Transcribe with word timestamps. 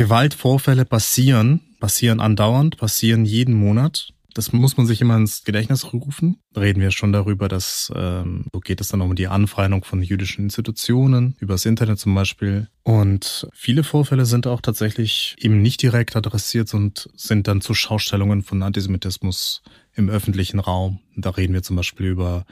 Gewaltvorfälle 0.00 0.86
passieren, 0.86 1.60
passieren 1.78 2.20
andauernd, 2.20 2.78
passieren 2.78 3.26
jeden 3.26 3.52
Monat. 3.52 4.14
Das 4.32 4.50
muss 4.50 4.78
man 4.78 4.86
sich 4.86 5.02
immer 5.02 5.14
ins 5.14 5.44
Gedächtnis 5.44 5.92
rufen. 5.92 6.38
Reden 6.56 6.80
wir 6.80 6.90
schon 6.90 7.12
darüber, 7.12 7.48
dass 7.48 7.92
ähm, 7.94 8.46
so 8.50 8.60
geht 8.60 8.80
es 8.80 8.88
dann 8.88 9.02
um 9.02 9.14
die 9.14 9.28
Anfeindung 9.28 9.84
von 9.84 10.00
jüdischen 10.00 10.44
Institutionen, 10.44 11.36
übers 11.38 11.66
Internet 11.66 11.98
zum 11.98 12.14
Beispiel. 12.14 12.68
Und 12.82 13.46
viele 13.52 13.84
Vorfälle 13.84 14.24
sind 14.24 14.46
auch 14.46 14.62
tatsächlich 14.62 15.36
eben 15.38 15.60
nicht 15.60 15.82
direkt 15.82 16.16
adressiert 16.16 16.72
und 16.72 17.10
sind 17.14 17.46
dann 17.46 17.60
zu 17.60 17.74
Schaustellungen 17.74 18.42
von 18.42 18.62
Antisemitismus 18.62 19.62
im 19.92 20.08
öffentlichen 20.08 20.60
Raum. 20.60 21.00
Da 21.14 21.28
reden 21.28 21.52
wir 21.52 21.62
zum 21.62 21.76
Beispiel 21.76 22.06
über 22.06 22.46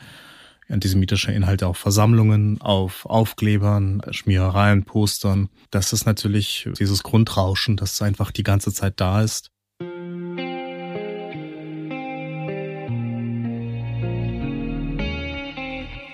antisemitische 0.69 1.33
Inhalte 1.33 1.67
auf 1.67 1.79
Versammlungen, 1.79 2.61
auf 2.61 3.07
Aufklebern, 3.07 4.03
Schmierereien, 4.11 4.85
Postern. 4.85 5.49
Das 5.71 5.93
ist 5.93 6.07
natürlich 6.07 6.69
dieses 6.79 7.03
Grundrauschen, 7.03 7.77
das 7.77 8.01
einfach 8.03 8.31
die 8.31 8.43
ganze 8.43 8.73
Zeit 8.73 8.95
da 8.97 9.23
ist. 9.23 9.51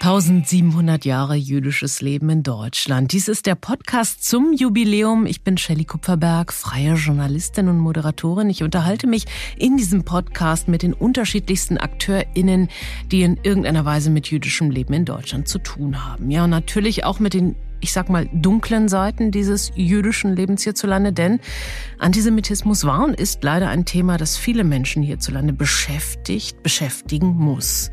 1700 0.04 1.06
Jahre 1.06 1.34
jüdisches 1.34 2.02
Leben 2.02 2.28
in 2.28 2.42
Deutschland. 2.42 3.12
Dies 3.12 3.26
ist 3.26 3.46
der 3.46 3.54
Podcast 3.54 4.22
zum 4.22 4.52
Jubiläum. 4.52 5.24
Ich 5.24 5.40
bin 5.40 5.56
Shelley 5.56 5.86
Kupferberg, 5.86 6.52
freie 6.52 6.92
Journalistin 6.92 7.68
und 7.68 7.78
Moderatorin. 7.78 8.50
Ich 8.50 8.62
unterhalte 8.62 9.06
mich 9.06 9.24
in 9.56 9.78
diesem 9.78 10.04
Podcast 10.04 10.68
mit 10.68 10.82
den 10.82 10.92
unterschiedlichsten 10.92 11.78
AkteurInnen, 11.78 12.68
die 13.10 13.22
in 13.22 13.38
irgendeiner 13.42 13.86
Weise 13.86 14.10
mit 14.10 14.26
jüdischem 14.26 14.70
Leben 14.70 14.92
in 14.92 15.06
Deutschland 15.06 15.48
zu 15.48 15.58
tun 15.58 16.04
haben. 16.04 16.30
Ja, 16.30 16.44
und 16.44 16.50
natürlich 16.50 17.04
auch 17.04 17.18
mit 17.18 17.32
den 17.32 17.56
ich 17.84 17.92
sag 17.92 18.08
mal, 18.08 18.26
dunklen 18.32 18.88
Seiten 18.88 19.30
dieses 19.30 19.70
jüdischen 19.74 20.34
Lebens 20.34 20.62
hierzulande, 20.64 21.12
denn 21.12 21.38
Antisemitismus 21.98 22.84
war 22.84 23.04
und 23.04 23.14
ist 23.14 23.44
leider 23.44 23.68
ein 23.68 23.84
Thema, 23.84 24.16
das 24.16 24.38
viele 24.38 24.64
Menschen 24.64 25.02
hierzulande 25.02 25.52
beschäftigt, 25.52 26.62
beschäftigen 26.62 27.34
muss. 27.36 27.90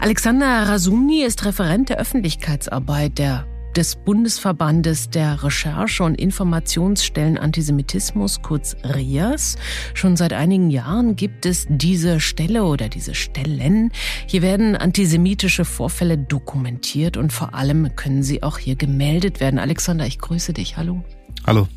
Alexander 0.00 0.68
Rasumni 0.68 1.22
ist 1.22 1.44
Referent 1.44 1.90
der 1.90 1.98
Öffentlichkeitsarbeit 1.98 3.18
der 3.18 3.46
des 3.76 3.96
Bundesverbandes 3.96 5.10
der 5.10 5.42
Recherche- 5.42 6.02
und 6.02 6.14
Informationsstellen 6.14 7.36
Antisemitismus, 7.36 8.40
kurz 8.40 8.76
RIAS. 8.82 9.56
Schon 9.92 10.16
seit 10.16 10.32
einigen 10.32 10.70
Jahren 10.70 11.16
gibt 11.16 11.44
es 11.44 11.66
diese 11.68 12.20
Stelle 12.20 12.64
oder 12.64 12.88
diese 12.88 13.14
Stellen. 13.14 13.92
Hier 14.26 14.40
werden 14.42 14.76
antisemitische 14.76 15.64
Vorfälle 15.64 16.16
dokumentiert 16.16 17.16
und 17.16 17.32
vor 17.32 17.54
allem 17.54 17.94
können 17.96 18.22
sie 18.22 18.42
auch 18.42 18.58
hier 18.58 18.76
gemeldet 18.76 19.40
werden. 19.40 19.58
Alexander, 19.58 20.06
ich 20.06 20.18
grüße 20.18 20.52
dich. 20.54 20.76
Hallo. 20.76 21.04
Hallo. 21.46 21.68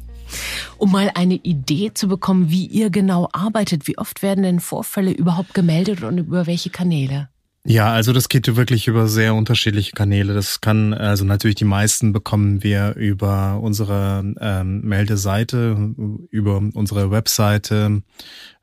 Um 0.77 0.91
mal 0.91 1.11
eine 1.15 1.35
Idee 1.35 1.91
zu 1.93 2.07
bekommen, 2.07 2.49
wie 2.49 2.65
ihr 2.65 2.89
genau 2.89 3.27
arbeitet, 3.33 3.87
wie 3.87 3.97
oft 3.97 4.21
werden 4.21 4.43
denn 4.43 4.59
Vorfälle 4.59 5.11
überhaupt 5.11 5.53
gemeldet 5.53 6.03
und 6.03 6.17
über 6.17 6.47
welche 6.47 6.69
Kanäle? 6.69 7.29
Ja, 7.69 7.93
also 7.93 8.11
das 8.13 8.29
geht 8.29 8.55
wirklich 8.55 8.87
über 8.87 9.07
sehr 9.07 9.35
unterschiedliche 9.35 9.91
Kanäle. 9.91 10.33
Das 10.33 10.59
kann, 10.59 10.91
also 10.91 11.23
natürlich 11.23 11.57
die 11.57 11.65
meisten 11.65 12.13
bekommen 12.13 12.63
wir 12.63 12.95
über 12.95 13.59
unsere 13.61 14.33
ähm, 14.41 14.81
Meldeseite, 14.81 15.93
über 16.31 16.63
unsere 16.73 17.11
Webseite 17.11 18.01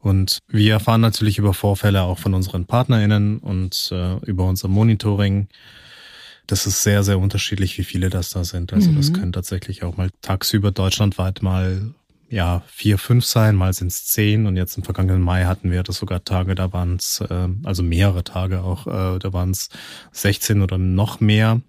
Und 0.00 0.38
wir 0.48 0.72
erfahren 0.72 1.00
natürlich 1.00 1.38
über 1.38 1.54
Vorfälle 1.54 2.02
auch 2.02 2.18
von 2.18 2.34
unseren 2.34 2.66
PartnerInnen 2.66 3.38
und 3.38 3.90
äh, 3.92 4.16
über 4.26 4.44
unser 4.44 4.66
Monitoring. 4.66 5.46
Das 6.48 6.66
ist 6.66 6.82
sehr, 6.82 7.04
sehr 7.04 7.20
unterschiedlich, 7.20 7.78
wie 7.78 7.84
viele 7.84 8.10
das 8.10 8.30
da 8.30 8.42
sind. 8.42 8.72
Also 8.72 8.90
mhm. 8.90 8.96
das 8.96 9.12
können 9.12 9.32
tatsächlich 9.32 9.84
auch 9.84 9.96
mal 9.96 10.10
tagsüber 10.20 10.72
deutschlandweit 10.72 11.42
mal 11.42 11.94
ja 12.28 12.64
vier, 12.66 12.98
fünf 12.98 13.24
sein, 13.24 13.54
mal 13.54 13.72
sind 13.74 13.88
es 13.88 14.06
zehn 14.06 14.46
und 14.46 14.56
jetzt 14.56 14.76
im 14.76 14.82
vergangenen 14.82 15.22
Mai 15.22 15.44
hatten 15.44 15.70
wir 15.70 15.84
das 15.84 15.98
sogar 15.98 16.24
Tage, 16.24 16.56
da 16.56 16.72
waren 16.72 16.96
es, 16.96 17.20
äh, 17.20 17.48
also 17.62 17.84
mehrere 17.84 18.24
Tage 18.24 18.62
auch, 18.62 18.86
äh, 18.86 19.18
da 19.20 19.32
waren 19.32 19.50
es 19.50 19.68
16 20.12 20.62
oder 20.62 20.78
noch 20.78 21.20
mehr, 21.20 21.60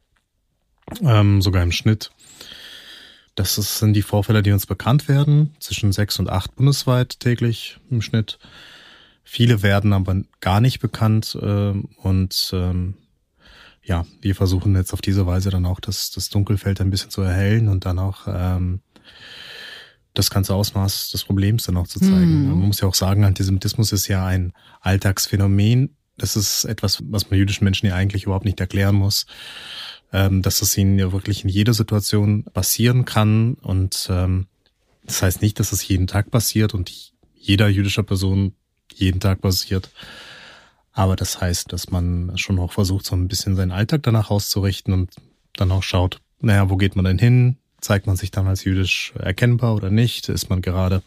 ähm, 1.01 1.41
sogar 1.41 1.61
im 1.61 1.73
Schnitt. 1.73 2.11
Das 3.35 3.55
sind 3.55 3.93
die 3.93 4.03
Vorfälle, 4.03 4.43
die 4.43 4.51
uns 4.51 4.65
bekannt 4.65 5.07
werden, 5.07 5.55
zwischen 5.59 5.91
sechs 5.91 6.19
und 6.19 6.29
acht 6.29 6.55
bundesweit 6.55 7.19
täglich 7.19 7.79
im 7.89 8.01
Schnitt. 8.01 8.37
Viele 9.23 9.63
werden 9.63 9.93
aber 9.93 10.21
gar 10.39 10.61
nicht 10.61 10.79
bekannt 10.79 11.35
äh, 11.41 11.73
und 11.97 12.51
ähm, 12.53 12.95
ja, 13.81 14.05
wir 14.21 14.35
versuchen 14.35 14.75
jetzt 14.75 14.93
auf 14.93 15.01
diese 15.01 15.25
Weise 15.25 15.49
dann 15.49 15.65
auch 15.65 15.79
das, 15.79 16.11
das 16.11 16.29
Dunkelfeld 16.29 16.79
ein 16.79 16.89
bisschen 16.89 17.09
zu 17.09 17.21
erhellen 17.21 17.69
und 17.69 17.85
dann 17.85 17.99
auch 17.99 18.27
ähm, 18.27 18.81
das 20.13 20.29
ganze 20.29 20.53
Ausmaß 20.53 21.09
des 21.11 21.23
Problems 21.23 21.65
dann 21.65 21.77
auch 21.77 21.87
zu 21.87 21.99
zeigen. 21.99 22.43
Mhm. 22.43 22.49
Man 22.49 22.67
muss 22.67 22.81
ja 22.81 22.87
auch 22.87 22.95
sagen, 22.95 23.25
Antisemitismus 23.25 23.91
ist 23.91 24.07
ja 24.07 24.25
ein 24.25 24.53
Alltagsphänomen. 24.81 25.97
Das 26.17 26.35
ist 26.35 26.65
etwas, 26.65 27.01
was 27.05 27.29
man 27.29 27.39
jüdischen 27.39 27.63
Menschen 27.63 27.87
ja 27.87 27.95
eigentlich 27.95 28.25
überhaupt 28.25 28.45
nicht 28.45 28.59
erklären 28.59 28.95
muss 28.95 29.25
ähm, 30.13 30.43
dass 30.43 30.61
es 30.61 30.77
ihnen 30.77 30.97
ja 30.99 31.11
wirklich 31.11 31.43
in 31.43 31.49
jeder 31.49 31.73
Situation 31.73 32.45
passieren 32.45 33.03
kann. 33.03 33.55
Und 33.55 34.07
ähm, 34.09 34.45
das 35.03 35.21
heißt 35.21 35.41
nicht, 35.41 35.59
dass 35.59 35.71
es 35.71 35.85
jeden 35.87 36.07
Tag 36.07 36.31
passiert 36.31 36.73
und 36.73 36.93
jeder 37.35 37.67
jüdischer 37.67 38.03
Person 38.03 38.53
jeden 38.93 39.19
Tag 39.19 39.41
passiert. 39.41 39.89
Aber 40.93 41.15
das 41.15 41.41
heißt, 41.41 41.73
dass 41.73 41.89
man 41.89 42.37
schon 42.37 42.59
auch 42.59 42.71
versucht, 42.71 43.05
so 43.05 43.15
ein 43.15 43.27
bisschen 43.27 43.55
seinen 43.55 43.71
Alltag 43.71 44.03
danach 44.03 44.29
auszurichten 44.29 44.93
und 44.93 45.11
dann 45.55 45.71
auch 45.71 45.83
schaut, 45.83 46.21
naja, 46.39 46.69
wo 46.69 46.77
geht 46.77 46.95
man 46.95 47.05
denn 47.05 47.17
hin? 47.17 47.57
Zeigt 47.81 48.05
man 48.05 48.15
sich 48.15 48.29
dann 48.29 48.47
als 48.47 48.63
jüdisch 48.63 49.13
erkennbar 49.17 49.75
oder 49.75 49.89
nicht? 49.89 50.29
Ist 50.29 50.49
man 50.49 50.61
gerade, 50.61 51.01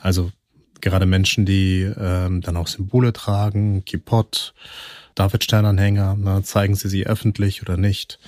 also 0.00 0.32
gerade 0.80 1.06
Menschen, 1.06 1.46
die 1.46 1.82
ähm, 1.82 2.40
dann 2.40 2.56
auch 2.56 2.66
Symbole 2.66 3.12
tragen, 3.12 3.84
Kippot, 3.84 4.54
Davidsternanhänger, 5.18 6.16
ne, 6.16 6.42
zeigen 6.42 6.74
sie 6.74 6.88
sie 6.88 7.06
öffentlich 7.06 7.62
oder 7.62 7.76
nicht. 7.76 8.18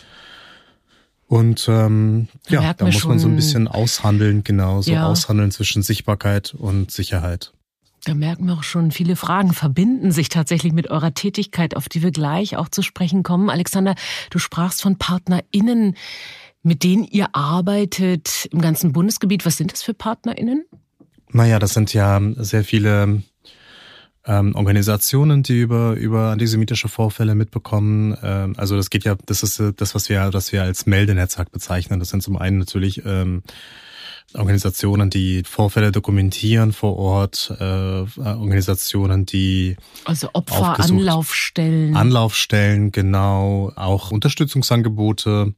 Und 1.27 1.69
ähm, 1.69 2.27
ja, 2.49 2.75
da 2.75 2.87
muss 2.87 3.05
man 3.05 3.21
so 3.21 3.29
ein 3.29 3.37
bisschen 3.37 3.69
aushandeln, 3.69 4.43
genau, 4.43 4.83
so 4.83 4.91
ja. 4.91 5.07
aushandeln 5.07 5.53
zwischen 5.53 5.83
Sichtbarkeit 5.83 6.55
und 6.55 6.91
Sicherheit. 6.91 7.53
Da 8.05 8.15
merken 8.15 8.47
wir 8.47 8.55
auch 8.55 8.65
schon, 8.65 8.91
viele 8.91 9.15
Fragen 9.15 9.53
verbinden 9.53 10.11
sich 10.11 10.29
tatsächlich 10.29 10.73
mit 10.73 10.91
eurer 10.91 11.15
Tätigkeit, 11.15 11.77
auf 11.77 11.89
die 11.89 12.03
wir 12.03 12.11
gleich 12.11 12.57
auch 12.57 12.69
zu 12.69 12.83
sprechen 12.83 13.23
kommen. 13.23 13.51
Alexander, 13.51 13.95
du 14.31 14.39
sprachst 14.39 14.83
von 14.83 14.97
PartnerInnen, 14.97 15.97
mit 16.63 16.83
denen 16.83 17.05
ihr 17.05 17.29
arbeitet 17.35 18.49
im 18.51 18.61
ganzen 18.61 18.93
Bundesgebiet. 18.93 19.47
Was 19.47 19.57
sind 19.57 19.73
das 19.73 19.83
für 19.83 19.95
PartnerInnen? 19.95 20.65
Naja, 21.31 21.59
das 21.59 21.75
sind 21.75 21.95
ja 21.95 22.21
sehr 22.39 22.65
viele 22.65 23.23
ähm, 24.27 24.55
Organisationen, 24.55 25.43
die 25.43 25.61
über, 25.61 25.95
über 25.95 26.31
antisemitische 26.31 26.89
Vorfälle 26.89 27.35
mitbekommen. 27.35 28.17
Ähm, 28.23 28.55
also 28.57 28.77
das 28.77 28.91
geht 28.91 29.05
ja, 29.05 29.17
das 29.27 29.43
ist 29.43 29.61
äh, 29.61 29.73
das, 29.75 29.95
was 29.95 30.09
wir, 30.09 30.31
was 30.33 30.53
wir 30.53 30.63
als 30.63 30.87
Meldenetzwerk 30.87 31.51
bezeichnen. 31.53 32.01
Das 32.01 32.11
sind 32.11 32.23
zum 32.23 32.37
einen 32.37 32.59
natürlich 32.59 33.05
ähm, 33.05 33.43
Organisationen, 34.35 35.11
die 35.11 35.43
Vorfälle 35.45 35.91
dokumentieren 35.91 36.73
vor 36.73 36.97
Ort, 36.97 37.53
äh, 37.59 37.65
Organisationen, 37.65 39.27
die 39.27 39.77
also 40.05 40.29
Opfer 40.35 40.79
Anlaufstellen, 40.79 41.97
Anlaufstellen, 41.97 42.93
genau, 42.93 43.73
auch 43.75 44.11
Unterstützungsangebote. 44.11 45.55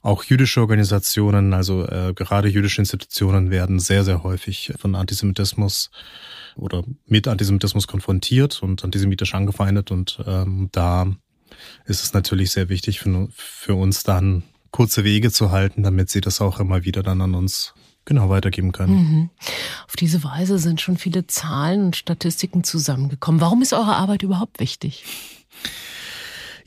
Auch 0.00 0.22
jüdische 0.22 0.60
Organisationen, 0.60 1.52
also 1.52 1.84
äh, 1.84 2.12
gerade 2.14 2.48
jüdische 2.48 2.80
Institutionen 2.80 3.50
werden 3.50 3.80
sehr, 3.80 4.04
sehr 4.04 4.22
häufig 4.22 4.72
von 4.78 4.94
Antisemitismus 4.94 5.90
oder 6.58 6.84
mit 7.06 7.28
Antisemitismus 7.28 7.86
konfrontiert 7.86 8.62
und 8.62 8.84
antisemitisch 8.84 9.34
angefeindet. 9.34 9.90
Und 9.90 10.18
ähm, 10.26 10.68
da 10.72 11.06
ist 11.86 12.02
es 12.02 12.12
natürlich 12.12 12.50
sehr 12.50 12.68
wichtig 12.68 13.00
für, 13.00 13.28
für 13.32 13.74
uns 13.74 14.02
dann 14.02 14.42
kurze 14.70 15.04
Wege 15.04 15.30
zu 15.30 15.50
halten, 15.50 15.82
damit 15.82 16.10
sie 16.10 16.20
das 16.20 16.40
auch 16.40 16.60
immer 16.60 16.84
wieder 16.84 17.02
dann 17.02 17.20
an 17.20 17.34
uns 17.34 17.74
genau 18.04 18.30
weitergeben 18.30 18.72
können. 18.72 18.94
Mhm. 18.94 19.30
Auf 19.86 19.96
diese 19.96 20.24
Weise 20.24 20.58
sind 20.58 20.80
schon 20.80 20.96
viele 20.96 21.26
Zahlen 21.26 21.86
und 21.86 21.96
Statistiken 21.96 22.64
zusammengekommen. 22.64 23.40
Warum 23.40 23.62
ist 23.62 23.72
eure 23.72 23.96
Arbeit 23.96 24.22
überhaupt 24.22 24.60
wichtig? 24.60 25.04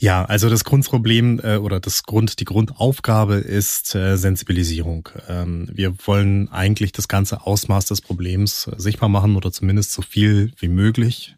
Ja, 0.02 0.26
also 0.26 0.50
das 0.50 0.64
Grundproblem 0.64 1.40
äh, 1.44 1.58
oder 1.58 1.80
das 1.80 2.02
Grund, 2.02 2.40
die 2.40 2.46
Grundaufgabe 2.46 3.36
ist 3.36 3.94
äh, 3.94 4.18
Sensibilisierung. 4.18 5.08
Ähm, 5.30 5.70
wir 5.72 5.94
wollen 6.08 6.50
eigentlich 6.50 6.92
das 6.92 7.08
ganze 7.08 7.46
Ausmaß 7.46 7.86
des 7.86 8.02
Problems 8.02 8.66
äh, 8.66 8.80
sichtbar 8.80 9.10
machen 9.10 9.36
oder 9.36 9.52
zumindest 9.52 9.92
so 9.92 10.02
viel 10.02 10.54
wie 10.58 10.70
möglich. 10.70 11.36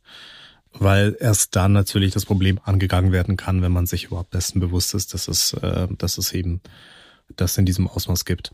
weil 0.71 1.17
erst 1.19 1.57
dann 1.57 1.73
natürlich 1.73 2.13
das 2.13 2.25
Problem 2.25 2.57
angegangen 2.63 3.11
werden 3.11 3.35
kann, 3.37 3.61
wenn 3.61 3.73
man 3.73 3.85
sich 3.85 4.05
überhaupt 4.05 4.33
dessen 4.33 4.61
bewusst 4.61 4.93
ist, 4.93 5.13
dass 5.13 5.27
es, 5.27 5.53
äh, 5.53 5.87
dass 5.97 6.17
es 6.17 6.31
eben 6.31 6.61
das 7.35 7.57
in 7.57 7.65
diesem 7.65 7.87
Ausmaß 7.87 8.23
gibt. 8.23 8.53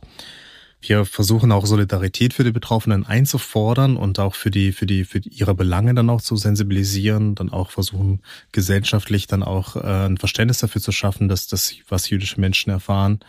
Wir 0.82 1.04
versuchen 1.04 1.52
auch 1.52 1.66
Solidarität 1.66 2.34
für 2.34 2.46
die 2.46 2.52
Betroffenen 2.52 3.06
einzufordern 3.06 3.98
und 3.98 4.18
auch 4.18 4.36
für 4.36 4.50
die, 4.50 4.72
für 4.72 4.86
die, 4.86 5.04
für 5.04 5.20
ihre 5.20 5.54
Belange 5.54 5.94
dann 5.94 6.10
auch 6.10 6.22
zu 6.22 6.38
sensibilisieren, 6.38 7.36
dann 7.36 7.50
auch 7.50 7.72
versuchen, 7.72 8.22
gesellschaftlich 8.54 9.28
dann 9.28 9.44
auch 9.44 9.76
äh, 9.76 10.06
ein 10.08 10.18
Verständnis 10.18 10.60
dafür 10.60 10.82
zu 10.82 10.94
schaffen, 10.94 11.28
dass 11.28 11.48
das, 11.48 11.74
was 11.90 12.10
jüdische 12.10 12.40
Menschen 12.40 12.70
erfahren 12.70 13.20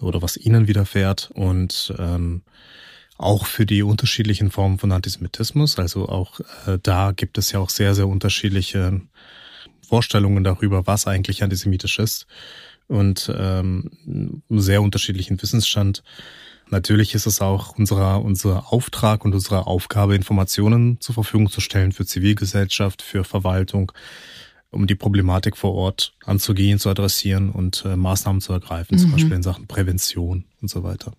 oder 0.00 0.20
was 0.20 0.36
ihnen 0.36 0.66
widerfährt 0.66 1.30
und 1.32 1.94
ähm, 1.98 2.42
auch 3.18 3.46
für 3.46 3.66
die 3.66 3.82
unterschiedlichen 3.82 4.50
Formen 4.50 4.78
von 4.78 4.90
Antisemitismus. 4.90 5.78
Also 5.78 6.08
auch 6.08 6.40
äh, 6.66 6.78
da 6.82 7.12
gibt 7.12 7.38
es 7.38 7.52
ja 7.52 7.60
auch 7.60 7.70
sehr, 7.70 7.94
sehr 7.94 8.08
unterschiedliche 8.08 9.00
Vorstellungen 9.86 10.42
darüber, 10.42 10.86
was 10.86 11.06
eigentlich 11.06 11.42
antisemitisch 11.42 11.98
ist 11.98 12.26
und 12.88 13.30
ähm, 13.36 14.42
sehr 14.48 14.82
unterschiedlichen 14.82 15.40
Wissensstand. 15.40 16.02
Natürlich 16.70 17.14
ist 17.14 17.26
es 17.26 17.40
auch 17.40 17.76
unser, 17.76 18.22
unser 18.22 18.72
Auftrag 18.72 19.24
und 19.24 19.34
unsere 19.34 19.66
Aufgabe, 19.66 20.14
Informationen 20.14 21.00
zur 21.00 21.14
Verfügung 21.14 21.50
zu 21.50 21.60
stellen 21.60 21.92
für 21.92 22.06
Zivilgesellschaft, 22.06 23.02
für 23.02 23.24
Verwaltung, 23.24 23.92
um 24.70 24.86
die 24.86 24.94
Problematik 24.94 25.56
vor 25.56 25.74
Ort 25.74 26.14
anzugehen, 26.24 26.78
zu 26.78 26.88
adressieren 26.88 27.50
und 27.50 27.84
äh, 27.84 27.96
Maßnahmen 27.96 28.40
zu 28.40 28.52
ergreifen, 28.52 28.96
mhm. 28.96 29.00
zum 29.00 29.12
Beispiel 29.12 29.32
in 29.32 29.42
Sachen 29.42 29.66
Prävention 29.66 30.44
und 30.62 30.68
so 30.68 30.84
weiter. 30.84 31.12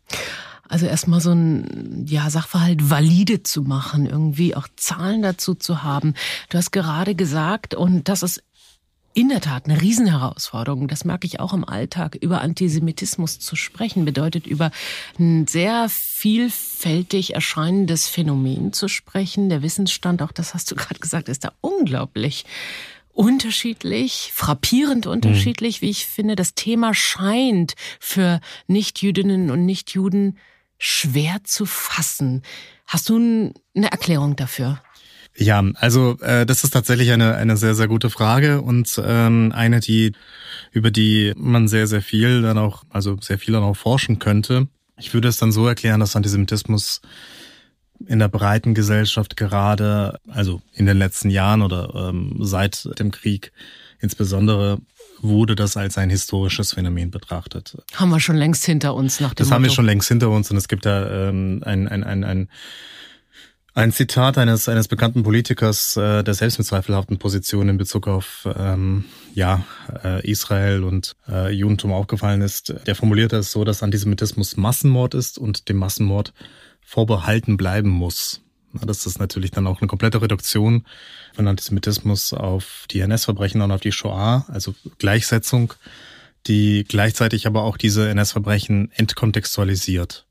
Also 0.69 0.85
erstmal 0.85 1.19
so 1.19 1.31
ein 1.31 2.05
ja, 2.07 2.29
Sachverhalt 2.29 2.89
valide 2.89 3.43
zu 3.43 3.61
machen, 3.61 4.05
irgendwie 4.05 4.55
auch 4.55 4.69
Zahlen 4.77 5.21
dazu 5.21 5.53
zu 5.53 5.83
haben. 5.83 6.13
Du 6.47 6.57
hast 6.57 6.71
gerade 6.71 7.13
gesagt, 7.13 7.75
und 7.75 8.07
das 8.07 8.23
ist 8.23 8.41
in 9.13 9.29
der 9.29 9.41
Tat 9.41 9.65
eine 9.65 9.81
Riesenherausforderung. 9.81 10.87
Das 10.87 11.05
merke 11.05 11.27
ich 11.27 11.39
auch 11.39 11.53
im 11.53 11.67
Alltag. 11.67 12.15
Über 12.15 12.41
Antisemitismus 12.41 13.39
zu 13.39 13.55
sprechen 13.55 14.05
bedeutet 14.05 14.47
über 14.47 14.71
ein 15.19 15.47
sehr 15.47 15.87
vielfältig 15.89 17.33
erscheinendes 17.33 18.07
Phänomen 18.07 18.73
zu 18.73 18.87
sprechen. 18.87 19.49
Der 19.49 19.61
Wissensstand, 19.61 20.21
auch 20.21 20.31
das 20.31 20.53
hast 20.53 20.71
du 20.71 20.75
gerade 20.77 20.99
gesagt, 20.99 21.29
ist 21.29 21.43
da 21.43 21.51
unglaublich 21.61 22.45
unterschiedlich, 23.13 24.31
frappierend 24.33 25.05
unterschiedlich, 25.05 25.81
mhm. 25.81 25.85
wie 25.85 25.89
ich 25.89 26.05
finde. 26.05 26.35
Das 26.35 26.55
Thema 26.55 26.93
scheint 26.93 27.75
für 27.99 28.39
Nichtjüdinnen 28.67 29.51
und 29.51 29.65
Nichtjuden 29.65 30.37
schwer 30.77 31.43
zu 31.43 31.65
fassen. 31.65 32.41
Hast 32.87 33.09
du 33.09 33.15
eine 33.75 33.91
Erklärung 33.91 34.35
dafür? 34.35 34.81
Ja, 35.35 35.63
also 35.75 36.17
äh, 36.21 36.45
das 36.45 36.63
ist 36.63 36.71
tatsächlich 36.71 37.11
eine 37.11 37.35
eine 37.35 37.55
sehr 37.57 37.73
sehr 37.73 37.87
gute 37.87 38.09
Frage 38.09 38.61
und 38.61 39.01
ähm, 39.03 39.51
eine 39.55 39.79
die 39.79 40.11
über 40.71 40.91
die 40.91 41.33
man 41.37 41.67
sehr 41.67 41.87
sehr 41.87 42.01
viel 42.01 42.41
dann 42.41 42.57
auch 42.57 42.83
also 42.89 43.17
sehr 43.21 43.39
viel 43.39 43.53
dann 43.53 43.63
auch 43.63 43.77
forschen 43.77 44.19
könnte. 44.19 44.67
Ich 44.97 45.13
würde 45.13 45.29
es 45.29 45.37
dann 45.37 45.51
so 45.51 45.67
erklären, 45.67 45.99
dass 45.99 46.15
Antisemitismus 46.15 47.01
in 48.07 48.19
der 48.19 48.27
breiten 48.27 48.73
Gesellschaft 48.73 49.37
gerade, 49.37 50.19
also 50.27 50.61
in 50.73 50.85
den 50.85 50.97
letzten 50.97 51.29
Jahren 51.29 51.61
oder 51.61 52.09
ähm, 52.09 52.37
seit 52.39 52.87
dem 52.99 53.11
Krieg 53.11 53.51
insbesondere, 53.99 54.79
wurde 55.21 55.55
das 55.55 55.77
als 55.77 55.97
ein 55.97 56.09
historisches 56.09 56.73
Phänomen 56.73 57.11
betrachtet. 57.11 57.77
Haben 57.93 58.09
wir 58.09 58.19
schon 58.19 58.35
längst 58.35 58.65
hinter 58.65 58.95
uns 58.95 59.19
nach 59.19 59.29
dem 59.33 59.35
Das 59.37 59.47
Motto. 59.47 59.55
haben 59.55 59.63
wir 59.63 59.69
schon 59.71 59.85
längst 59.85 60.07
hinter 60.07 60.29
uns 60.29 60.49
und 60.49 60.57
es 60.57 60.67
gibt 60.67 60.85
da 60.85 61.29
ähm, 61.29 61.61
ein, 61.63 61.87
ein, 61.87 62.03
ein, 62.03 62.23
ein 62.23 62.49
ein 63.73 63.91
Zitat 63.91 64.37
eines 64.37 64.67
eines 64.67 64.87
bekannten 64.87 65.23
Politikers, 65.23 65.95
äh, 65.95 66.23
der 66.23 66.33
selbst 66.33 66.57
mit 66.57 66.67
zweifelhaften 66.67 67.17
Positionen 67.17 67.69
in 67.69 67.77
Bezug 67.77 68.07
auf 68.07 68.47
ähm, 68.57 69.05
ja 69.33 69.65
äh, 70.03 70.29
Israel 70.29 70.83
und 70.83 71.15
äh, 71.29 71.51
Judentum 71.51 71.93
aufgefallen 71.93 72.41
ist. 72.41 72.73
Der 72.85 72.95
formulierte 72.95 73.37
es 73.37 73.51
so, 73.51 73.63
dass 73.63 73.83
Antisemitismus 73.83 74.57
Massenmord 74.57 75.13
ist 75.13 75.37
und 75.37 75.69
dem 75.69 75.77
Massenmord 75.77 76.33
vorbehalten 76.81 77.55
bleiben 77.55 77.89
muss. 77.89 78.41
Das 78.73 79.05
ist 79.05 79.19
natürlich 79.19 79.51
dann 79.51 79.67
auch 79.67 79.81
eine 79.81 79.87
komplette 79.87 80.21
Reduktion 80.21 80.85
von 81.33 81.47
Antisemitismus 81.47 82.33
auf 82.33 82.85
die 82.89 83.01
NS-Verbrechen 83.01 83.61
und 83.61 83.71
auf 83.71 83.81
die 83.81 83.91
Shoah, 83.91 84.45
also 84.47 84.73
Gleichsetzung, 84.97 85.73
die 86.47 86.85
gleichzeitig 86.87 87.47
aber 87.47 87.63
auch 87.63 87.77
diese 87.77 88.09
NS-Verbrechen 88.09 88.91
entkontextualisiert. 88.93 90.25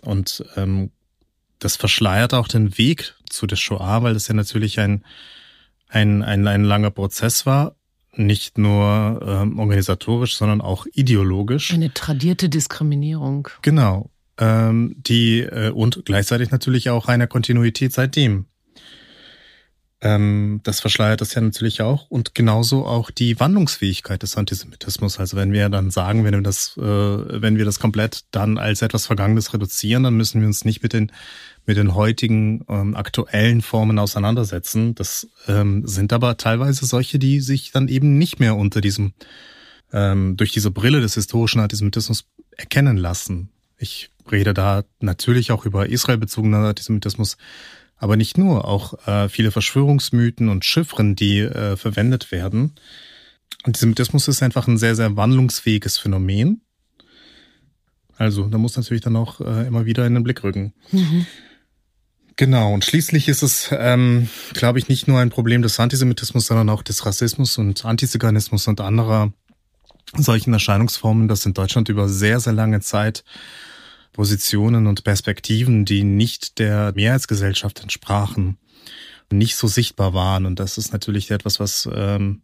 Und 0.00 0.44
ähm, 0.56 0.90
das 1.58 1.76
verschleiert 1.76 2.34
auch 2.34 2.48
den 2.48 2.78
Weg 2.78 3.14
zu 3.28 3.46
der 3.46 3.56
Shoah, 3.56 4.02
weil 4.02 4.14
das 4.14 4.28
ja 4.28 4.34
natürlich 4.34 4.80
ein, 4.80 5.04
ein, 5.88 6.22
ein, 6.22 6.46
ein 6.46 6.64
langer 6.64 6.90
Prozess 6.90 7.46
war, 7.46 7.76
nicht 8.14 8.58
nur 8.58 9.20
ähm, 9.24 9.58
organisatorisch, 9.58 10.36
sondern 10.36 10.60
auch 10.60 10.86
ideologisch. 10.92 11.72
Eine 11.72 11.92
tradierte 11.92 12.48
Diskriminierung. 12.48 13.48
Genau. 13.62 14.10
Ähm, 14.38 14.94
die 14.98 15.40
äh, 15.40 15.70
und 15.70 16.04
gleichzeitig 16.04 16.50
natürlich 16.50 16.90
auch 16.90 17.06
eine 17.08 17.26
Kontinuität 17.26 17.92
seitdem. 17.92 18.46
Ähm, 20.00 20.60
das 20.62 20.78
verschleiert 20.78 21.20
das 21.20 21.34
ja 21.34 21.40
natürlich 21.40 21.82
auch 21.82 22.08
und 22.08 22.34
genauso 22.34 22.86
auch 22.86 23.10
die 23.10 23.40
Wandlungsfähigkeit 23.40 24.22
des 24.22 24.36
Antisemitismus. 24.36 25.18
Also 25.18 25.36
wenn 25.36 25.52
wir 25.52 25.68
dann 25.70 25.90
sagen, 25.90 26.24
wenn 26.24 26.34
wir 26.34 26.40
das, 26.40 26.76
äh, 26.76 26.82
wenn 26.82 27.56
wir 27.56 27.64
das 27.64 27.80
komplett 27.80 28.24
dann 28.30 28.58
als 28.58 28.82
etwas 28.82 29.06
Vergangenes 29.06 29.52
reduzieren, 29.52 30.04
dann 30.04 30.16
müssen 30.16 30.40
wir 30.40 30.46
uns 30.46 30.64
nicht 30.64 30.82
mit 30.82 30.92
den 30.92 31.10
mit 31.66 31.76
den 31.76 31.94
heutigen 31.94 32.64
ähm, 32.68 32.96
aktuellen 32.96 33.60
Formen 33.60 33.98
auseinandersetzen. 33.98 34.94
Das 34.94 35.28
ähm, 35.48 35.86
sind 35.86 36.14
aber 36.14 36.38
teilweise 36.38 36.86
solche, 36.86 37.18
die 37.18 37.40
sich 37.40 37.72
dann 37.72 37.88
eben 37.88 38.16
nicht 38.16 38.40
mehr 38.40 38.56
unter 38.56 38.80
diesem 38.80 39.12
ähm, 39.92 40.36
durch 40.36 40.52
diese 40.52 40.70
Brille 40.70 41.00
des 41.00 41.14
historischen 41.14 41.60
Antisemitismus 41.60 42.24
erkennen 42.56 42.96
lassen. 42.96 43.50
Ich 43.76 44.10
rede 44.30 44.54
da 44.54 44.84
natürlich 45.00 45.52
auch 45.52 45.66
über 45.66 45.88
israelbezogenen 45.88 46.64
Antisemitismus, 46.64 47.36
aber 47.98 48.16
nicht 48.16 48.38
nur, 48.38 48.66
auch 48.66 49.06
äh, 49.06 49.28
viele 49.28 49.50
Verschwörungsmythen 49.50 50.48
und 50.48 50.64
Chiffren, 50.64 51.16
die 51.16 51.40
äh, 51.40 51.76
verwendet 51.76 52.32
werden. 52.32 52.74
Antisemitismus 53.64 54.28
ist 54.28 54.42
einfach 54.42 54.68
ein 54.68 54.78
sehr, 54.78 54.94
sehr 54.94 55.16
wandlungsfähiges 55.16 55.98
Phänomen. 55.98 56.62
Also 58.16 58.46
da 58.46 58.58
muss 58.58 58.76
natürlich 58.76 59.02
dann 59.02 59.16
auch 59.16 59.40
äh, 59.40 59.66
immer 59.66 59.84
wieder 59.84 60.06
in 60.06 60.14
den 60.14 60.24
Blick 60.24 60.42
rücken. 60.42 60.74
Mhm. 60.90 61.26
Genau, 62.36 62.72
und 62.72 62.84
schließlich 62.84 63.26
ist 63.26 63.42
es, 63.42 63.70
ähm, 63.72 64.28
glaube 64.54 64.78
ich, 64.78 64.88
nicht 64.88 65.08
nur 65.08 65.18
ein 65.18 65.30
Problem 65.30 65.60
des 65.60 65.80
Antisemitismus, 65.80 66.46
sondern 66.46 66.68
auch 66.68 66.84
des 66.84 67.04
Rassismus 67.04 67.58
und 67.58 67.84
Antiziganismus 67.84 68.68
und 68.68 68.80
anderer 68.80 69.32
solchen 70.16 70.52
Erscheinungsformen, 70.52 71.26
dass 71.26 71.44
in 71.46 71.54
Deutschland 71.54 71.88
über 71.88 72.08
sehr, 72.08 72.38
sehr 72.38 72.52
lange 72.52 72.80
Zeit 72.80 73.24
Positionen 74.18 74.88
und 74.88 75.04
Perspektiven, 75.04 75.84
die 75.84 76.02
nicht 76.02 76.58
der 76.58 76.92
Mehrheitsgesellschaft 76.96 77.82
entsprachen, 77.82 78.58
nicht 79.30 79.54
so 79.54 79.68
sichtbar 79.68 80.12
waren. 80.12 80.44
Und 80.44 80.58
das 80.58 80.76
ist 80.76 80.92
natürlich 80.92 81.30
etwas, 81.30 81.60
was 81.60 81.88
ähm, 81.94 82.42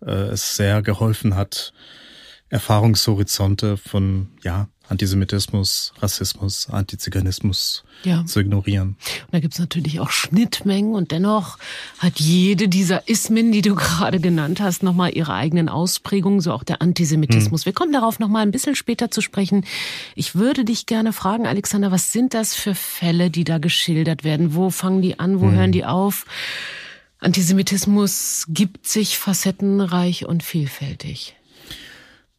äh, 0.00 0.12
es 0.12 0.54
sehr 0.54 0.82
geholfen 0.82 1.34
hat, 1.34 1.72
Erfahrungshorizonte 2.50 3.76
von 3.76 4.28
ja 4.42 4.68
Antisemitismus, 4.88 5.92
Rassismus, 5.98 6.68
Antiziganismus 6.70 7.82
ja. 8.04 8.24
zu 8.24 8.40
ignorieren. 8.40 8.90
Und 9.24 9.32
da 9.32 9.40
gibt's 9.40 9.58
natürlich 9.58 9.98
auch 9.98 10.10
Schnittmengen 10.10 10.94
und 10.94 11.10
dennoch 11.10 11.58
hat 11.98 12.20
jede 12.20 12.68
dieser 12.68 13.08
Ismen, 13.08 13.50
die 13.50 13.62
du 13.62 13.74
gerade 13.74 14.20
genannt 14.20 14.60
hast, 14.60 14.82
nochmal 14.82 15.16
ihre 15.16 15.34
eigenen 15.34 15.68
Ausprägungen, 15.68 16.40
so 16.40 16.52
auch 16.52 16.62
der 16.62 16.82
Antisemitismus. 16.82 17.62
Hm. 17.62 17.66
Wir 17.66 17.72
kommen 17.72 17.92
darauf 17.92 18.18
nochmal 18.18 18.42
ein 18.42 18.52
bisschen 18.52 18.76
später 18.76 19.10
zu 19.10 19.20
sprechen. 19.20 19.64
Ich 20.14 20.36
würde 20.36 20.64
dich 20.64 20.86
gerne 20.86 21.12
fragen, 21.12 21.46
Alexander, 21.46 21.90
was 21.90 22.12
sind 22.12 22.34
das 22.34 22.54
für 22.54 22.74
Fälle, 22.74 23.30
die 23.30 23.44
da 23.44 23.58
geschildert 23.58 24.22
werden? 24.22 24.54
Wo 24.54 24.70
fangen 24.70 25.02
die 25.02 25.18
an? 25.18 25.40
Wo 25.40 25.46
hm. 25.46 25.54
hören 25.54 25.72
die 25.72 25.84
auf? 25.84 26.26
Antisemitismus 27.18 28.44
gibt 28.48 28.86
sich 28.86 29.18
facettenreich 29.18 30.26
und 30.26 30.44
vielfältig. 30.44 31.35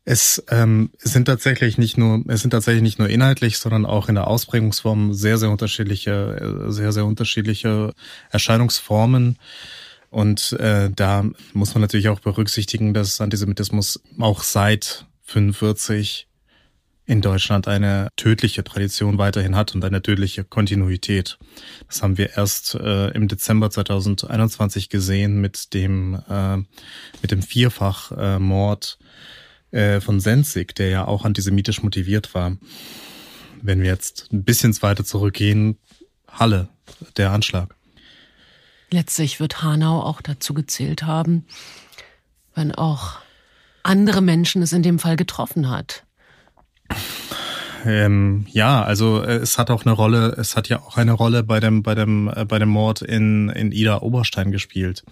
Es 0.09 0.41
ähm, 0.51 0.91
sind 0.99 1.25
tatsächlich 1.25 1.77
nicht 1.77 1.97
nur, 1.97 2.23
es 2.29 2.39
sind 2.39 2.51
tatsächlich 2.51 2.81
nicht 2.81 2.97
nur 2.97 3.09
inhaltlich, 3.09 3.57
sondern 3.57 3.85
auch 3.85 4.07
in 4.07 4.15
der 4.15 4.27
Ausprägungsform 4.27 5.13
sehr, 5.13 5.37
sehr 5.37 5.51
unterschiedliche, 5.51 6.65
äh, 6.69 6.71
sehr, 6.71 6.93
sehr 6.93 7.05
unterschiedliche 7.05 7.93
Erscheinungsformen. 8.31 9.37
Und 10.09 10.53
äh, 10.53 10.89
da 10.95 11.25
muss 11.51 11.73
man 11.73 11.81
natürlich 11.81 12.07
auch 12.07 12.21
berücksichtigen, 12.21 12.93
dass 12.93 13.19
Antisemitismus 13.19 13.99
auch 14.17 14.43
seit 14.43 15.05
45 15.23 16.29
in 17.05 17.19
Deutschland 17.19 17.67
eine 17.67 18.07
tödliche 18.15 18.63
Tradition 18.63 19.17
weiterhin 19.17 19.57
hat 19.57 19.75
und 19.75 19.83
eine 19.83 20.01
tödliche 20.01 20.45
Kontinuität. 20.45 21.37
Das 21.87 22.01
haben 22.01 22.17
wir 22.17 22.37
erst 22.37 22.75
äh, 22.75 23.09
im 23.09 23.27
Dezember 23.27 23.69
2021 23.69 24.87
gesehen 24.87 25.41
mit 25.41 25.73
dem 25.73 26.17
äh, 26.29 26.57
mit 27.21 27.31
dem 27.31 27.41
Vierfachmord 27.41 28.99
äh, 29.01 29.03
äh, 29.71 30.00
von 30.00 30.19
Sensig, 30.19 30.75
der 30.75 30.89
ja 30.89 31.07
auch 31.07 31.25
antisemitisch 31.25 31.83
motiviert 31.83 32.33
war. 32.33 32.57
Wenn 33.62 33.81
wir 33.81 33.88
jetzt 33.88 34.29
ein 34.31 34.43
bisschen 34.43 34.79
weiter 34.81 35.03
zurückgehen, 35.03 35.77
Halle, 36.27 36.69
der 37.17 37.31
Anschlag. 37.31 37.75
Letztlich 38.91 39.39
wird 39.39 39.63
Hanau 39.63 40.01
auch 40.01 40.21
dazu 40.21 40.53
gezählt 40.53 41.03
haben, 41.03 41.45
wenn 42.55 42.74
auch 42.74 43.19
andere 43.83 44.21
Menschen 44.21 44.62
es 44.62 44.71
in 44.71 44.83
dem 44.83 45.00
Fall 45.00 45.15
getroffen 45.15 45.69
hat. 45.69 46.03
Ähm, 47.86 48.45
ja, 48.50 48.83
also 48.83 49.21
äh, 49.21 49.36
es 49.36 49.57
hat 49.57 49.69
auch 49.69 49.86
eine 49.86 49.93
Rolle, 49.93 50.36
es 50.38 50.55
hat 50.55 50.67
ja 50.67 50.79
auch 50.81 50.97
eine 50.97 51.13
Rolle 51.13 51.43
bei 51.43 51.59
dem, 51.59 51.83
bei 51.83 51.95
dem, 51.95 52.31
äh, 52.33 52.45
bei 52.45 52.59
dem 52.59 52.69
Mord 52.69 53.01
in, 53.01 53.50
in 53.50 53.71
Ida 53.71 54.01
Oberstein 54.01 54.51
gespielt. 54.51 55.03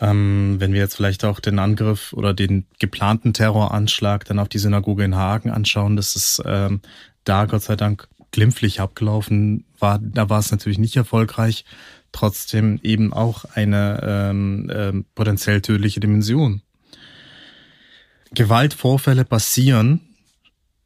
Ähm, 0.00 0.56
wenn 0.58 0.72
wir 0.72 0.80
jetzt 0.80 0.96
vielleicht 0.96 1.24
auch 1.24 1.40
den 1.40 1.58
Angriff 1.58 2.12
oder 2.12 2.34
den 2.34 2.66
geplanten 2.78 3.32
Terroranschlag 3.32 4.24
dann 4.26 4.38
auf 4.38 4.48
die 4.48 4.58
Synagoge 4.58 5.04
in 5.04 5.16
Hagen 5.16 5.50
anschauen, 5.50 5.96
das 5.96 6.16
ist 6.16 6.42
ähm, 6.44 6.80
da 7.24 7.46
Gott 7.46 7.62
sei 7.62 7.76
Dank 7.76 8.08
glimpflich 8.30 8.80
abgelaufen 8.80 9.64
war. 9.78 9.98
Da 9.98 10.28
war 10.28 10.40
es 10.40 10.50
natürlich 10.50 10.78
nicht 10.78 10.96
erfolgreich, 10.96 11.64
trotzdem 12.12 12.78
eben 12.82 13.12
auch 13.12 13.44
eine 13.44 14.00
ähm, 14.02 14.70
ähm, 14.72 15.04
potenziell 15.14 15.60
tödliche 15.62 16.00
Dimension. 16.00 16.62
Gewaltvorfälle 18.32 19.24
passieren, 19.24 20.00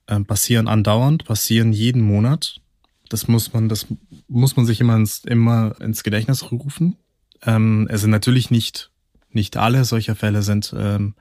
äh, 0.07 0.21
passieren 0.21 0.69
andauernd, 0.69 1.25
passieren 1.25 1.73
jeden 1.73 2.03
Monat. 2.03 2.61
Das 3.09 3.27
muss 3.27 3.53
man, 3.53 3.69
das 3.69 3.87
muss 4.29 4.57
man 4.57 4.67
sich 4.67 4.81
immer 4.81 4.95
ins, 4.95 5.25
immer 5.25 5.75
ins 5.81 6.05
Gedächtnis 6.05 6.53
rufen. 6.53 6.97
Ähm, 7.43 7.89
es 7.91 8.03
sind 8.03 8.11
natürlich 8.11 8.51
nicht, 8.51 8.91
nicht 9.33 9.57
alle 9.57 9.85
solcher 9.85 10.17
Fälle 10.17 10.43
sind 10.43 10.75
ähm, 10.77 11.15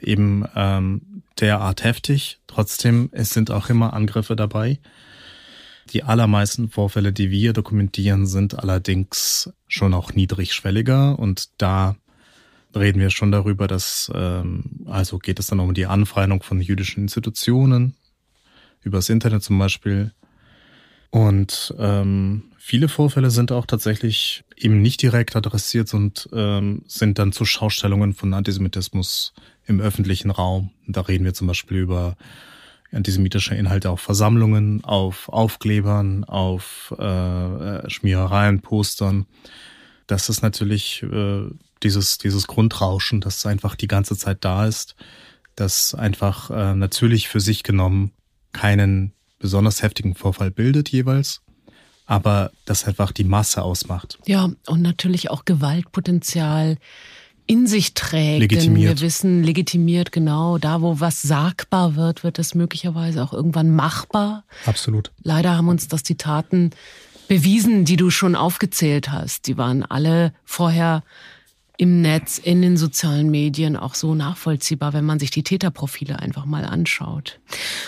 eben 0.00 0.44
ähm, 0.54 1.22
derart 1.40 1.84
heftig. 1.84 2.38
Trotzdem, 2.46 3.08
es 3.12 3.30
sind 3.30 3.50
auch 3.50 3.70
immer 3.70 3.92
Angriffe 3.92 4.36
dabei. 4.36 4.78
Die 5.90 6.02
allermeisten 6.02 6.68
Vorfälle, 6.68 7.12
die 7.12 7.30
wir 7.30 7.52
dokumentieren, 7.52 8.26
sind 8.26 8.58
allerdings 8.58 9.52
schon 9.68 9.94
auch 9.94 10.12
niedrigschwelliger 10.12 11.18
und 11.18 11.50
da 11.58 11.96
reden 12.74 13.00
wir 13.00 13.10
schon 13.10 13.32
darüber, 13.32 13.68
dass 13.68 14.10
ähm, 14.14 14.64
also 14.86 15.18
geht 15.18 15.38
es 15.38 15.46
dann 15.46 15.60
um 15.60 15.74
die 15.74 15.86
Anfeindung 15.86 16.42
von 16.42 16.60
jüdischen 16.60 17.04
Institutionen, 17.04 17.94
übers 18.82 19.08
Internet 19.08 19.42
zum 19.42 19.58
Beispiel. 19.58 20.12
Und 21.10 21.74
ähm, 21.78 22.44
viele 22.66 22.88
Vorfälle 22.88 23.30
sind 23.30 23.52
auch 23.52 23.64
tatsächlich 23.64 24.42
eben 24.56 24.82
nicht 24.82 25.00
direkt 25.00 25.36
adressiert 25.36 25.94
und 25.94 26.28
ähm, 26.32 26.82
sind 26.88 27.20
dann 27.20 27.30
zu 27.30 27.44
Schaustellungen 27.44 28.12
von 28.12 28.34
Antisemitismus 28.34 29.34
im 29.66 29.80
öffentlichen 29.80 30.32
Raum. 30.32 30.70
Da 30.88 31.02
reden 31.02 31.24
wir 31.24 31.32
zum 31.32 31.46
Beispiel 31.46 31.78
über 31.78 32.16
antisemitische 32.90 33.54
Inhalte 33.54 33.88
auf 33.88 34.00
Versammlungen, 34.00 34.82
auf 34.82 35.28
Aufklebern, 35.28 36.24
auf 36.24 36.92
äh, 36.98 37.04
äh 37.04 37.88
Schmierereien, 37.88 38.62
Postern. 38.62 39.26
Das 40.08 40.28
ist 40.28 40.42
natürlich 40.42 41.04
äh, 41.04 41.42
dieses, 41.84 42.18
dieses 42.18 42.48
Grundrauschen, 42.48 43.20
das 43.20 43.46
einfach 43.46 43.76
die 43.76 43.88
ganze 43.88 44.16
Zeit 44.16 44.38
da 44.40 44.66
ist, 44.66 44.96
das 45.54 45.94
einfach 45.94 46.50
äh, 46.50 46.74
natürlich 46.74 47.28
für 47.28 47.40
sich 47.40 47.62
genommen 47.62 48.10
keinen 48.52 49.12
besonders 49.38 49.84
heftigen 49.84 50.16
Vorfall 50.16 50.50
bildet 50.50 50.88
jeweils, 50.88 51.42
aber 52.06 52.52
das 52.64 52.84
einfach 52.84 53.12
die 53.12 53.24
Masse 53.24 53.62
ausmacht. 53.62 54.18
Ja, 54.26 54.50
und 54.66 54.82
natürlich 54.82 55.30
auch 55.30 55.44
Gewaltpotenzial 55.44 56.78
in 57.46 57.66
sich 57.66 57.94
trägt. 57.94 58.40
Legitimiert. 58.40 59.00
Wir 59.00 59.06
wissen, 59.06 59.42
legitimiert 59.42 60.10
genau, 60.10 60.58
da 60.58 60.80
wo 60.82 61.00
was 61.00 61.22
sagbar 61.22 61.94
wird, 61.94 62.24
wird 62.24 62.38
es 62.38 62.54
möglicherweise 62.54 63.22
auch 63.22 63.32
irgendwann 63.32 63.70
machbar. 63.74 64.44
Absolut. 64.64 65.12
Leider 65.22 65.56
haben 65.56 65.68
uns 65.68 65.88
das 65.88 66.02
die 66.02 66.16
Taten 66.16 66.70
bewiesen, 67.28 67.84
die 67.84 67.96
du 67.96 68.10
schon 68.10 68.34
aufgezählt 68.34 69.10
hast. 69.10 69.46
Die 69.46 69.56
waren 69.56 69.84
alle 69.84 70.32
vorher 70.44 71.02
im 71.78 72.00
Netz, 72.00 72.38
in 72.38 72.62
den 72.62 72.76
sozialen 72.76 73.30
Medien 73.30 73.76
auch 73.76 73.94
so 73.94 74.14
nachvollziehbar, 74.14 74.92
wenn 74.92 75.04
man 75.04 75.18
sich 75.18 75.30
die 75.30 75.42
Täterprofile 75.42 76.18
einfach 76.18 76.46
mal 76.46 76.64
anschaut. 76.64 77.40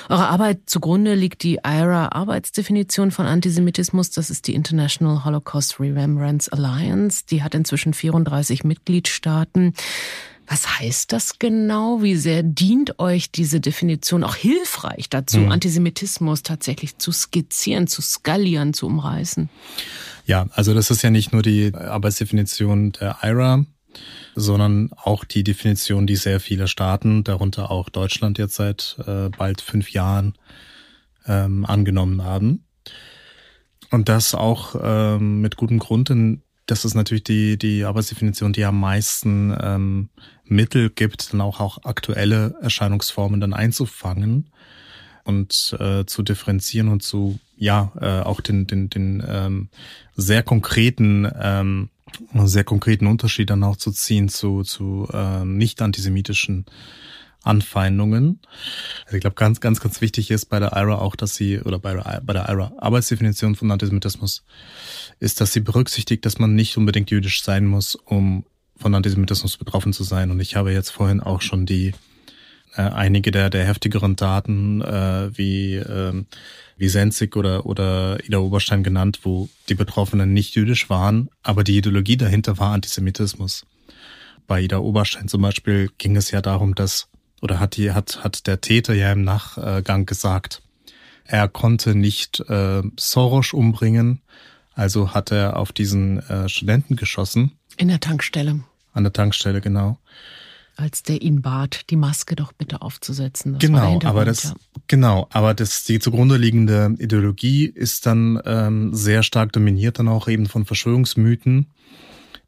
Eure 0.09 0.28
Arbeit 0.28 0.61
zugrunde 0.66 1.14
liegt 1.14 1.42
die 1.42 1.61
IRA-Arbeitsdefinition 1.64 3.11
von 3.11 3.26
Antisemitismus. 3.26 4.11
Das 4.11 4.30
ist 4.30 4.47
die 4.47 4.54
International 4.54 5.25
Holocaust 5.25 5.80
Remembrance 5.80 6.52
Alliance. 6.52 7.25
Die 7.30 7.42
hat 7.42 7.54
inzwischen 7.54 7.95
34 7.95 8.64
Mitgliedstaaten. 8.64 9.75
Was 10.49 10.78
heißt 10.78 11.12
das 11.12 11.38
genau? 11.38 12.02
Wie 12.02 12.16
sehr 12.16 12.42
dient 12.42 12.99
euch 12.99 13.30
diese 13.30 13.61
Definition 13.61 14.25
auch 14.25 14.35
hilfreich 14.35 15.11
dazu, 15.11 15.40
mhm. 15.40 15.52
Antisemitismus 15.52 16.42
tatsächlich 16.42 16.97
zu 16.97 17.12
skizzieren, 17.12 17.87
zu 17.87 18.00
skalieren, 18.00 18.73
zu 18.73 18.87
umreißen? 18.87 19.50
Ja, 20.25 20.47
also 20.52 20.73
das 20.73 20.90
ist 20.90 21.02
ja 21.02 21.11
nicht 21.11 21.33
nur 21.33 21.42
die 21.42 21.75
Arbeitsdefinition 21.75 22.92
der 22.92 23.18
IRA, 23.23 23.66
sondern 24.35 24.90
auch 24.97 25.25
die 25.25 25.45
Definition, 25.45 26.07
die 26.07 26.17
sehr 26.17 26.40
viele 26.40 26.69
Staaten, 26.69 27.25
darunter 27.25 27.71
auch 27.71 27.88
Deutschland 27.88 28.38
jetzt 28.38 28.57
seit 28.57 28.97
äh, 29.07 29.28
bald 29.31 29.61
fünf 29.61 29.90
Jahren 29.90 30.35
ähm, 31.26 31.64
angenommen 31.67 32.25
haben. 32.25 32.64
Und 33.90 34.09
das 34.09 34.35
auch 34.35 34.76
ähm, 34.83 35.40
mit 35.40 35.57
gutem 35.57 35.78
Grund, 35.78 36.11
denn 36.11 36.43
das 36.67 36.85
ist 36.85 36.95
natürlich 36.95 37.25
die, 37.25 37.57
die 37.57 37.85
Arbeitsdefinition, 37.85 38.52
die 38.52 38.64
am 38.64 38.78
meisten 38.78 39.57
ähm, 39.59 40.11
Mittel 40.45 40.90
gibt, 40.90 41.33
dann 41.33 41.40
auch, 41.40 41.61
auch 41.61 41.85
aktuelle 41.85 42.55
Erscheinungsformen 42.61 43.40
dann 43.40 43.55
einzufangen 43.55 44.50
und 45.25 45.76
äh, 45.78 46.05
zu 46.05 46.23
differenzieren 46.23 46.88
und 46.88 47.02
zu, 47.02 47.38
ja, 47.57 47.93
äh, 48.00 48.21
auch 48.21 48.40
den, 48.40 48.67
den, 48.67 48.90
den 48.90 49.23
ähm, 49.26 49.69
sehr 50.14 50.43
konkreten 50.43 51.31
ähm, 51.40 51.90
sehr 52.45 52.65
konkreten 52.65 53.07
Unterschied 53.07 53.50
dann 53.50 53.65
auch 53.65 53.77
zu 53.77 53.93
ziehen 53.93 54.29
zu, 54.29 54.62
zu 54.62 55.09
äh, 55.12 55.45
nicht 55.45 55.83
antisemitischen 55.83 56.67
Anfeindungen. 57.43 58.41
Also 59.07 59.17
ich 59.17 59.21
glaube, 59.21 59.37
ganz, 59.37 59.61
ganz, 59.61 59.81
ganz 59.81 60.00
wichtig 60.00 60.31
ist 60.31 60.47
bei 60.47 60.59
der 60.59 60.73
IRA 60.73 60.99
auch, 60.99 61.17
dass 61.17 61.35
sie, 61.35 61.61
oder 61.61 61.79
bei, 61.79 61.95
bei 61.95 62.33
der 62.33 62.49
IRA 62.49 62.73
Arbeitsdefinition 62.79 63.55
von 63.55 63.71
Antisemitismus, 63.71 64.45
ist, 65.21 65.41
dass 65.41 65.53
sie 65.53 65.61
berücksichtigt, 65.61 66.27
dass 66.27 66.38
man 66.38 66.55
nicht 66.55 66.77
unbedingt 66.77 67.11
jüdisch 67.11 67.43
sein 67.43 67.65
muss, 67.65 67.95
um 67.95 68.45
von 68.77 68.95
Antisemitismus 68.95 69.57
betroffen 69.57 69.93
zu 69.93 70.05
sein. 70.05 70.31
Und 70.31 70.41
ich 70.41 70.57
habe 70.57 70.73
jetzt 70.73 70.91
vorhin 70.91 71.21
auch 71.21 71.41
schon 71.41 71.67
die 71.67 71.93
äh, 72.78 72.82
einige 72.82 73.32
der, 73.32 73.50
der 73.50 73.66
heftigeren 73.66 74.14
Daten 74.14 74.80
äh, 74.80 75.37
wie 75.37 75.75
äh, 75.75 76.25
wie 76.76 76.88
Senzig 76.88 77.37
oder, 77.37 77.66
oder 77.66 78.25
Ida 78.25 78.38
Oberstein 78.38 78.85
genannt, 78.85 79.20
wo 79.25 79.49
die 79.68 79.75
Betroffenen 79.75 80.32
nicht 80.32 80.54
jüdisch 80.54 80.88
waren, 80.88 81.28
aber 81.42 81.64
die 81.64 81.76
Ideologie 81.76 82.16
dahinter 82.16 82.56
war 82.58 82.73
Antisemitismus. 82.73 83.66
Bei 84.47 84.61
Ida 84.62 84.78
Oberstein 84.78 85.26
zum 85.26 85.42
Beispiel 85.42 85.90
ging 85.99 86.14
es 86.14 86.30
ja 86.30 86.40
darum, 86.40 86.76
dass, 86.76 87.08
oder 87.42 87.58
hat 87.58 87.76
die, 87.76 87.90
hat, 87.90 88.23
hat 88.23 88.47
der 88.47 88.61
Täter 88.61 88.94
ja 88.94 89.11
im 89.11 89.25
Nachgang 89.25 90.06
gesagt, 90.06 90.62
er 91.25 91.49
konnte 91.49 91.97
nicht 91.97 92.40
äh, 92.49 92.82
Soros 92.97 93.52
umbringen, 93.52 94.23
also 94.73 95.14
hat 95.14 95.32
er 95.32 95.56
auf 95.56 95.73
diesen 95.73 96.20
äh, 96.28 96.49
Studenten 96.49 96.94
geschossen. 96.94 97.58
In 97.76 97.88
der 97.88 97.99
Tankstelle. 97.99 98.61
An 98.92 99.02
der 99.02 99.12
Tankstelle, 99.12 99.61
genau 99.61 99.99
als 100.78 101.02
der 101.02 101.23
ihn 101.23 101.42
bat, 101.42 101.90
die 101.90 101.97
Maske 101.97 102.37
doch 102.37 102.52
bitte 102.52 102.82
aufzusetzen. 102.82 103.54
Das 103.54 103.61
genau, 103.61 103.99
aber 104.04 104.25
das 104.25 104.44
ja. 104.44 104.54
genau, 104.87 105.26
aber 105.30 105.52
das 105.52 105.82
die 105.85 105.99
zugrunde 105.99 106.37
liegende 106.37 106.94
Ideologie 106.99 107.64
ist 107.66 108.06
dann 108.06 108.40
ähm, 108.44 108.94
sehr 108.94 109.25
stark 109.25 109.52
dominiert 109.52 109.99
dann 109.99 110.08
auch 110.08 110.28
eben 110.28 110.47
von 110.47 110.64
Verschwörungsmythen 110.64 111.66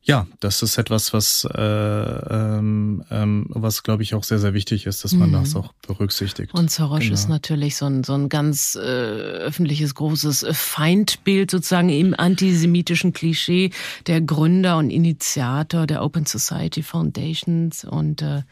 ja, 0.03 0.27
das 0.41 0.63
ist 0.63 0.79
etwas, 0.79 1.13
was, 1.13 1.45
äh, 1.45 1.61
ähm, 1.61 3.05
ähm, 3.11 3.47
was 3.51 3.83
glaube 3.83 4.03
ich 4.03 4.15
auch 4.15 4.25
sehr, 4.25 4.39
sehr 4.39 4.55
wichtig 4.55 4.87
ist, 4.87 5.05
dass 5.05 5.13
man 5.13 5.29
mhm. 5.29 5.35
das 5.35 5.55
auch 5.55 5.75
berücksichtigt. 5.87 6.55
Und 6.55 6.71
Soros 6.71 7.01
genau. 7.01 7.13
ist 7.13 7.29
natürlich 7.29 7.77
so 7.77 7.85
ein, 7.85 8.03
so 8.03 8.15
ein 8.15 8.31
ganz 8.31 8.77
äh, 8.77 8.81
öffentliches, 8.81 9.95
großes 9.95 10.47
Feindbild 10.53 11.51
sozusagen 11.51 11.91
im 11.91 12.15
antisemitischen 12.19 13.13
Klischee, 13.13 13.71
der 14.07 14.23
Gründer 14.23 14.79
und 14.79 14.91
Initiator 14.91 15.87
der 15.87 16.03
Open 16.03 16.25
Society 16.25 16.83
Foundations 16.83 17.85
und 17.85 18.23
äh, 18.23 18.43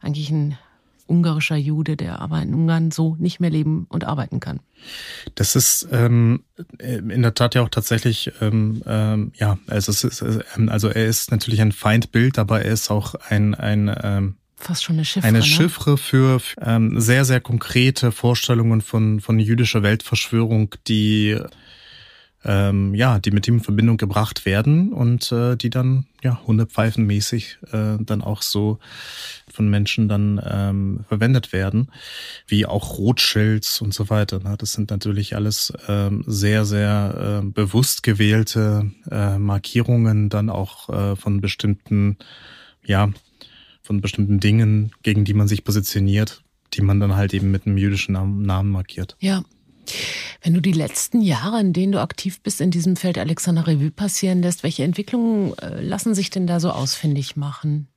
eigentlich 0.00 0.30
ein 0.30 0.58
ungarischer 1.06 1.56
Jude, 1.56 1.96
der 1.96 2.20
aber 2.20 2.42
in 2.42 2.54
Ungarn 2.54 2.90
so 2.90 3.16
nicht 3.18 3.40
mehr 3.40 3.50
leben 3.50 3.86
und 3.88 4.04
arbeiten 4.04 4.40
kann. 4.40 4.60
Das 5.34 5.56
ist 5.56 5.88
ähm, 5.90 6.44
in 6.78 7.22
der 7.22 7.34
Tat 7.34 7.54
ja 7.54 7.62
auch 7.62 7.68
tatsächlich, 7.68 8.32
ähm, 8.40 8.82
ähm, 8.86 9.32
ja, 9.36 9.58
also, 9.66 9.92
es 9.92 10.04
ist, 10.04 10.24
ähm, 10.56 10.68
also 10.68 10.88
er 10.88 11.06
ist 11.06 11.30
natürlich 11.30 11.60
ein 11.60 11.72
Feindbild, 11.72 12.38
aber 12.38 12.62
er 12.62 12.72
ist 12.72 12.90
auch 12.90 13.14
ein, 13.14 13.54
ein 13.54 13.94
ähm, 14.02 14.36
Fast 14.58 14.84
schon 14.84 14.96
eine 14.96 15.04
Chiffre. 15.04 15.28
Eine 15.28 15.38
ne? 15.38 15.44
Chiffre 15.44 15.98
für 15.98 16.40
ähm, 16.60 16.98
sehr, 16.98 17.26
sehr 17.26 17.40
konkrete 17.40 18.10
Vorstellungen 18.10 18.80
von, 18.80 19.20
von 19.20 19.38
jüdischer 19.38 19.82
Weltverschwörung, 19.82 20.74
die 20.88 21.38
ähm, 22.46 22.94
ja, 22.94 23.18
die 23.18 23.32
mit 23.32 23.48
ihm 23.48 23.54
in 23.54 23.60
Verbindung 23.60 23.96
gebracht 23.96 24.46
werden 24.46 24.92
und 24.92 25.32
äh, 25.32 25.56
die 25.56 25.68
dann 25.68 26.06
ja 26.22 26.40
hundepfeifenmäßig 26.46 27.58
äh, 27.72 27.96
dann 28.00 28.22
auch 28.22 28.40
so 28.40 28.78
von 29.56 29.68
Menschen 29.68 30.08
dann 30.08 30.40
ähm, 30.44 31.04
verwendet 31.08 31.52
werden, 31.52 31.90
wie 32.46 32.66
auch 32.66 32.98
Rothschilds 32.98 33.80
und 33.80 33.92
so 33.92 34.10
weiter. 34.10 34.38
Ne? 34.38 34.54
Das 34.58 34.72
sind 34.72 34.90
natürlich 34.90 35.34
alles 35.34 35.72
ähm, 35.88 36.22
sehr, 36.26 36.64
sehr 36.64 37.42
äh, 37.42 37.46
bewusst 37.46 38.02
gewählte 38.02 38.90
äh, 39.10 39.38
Markierungen 39.38 40.28
dann 40.28 40.50
auch 40.50 40.88
äh, 40.90 41.16
von 41.16 41.40
bestimmten, 41.40 42.18
ja, 42.84 43.10
von 43.82 44.00
bestimmten 44.00 44.40
Dingen, 44.40 44.92
gegen 45.02 45.24
die 45.24 45.34
man 45.34 45.48
sich 45.48 45.64
positioniert, 45.64 46.42
die 46.74 46.82
man 46.82 47.00
dann 47.00 47.16
halt 47.16 47.34
eben 47.34 47.50
mit 47.50 47.66
einem 47.66 47.78
jüdischen 47.78 48.12
Namen 48.12 48.70
markiert. 48.70 49.16
Ja, 49.20 49.42
wenn 50.42 50.54
du 50.54 50.60
die 50.60 50.72
letzten 50.72 51.22
Jahre, 51.22 51.60
in 51.60 51.72
denen 51.72 51.92
du 51.92 52.00
aktiv 52.00 52.40
bist, 52.40 52.60
in 52.60 52.70
diesem 52.70 52.96
Feld 52.96 53.18
Alexander 53.18 53.66
Revue 53.66 53.90
passieren 53.90 54.42
lässt, 54.42 54.62
welche 54.62 54.84
Entwicklungen 54.84 55.56
äh, 55.58 55.80
lassen 55.80 56.14
sich 56.14 56.30
denn 56.30 56.46
da 56.46 56.60
so 56.60 56.70
ausfindig 56.70 57.36
machen? 57.36 57.88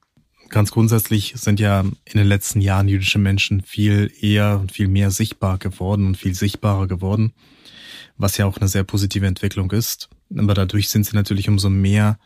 Ganz 0.49 0.71
grundsätzlich 0.71 1.33
sind 1.37 1.59
ja 1.59 1.81
in 1.81 2.17
den 2.17 2.27
letzten 2.27 2.61
Jahren 2.61 2.87
jüdische 2.87 3.19
Menschen 3.19 3.61
viel 3.61 4.11
eher 4.19 4.59
und 4.59 4.71
viel 4.71 4.87
mehr 4.87 5.11
sichtbar 5.11 5.57
geworden 5.57 6.07
und 6.07 6.17
viel 6.17 6.35
sichtbarer 6.35 6.87
geworden, 6.87 7.33
was 8.17 8.37
ja 8.37 8.45
auch 8.45 8.57
eine 8.57 8.67
sehr 8.67 8.83
positive 8.83 9.27
Entwicklung 9.27 9.71
ist. 9.71 10.09
Aber 10.35 10.53
dadurch 10.53 10.89
sind 10.89 11.05
sie 11.05 11.15
natürlich 11.15 11.49
umso 11.49 11.69
mehr 11.69 12.17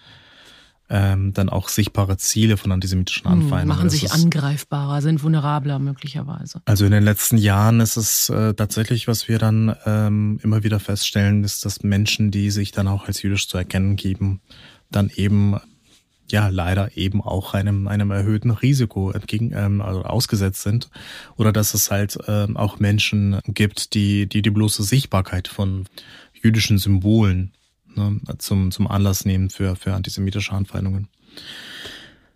ähm, 0.90 1.34
dann 1.34 1.50
auch 1.50 1.70
sichtbare 1.70 2.18
Ziele 2.18 2.58
von 2.58 2.72
antisemitischen 2.72 3.26
hm, 3.26 3.32
Anfeinden. 3.32 3.68
Machen 3.68 3.90
sich 3.90 4.12
angreifbarer, 4.12 5.02
sind 5.02 5.24
vulnerabler 5.24 5.80
möglicherweise. 5.80 6.62
Also 6.66 6.86
in 6.86 6.92
den 6.92 7.04
letzten 7.04 7.38
Jahren 7.38 7.80
ist 7.80 7.98
es 7.98 8.30
äh, 8.30 8.54
tatsächlich, 8.54 9.08
was 9.08 9.28
wir 9.28 9.40
dann 9.40 9.76
ähm, 9.86 10.40
immer 10.44 10.64
wieder 10.64 10.80
feststellen, 10.80 11.44
ist, 11.44 11.66
dass 11.66 11.84
Menschen, 11.84 12.32
die 12.32 12.52
sich 12.52 12.72
dann 12.72 12.88
auch 12.88 13.08
als 13.08 13.22
jüdisch 13.22 13.48
zu 13.48 13.58
erkennen 13.58 13.96
geben, 13.96 14.42
dann 14.92 15.10
eben 15.16 15.58
ja 16.32 16.48
leider 16.48 16.96
eben 16.98 17.22
auch 17.22 17.54
einem 17.54 17.88
einem 17.88 18.12
erhöhten 18.12 18.52
Risiko 18.52 19.12
entgegen 19.12 19.52
ähm, 19.54 19.82
also 19.82 20.04
ausgesetzt 20.04 20.62
sind 20.62 20.90
oder 21.36 21.52
dass 21.52 21.74
es 21.74 21.92
halt 21.92 22.18
ähm, 22.28 22.58
auch 22.58 22.80
Menschen 22.80 23.40
gibt, 23.48 23.94
die 23.94 24.28
die 24.28 24.42
die 24.42 24.50
bloße 24.50 24.84
Sichtbarkeit 24.84 25.48
von 25.48 25.86
jüdischen 26.34 26.78
Symbolen 26.78 27.54
ne, 27.96 28.20
zum, 28.38 28.72
zum 28.72 28.88
Anlass 28.88 29.26
nehmen 29.26 29.50
für, 29.50 29.76
für 29.76 29.94
antisemitische 29.94 30.52
Anfeindungen. 30.52 31.08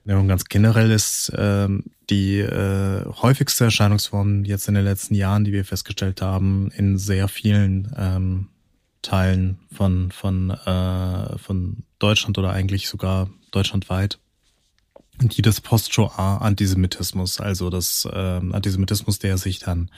Ja, 0.05 0.17
und 0.17 0.29
ganz 0.29 0.45
generell 0.45 0.91
ist 0.91 1.31
ähm, 1.35 1.83
die 2.09 2.39
äh, 2.39 3.05
häufigste 3.21 3.65
Erscheinungsform 3.65 4.45
jetzt 4.45 4.69
in 4.69 4.75
den 4.75 4.85
letzten 4.85 5.15
Jahren, 5.15 5.43
die 5.43 5.51
wir 5.51 5.65
festgestellt 5.65 6.21
haben, 6.21 6.71
in 6.71 6.97
sehr 6.97 7.27
vielen 7.27 7.93
ähm, 7.97 8.47
Teilen 9.01 9.59
von, 9.71 10.11
von, 10.11 10.51
äh, 10.51 11.37
von 11.37 11.83
Deutschland 11.99 12.37
oder 12.37 12.51
eigentlich 12.51 12.87
sogar 12.87 13.29
deutschlandweit, 13.51 14.19
die 15.21 15.41
des 15.41 15.61
Post-Shoah-Antisemitismus, 15.61 17.39
also 17.39 17.69
das 17.69 18.05
äh, 18.05 18.17
Antisemitismus, 18.17 19.19
der 19.19 19.37
sich 19.37 19.59
dann 19.59 19.89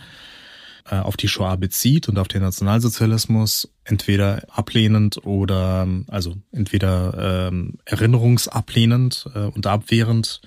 äh, 0.90 0.96
auf 0.96 1.18
die 1.18 1.28
Shoah 1.28 1.58
bezieht 1.58 2.10
und 2.10 2.18
auf 2.18 2.28
den 2.28 2.42
Nationalsozialismus, 2.42 3.72
entweder 3.84 4.44
ablehnend 4.50 5.26
oder, 5.26 5.88
also 6.08 6.38
entweder 6.52 7.50
ähm, 7.50 7.78
erinnerungsablehnend 7.86 9.30
äh, 9.36 9.40
und 9.40 9.68
abwehrend 9.68 10.42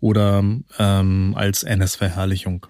oder 0.00 0.44
ähm, 0.78 1.34
als 1.36 1.62
NS-Verherrlichung. 1.62 2.66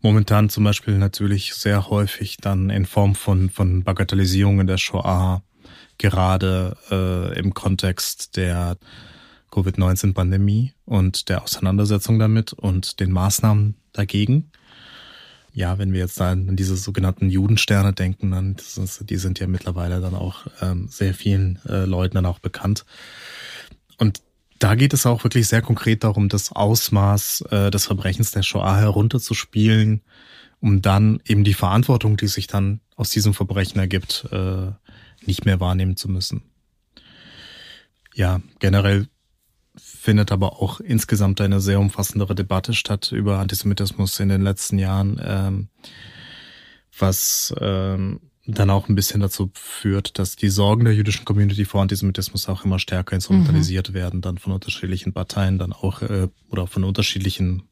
Momentan 0.00 0.48
zum 0.48 0.64
Beispiel 0.64 0.98
natürlich 0.98 1.54
sehr 1.54 1.88
häufig 1.88 2.38
dann 2.38 2.70
in 2.70 2.86
Form 2.86 3.14
von, 3.14 3.50
von 3.50 3.84
Bagatellisierungen 3.84 4.66
der 4.66 4.78
Shoah, 4.78 5.42
gerade 5.98 6.76
äh, 6.90 7.38
im 7.38 7.54
Kontext 7.54 8.36
der 8.36 8.76
Covid-19-Pandemie 9.50 10.72
und 10.84 11.28
der 11.28 11.42
Auseinandersetzung 11.42 12.18
damit 12.18 12.52
und 12.52 13.00
den 13.00 13.12
Maßnahmen 13.12 13.76
dagegen 13.92 14.50
ja, 15.54 15.78
wenn 15.78 15.92
wir 15.92 16.00
jetzt 16.00 16.20
an 16.20 16.56
diese 16.56 16.76
sogenannten 16.76 17.28
Judensterne 17.28 17.92
denken, 17.92 18.30
dann 18.30 18.56
ist, 18.56 19.04
die 19.08 19.16
sind 19.16 19.38
ja 19.38 19.46
mittlerweile 19.46 20.00
dann 20.00 20.14
auch 20.14 20.46
ähm, 20.60 20.88
sehr 20.88 21.14
vielen 21.14 21.58
äh, 21.68 21.84
Leuten 21.84 22.14
dann 22.14 22.26
auch 22.26 22.38
bekannt. 22.38 22.84
Und 23.98 24.22
da 24.58 24.74
geht 24.74 24.94
es 24.94 25.06
auch 25.06 25.24
wirklich 25.24 25.48
sehr 25.48 25.60
konkret 25.60 26.04
darum, 26.04 26.28
das 26.28 26.52
Ausmaß 26.52 27.42
äh, 27.50 27.70
des 27.70 27.86
Verbrechens 27.86 28.30
der 28.30 28.42
Shoah 28.42 28.78
herunterzuspielen, 28.78 30.02
um 30.60 30.80
dann 30.80 31.20
eben 31.26 31.44
die 31.44 31.54
Verantwortung, 31.54 32.16
die 32.16 32.28
sich 32.28 32.46
dann 32.46 32.80
aus 32.96 33.10
diesem 33.10 33.34
Verbrechen 33.34 33.78
ergibt, 33.78 34.26
äh, 34.30 34.70
nicht 35.26 35.44
mehr 35.44 35.60
wahrnehmen 35.60 35.96
zu 35.96 36.08
müssen. 36.08 36.42
Ja, 38.14 38.40
generell 38.58 39.08
findet 39.76 40.32
aber 40.32 40.60
auch 40.60 40.80
insgesamt 40.80 41.40
eine 41.40 41.60
sehr 41.60 41.80
umfassendere 41.80 42.34
Debatte 42.34 42.74
statt 42.74 43.12
über 43.12 43.38
Antisemitismus 43.38 44.20
in 44.20 44.28
den 44.28 44.42
letzten 44.42 44.78
Jahren, 44.78 45.20
ähm, 45.24 45.68
was 46.98 47.54
ähm, 47.58 48.20
dann 48.46 48.70
auch 48.70 48.88
ein 48.88 48.94
bisschen 48.94 49.20
dazu 49.20 49.50
führt, 49.54 50.18
dass 50.18 50.36
die 50.36 50.48
Sorgen 50.48 50.84
der 50.84 50.94
jüdischen 50.94 51.24
Community 51.24 51.64
vor 51.64 51.80
Antisemitismus 51.80 52.48
auch 52.48 52.64
immer 52.64 52.78
stärker 52.78 53.14
instrumentalisiert 53.14 53.90
mhm. 53.90 53.94
werden, 53.94 54.20
dann 54.20 54.38
von 54.38 54.52
unterschiedlichen 54.52 55.12
Parteien, 55.12 55.58
dann 55.58 55.72
auch 55.72 56.02
äh, 56.02 56.28
oder 56.50 56.66
von 56.66 56.84
unterschiedlichen 56.84 57.62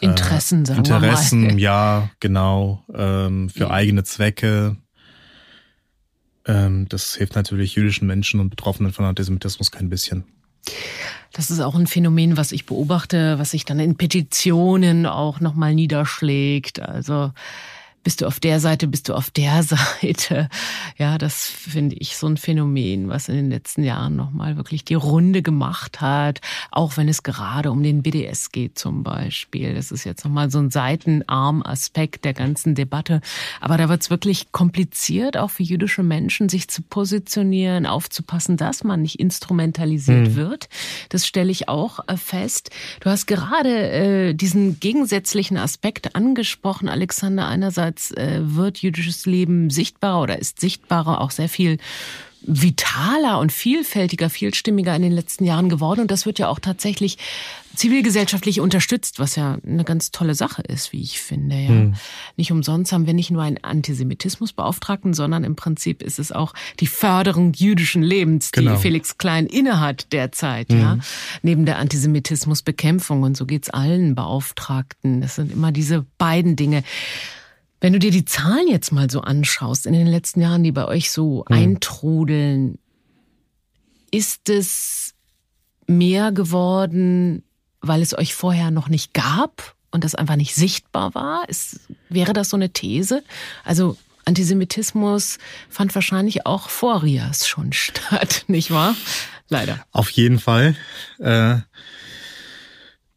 äh, 0.00 0.06
Interessen, 0.06 0.64
sagen 0.64 0.80
Interessen, 0.80 1.42
wir 1.42 1.52
mal. 1.52 1.58
ja, 1.60 2.10
genau, 2.20 2.84
ähm, 2.92 3.48
für 3.48 3.60
ja. 3.64 3.70
eigene 3.70 4.04
Zwecke. 4.04 4.76
Ähm, 6.46 6.86
das 6.88 7.14
hilft 7.14 7.34
natürlich 7.34 7.74
jüdischen 7.74 8.06
Menschen 8.06 8.40
und 8.40 8.50
Betroffenen 8.50 8.92
von 8.92 9.04
Antisemitismus 9.04 9.70
kein 9.70 9.88
bisschen. 9.88 10.24
Das 11.32 11.50
ist 11.50 11.60
auch 11.60 11.74
ein 11.74 11.86
Phänomen, 11.86 12.36
was 12.36 12.52
ich 12.52 12.64
beobachte, 12.64 13.38
was 13.38 13.50
sich 13.50 13.64
dann 13.64 13.80
in 13.80 13.96
Petitionen 13.96 15.04
auch 15.04 15.40
nochmal 15.40 15.74
niederschlägt. 15.74 16.80
Also 16.80 17.32
bist 18.04 18.20
du 18.20 18.26
auf 18.26 18.38
der 18.38 18.60
Seite, 18.60 18.86
bist 18.86 19.08
du 19.08 19.14
auf 19.14 19.30
der 19.30 19.62
Seite. 20.02 20.48
Ja, 20.96 21.18
das 21.18 21.46
finde 21.46 21.96
ich 21.98 22.16
so 22.16 22.28
ein 22.28 22.36
Phänomen, 22.36 23.08
was 23.08 23.28
in 23.28 23.34
den 23.34 23.50
letzten 23.50 23.82
Jahren 23.82 24.14
nochmal 24.14 24.56
wirklich 24.56 24.84
die 24.84 24.94
Runde 24.94 25.42
gemacht 25.42 26.00
hat. 26.00 26.40
Auch 26.70 26.96
wenn 26.96 27.08
es 27.08 27.22
gerade 27.22 27.72
um 27.72 27.82
den 27.82 28.02
BDS 28.02 28.52
geht 28.52 28.78
zum 28.78 29.02
Beispiel. 29.02 29.74
Das 29.74 29.90
ist 29.90 30.04
jetzt 30.04 30.24
nochmal 30.24 30.50
so 30.50 30.58
ein 30.58 30.70
Seitenarm-Aspekt 30.70 32.24
der 32.24 32.34
ganzen 32.34 32.74
Debatte. 32.74 33.20
Aber 33.60 33.78
da 33.78 33.88
wird 33.88 34.02
es 34.02 34.10
wirklich 34.10 34.52
kompliziert, 34.52 35.36
auch 35.36 35.50
für 35.50 35.62
jüdische 35.62 36.02
Menschen, 36.02 36.48
sich 36.48 36.68
zu 36.68 36.82
positionieren, 36.82 37.86
aufzupassen, 37.86 38.56
dass 38.56 38.84
man 38.84 39.02
nicht 39.02 39.18
instrumentalisiert 39.18 40.28
mhm. 40.28 40.36
wird. 40.36 40.68
Das 41.08 41.26
stelle 41.26 41.50
ich 41.50 41.68
auch 41.68 42.00
äh, 42.06 42.16
fest. 42.16 42.70
Du 43.00 43.08
hast 43.08 43.26
gerade 43.26 43.90
äh, 43.90 44.34
diesen 44.34 44.78
gegensätzlichen 44.78 45.56
Aspekt 45.56 46.14
angesprochen, 46.14 46.88
Alexander. 46.88 47.48
Einerseits 47.48 47.93
Einerseits 47.94 48.10
äh, 48.12 48.40
wird 48.42 48.78
jüdisches 48.78 49.26
Leben 49.26 49.70
sichtbarer 49.70 50.22
oder 50.22 50.38
ist 50.38 50.60
sichtbarer, 50.60 51.20
auch 51.20 51.30
sehr 51.30 51.48
viel 51.48 51.78
vitaler 52.46 53.38
und 53.38 53.52
vielfältiger, 53.52 54.28
vielstimmiger 54.28 54.94
in 54.94 55.02
den 55.02 55.12
letzten 55.12 55.44
Jahren 55.44 55.68
geworden. 55.68 56.00
Und 56.00 56.10
das 56.10 56.26
wird 56.26 56.38
ja 56.38 56.48
auch 56.48 56.58
tatsächlich 56.58 57.16
zivilgesellschaftlich 57.74 58.60
unterstützt, 58.60 59.18
was 59.18 59.34
ja 59.34 59.58
eine 59.66 59.82
ganz 59.82 60.10
tolle 60.10 60.34
Sache 60.34 60.62
ist, 60.62 60.92
wie 60.92 61.00
ich 61.00 61.20
finde. 61.20 61.56
Ja. 61.56 61.68
Hm. 61.68 61.94
Nicht 62.36 62.52
umsonst 62.52 62.92
haben 62.92 63.06
wir 63.06 63.14
nicht 63.14 63.30
nur 63.30 63.42
einen 63.42 63.58
Antisemitismusbeauftragten, 63.62 65.14
sondern 65.14 65.42
im 65.42 65.56
Prinzip 65.56 66.02
ist 66.02 66.18
es 66.18 66.32
auch 66.32 66.54
die 66.80 66.86
Förderung 66.86 67.52
jüdischen 67.54 68.02
Lebens, 68.02 68.52
genau. 68.52 68.74
die 68.74 68.80
Felix 68.80 69.18
Klein 69.18 69.46
innehat 69.46 70.12
derzeit, 70.12 70.68
hm. 70.68 70.80
ja, 70.80 70.98
neben 71.42 71.64
der 71.66 71.78
Antisemitismusbekämpfung. 71.78 73.22
Und 73.22 73.36
so 73.36 73.46
geht's 73.46 73.70
allen 73.70 74.14
Beauftragten. 74.14 75.20
Das 75.20 75.36
sind 75.36 75.50
immer 75.50 75.72
diese 75.72 76.04
beiden 76.18 76.56
Dinge. 76.56 76.84
Wenn 77.84 77.92
du 77.92 77.98
dir 77.98 78.10
die 78.10 78.24
Zahlen 78.24 78.66
jetzt 78.66 78.92
mal 78.92 79.10
so 79.10 79.20
anschaust 79.20 79.84
in 79.84 79.92
den 79.92 80.06
letzten 80.06 80.40
Jahren, 80.40 80.64
die 80.64 80.72
bei 80.72 80.86
euch 80.86 81.10
so 81.10 81.44
mhm. 81.50 81.54
eintrudeln, 81.54 82.78
ist 84.10 84.48
es 84.48 85.12
mehr 85.86 86.32
geworden, 86.32 87.42
weil 87.82 88.00
es 88.00 88.16
euch 88.16 88.34
vorher 88.34 88.70
noch 88.70 88.88
nicht 88.88 89.12
gab 89.12 89.74
und 89.90 90.02
das 90.02 90.14
einfach 90.14 90.36
nicht 90.36 90.54
sichtbar 90.54 91.14
war? 91.14 91.46
Ist, 91.50 91.80
wäre 92.08 92.32
das 92.32 92.48
so 92.48 92.56
eine 92.56 92.70
These? 92.70 93.22
Also 93.64 93.98
Antisemitismus 94.24 95.36
fand 95.68 95.94
wahrscheinlich 95.94 96.46
auch 96.46 96.70
vor 96.70 97.02
Rias 97.02 97.46
schon 97.46 97.72
statt, 97.74 98.44
nicht 98.46 98.70
wahr? 98.70 98.96
Leider. 99.50 99.84
Auf 99.92 100.08
jeden 100.08 100.38
Fall. 100.38 100.74
Äh, 101.18 101.58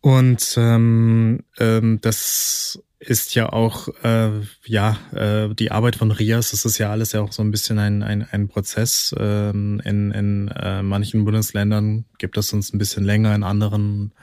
und 0.02 0.56
ähm, 0.58 1.46
ähm, 1.58 2.00
das 2.02 2.84
ist 3.00 3.36
ja 3.36 3.52
auch 3.52 3.90
äh, 4.04 4.42
ja 4.66 4.98
äh, 5.14 5.54
die 5.54 5.72
Arbeit 5.72 5.96
von 5.96 6.12
Rias, 6.12 6.52
das 6.52 6.66
ist 6.66 6.78
ja 6.78 6.90
alles 6.90 7.12
ja 7.12 7.22
auch 7.22 7.32
so 7.32 7.44
ein 7.44 7.52
bisschen 7.52 7.78
ein, 7.78 8.02
ein, 8.02 8.28
ein 8.30 8.48
Prozess. 8.48 9.14
Ähm, 9.18 9.82
in 9.86 10.12
in 10.12 10.48
äh, 10.50 10.82
manchen 10.82 11.24
Bundesländern 11.24 12.06
gibt 12.18 12.38
es 12.38 12.54
uns 12.54 12.74
ein 12.74 12.80
bisschen 12.80 13.04
länger, 13.04 13.36
in 13.36 13.44
anderen 13.44 14.14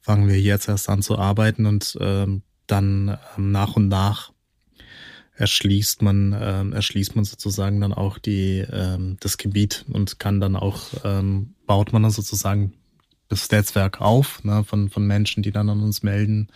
fangen 0.00 0.28
wir 0.28 0.40
jetzt 0.40 0.68
erst 0.68 0.88
an 0.88 1.02
zu 1.02 1.18
arbeiten 1.18 1.66
und 1.66 1.96
ähm, 2.00 2.42
dann 2.66 3.16
ähm, 3.36 3.52
nach 3.52 3.76
und 3.76 3.88
nach 3.88 4.32
erschließt 5.36 6.02
man 6.02 6.36
ähm, 6.38 6.72
erschließt 6.72 7.16
man 7.16 7.24
sozusagen 7.24 7.80
dann 7.80 7.92
auch 7.92 8.18
die 8.18 8.64
ähm, 8.70 9.16
das 9.20 9.38
Gebiet 9.38 9.84
und 9.90 10.18
kann 10.18 10.40
dann 10.40 10.56
auch 10.56 10.88
ähm, 11.04 11.54
baut 11.66 11.92
man 11.92 12.02
dann 12.02 12.12
sozusagen 12.12 12.74
das 13.28 13.50
Netzwerk 13.50 14.00
auf 14.00 14.42
ne, 14.44 14.64
von, 14.64 14.90
von 14.90 15.06
Menschen, 15.06 15.42
die 15.42 15.50
dann 15.50 15.68
an 15.70 15.82
uns 15.82 16.02
melden. 16.02 16.48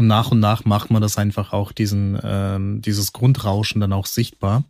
Und 0.00 0.06
nach 0.06 0.30
und 0.30 0.40
nach 0.40 0.64
macht 0.64 0.90
man 0.90 1.02
das 1.02 1.18
einfach 1.18 1.52
auch 1.52 1.72
diesen, 1.72 2.18
ähm, 2.24 2.80
dieses 2.80 3.12
Grundrauschen 3.12 3.82
dann 3.82 3.92
auch 3.92 4.06
sichtbar. 4.06 4.64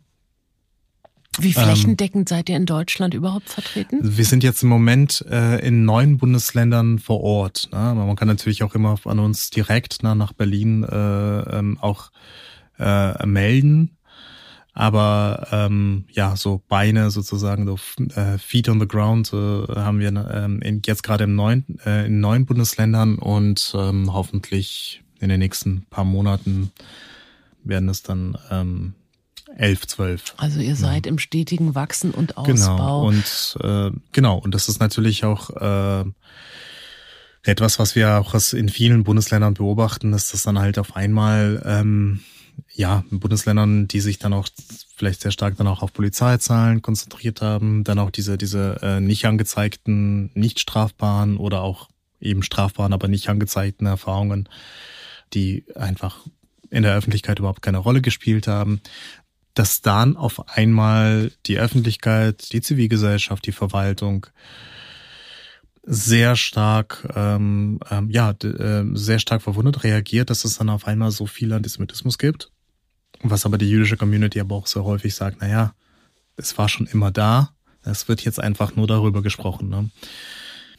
Wie 1.39 1.53
flächendeckend 1.53 2.29
ähm, 2.29 2.35
seid 2.35 2.49
ihr 2.49 2.57
in 2.57 2.65
Deutschland 2.65 3.13
überhaupt 3.13 3.47
vertreten? 3.47 3.99
Wir 4.01 4.25
sind 4.25 4.43
jetzt 4.43 4.61
im 4.61 4.67
Moment 4.67 5.25
äh, 5.29 5.65
in 5.65 5.85
neun 5.85 6.17
Bundesländern 6.17 6.99
vor 6.99 7.21
Ort. 7.21 7.69
Ne? 7.71 7.77
Aber 7.77 8.05
man 8.05 8.17
kann 8.17 8.27
natürlich 8.27 8.61
auch 8.61 8.75
immer 8.75 8.99
an 9.05 9.19
uns 9.19 9.51
direkt 9.51 10.03
ne, 10.03 10.17
nach 10.17 10.33
Berlin 10.33 10.83
äh, 10.83 11.59
ähm, 11.59 11.77
auch 11.79 12.11
äh, 12.77 13.25
melden. 13.25 13.95
Aber 14.73 15.47
ähm, 15.53 16.07
ja, 16.11 16.35
so 16.35 16.61
Beine 16.67 17.09
sozusagen, 17.09 17.65
so 17.65 17.79
äh, 18.15 18.37
Feet 18.37 18.67
on 18.67 18.81
the 18.81 18.87
Ground 18.87 19.31
äh, 19.31 19.35
haben 19.35 19.99
wir 19.99 20.09
ähm, 20.09 20.61
in, 20.61 20.81
jetzt 20.85 21.03
gerade 21.03 21.23
im 21.23 21.35
neuen, 21.35 21.79
äh, 21.85 22.07
in 22.07 22.19
neun 22.19 22.45
Bundesländern 22.45 23.17
und 23.17 23.73
ähm, 23.79 24.11
hoffentlich 24.11 25.00
in 25.21 25.29
den 25.29 25.39
nächsten 25.39 25.85
paar 25.89 26.03
Monaten 26.03 26.71
werden 27.63 27.89
es 27.89 28.03
dann 28.03 28.37
ähm, 28.49 28.93
elf, 29.55 29.87
zwölf. 29.87 30.33
Also 30.37 30.59
ihr 30.59 30.75
seid 30.75 31.05
ja. 31.05 31.11
im 31.11 31.19
stetigen 31.19 31.75
Wachsen 31.75 32.11
und 32.11 32.37
Ausbau. 32.37 32.53
Genau 32.53 33.07
und 33.07 33.57
äh, 33.61 33.91
genau 34.11 34.37
und 34.37 34.53
das 34.55 34.67
ist 34.67 34.79
natürlich 34.79 35.23
auch 35.23 35.49
äh, 35.51 36.05
etwas, 37.43 37.79
was 37.79 37.95
wir 37.95 38.19
auch 38.19 38.33
in 38.53 38.69
vielen 38.69 39.03
Bundesländern 39.03 39.53
beobachten, 39.53 40.11
dass 40.11 40.31
das 40.31 40.43
dann 40.43 40.59
halt 40.59 40.77
auf 40.77 40.95
einmal 40.95 41.61
ähm, 41.65 42.21
ja, 42.73 43.03
in 43.11 43.19
Bundesländern, 43.19 43.87
die 43.87 43.99
sich 43.99 44.19
dann 44.19 44.33
auch 44.33 44.47
vielleicht 44.95 45.21
sehr 45.21 45.31
stark 45.31 45.57
dann 45.57 45.67
auch 45.67 45.81
auf 45.81 45.93
Polizeizahlen 45.93 46.81
konzentriert 46.81 47.41
haben, 47.41 47.83
dann 47.83 47.99
auch 47.99 48.11
diese, 48.11 48.37
diese 48.37 48.79
äh, 48.81 48.99
nicht 48.99 49.25
angezeigten, 49.25 50.31
nicht 50.33 50.59
strafbaren 50.59 51.37
oder 51.37 51.61
auch 51.61 51.89
eben 52.19 52.43
strafbaren, 52.43 52.93
aber 52.93 53.07
nicht 53.07 53.29
angezeigten 53.29 53.87
Erfahrungen, 53.87 54.47
die 55.33 55.65
einfach 55.75 56.25
in 56.69 56.83
der 56.83 56.95
Öffentlichkeit 56.95 57.39
überhaupt 57.39 57.61
keine 57.61 57.79
Rolle 57.79 58.01
gespielt 58.01 58.47
haben, 58.47 58.81
dass 59.53 59.81
dann 59.81 60.15
auf 60.15 60.47
einmal 60.49 61.31
die 61.45 61.59
Öffentlichkeit, 61.59 62.51
die 62.53 62.61
Zivilgesellschaft, 62.61 63.45
die 63.45 63.51
Verwaltung 63.51 64.27
sehr 65.83 66.35
stark, 66.35 67.07
ähm, 67.15 67.79
ähm, 67.89 68.09
ja, 68.09 68.31
äh, 68.31 68.85
sehr 68.93 69.19
stark 69.19 69.41
verwundert 69.41 69.83
reagiert, 69.83 70.29
dass 70.29 70.45
es 70.45 70.57
dann 70.57 70.69
auf 70.69 70.87
einmal 70.87 71.11
so 71.11 71.25
viel 71.25 71.51
Antisemitismus 71.53 72.17
gibt. 72.17 72.51
Was 73.23 73.45
aber 73.45 73.57
die 73.57 73.69
jüdische 73.69 73.97
Community 73.97 74.39
aber 74.39 74.55
auch 74.55 74.67
sehr 74.67 74.83
häufig 74.83 75.15
sagt, 75.15 75.41
naja, 75.41 75.73
es 76.37 76.57
war 76.57 76.69
schon 76.69 76.87
immer 76.87 77.11
da, 77.11 77.53
es 77.83 78.07
wird 78.07 78.23
jetzt 78.23 78.39
einfach 78.39 78.75
nur 78.75 78.87
darüber 78.87 79.21
gesprochen. 79.21 79.69
Ne? 79.69 79.89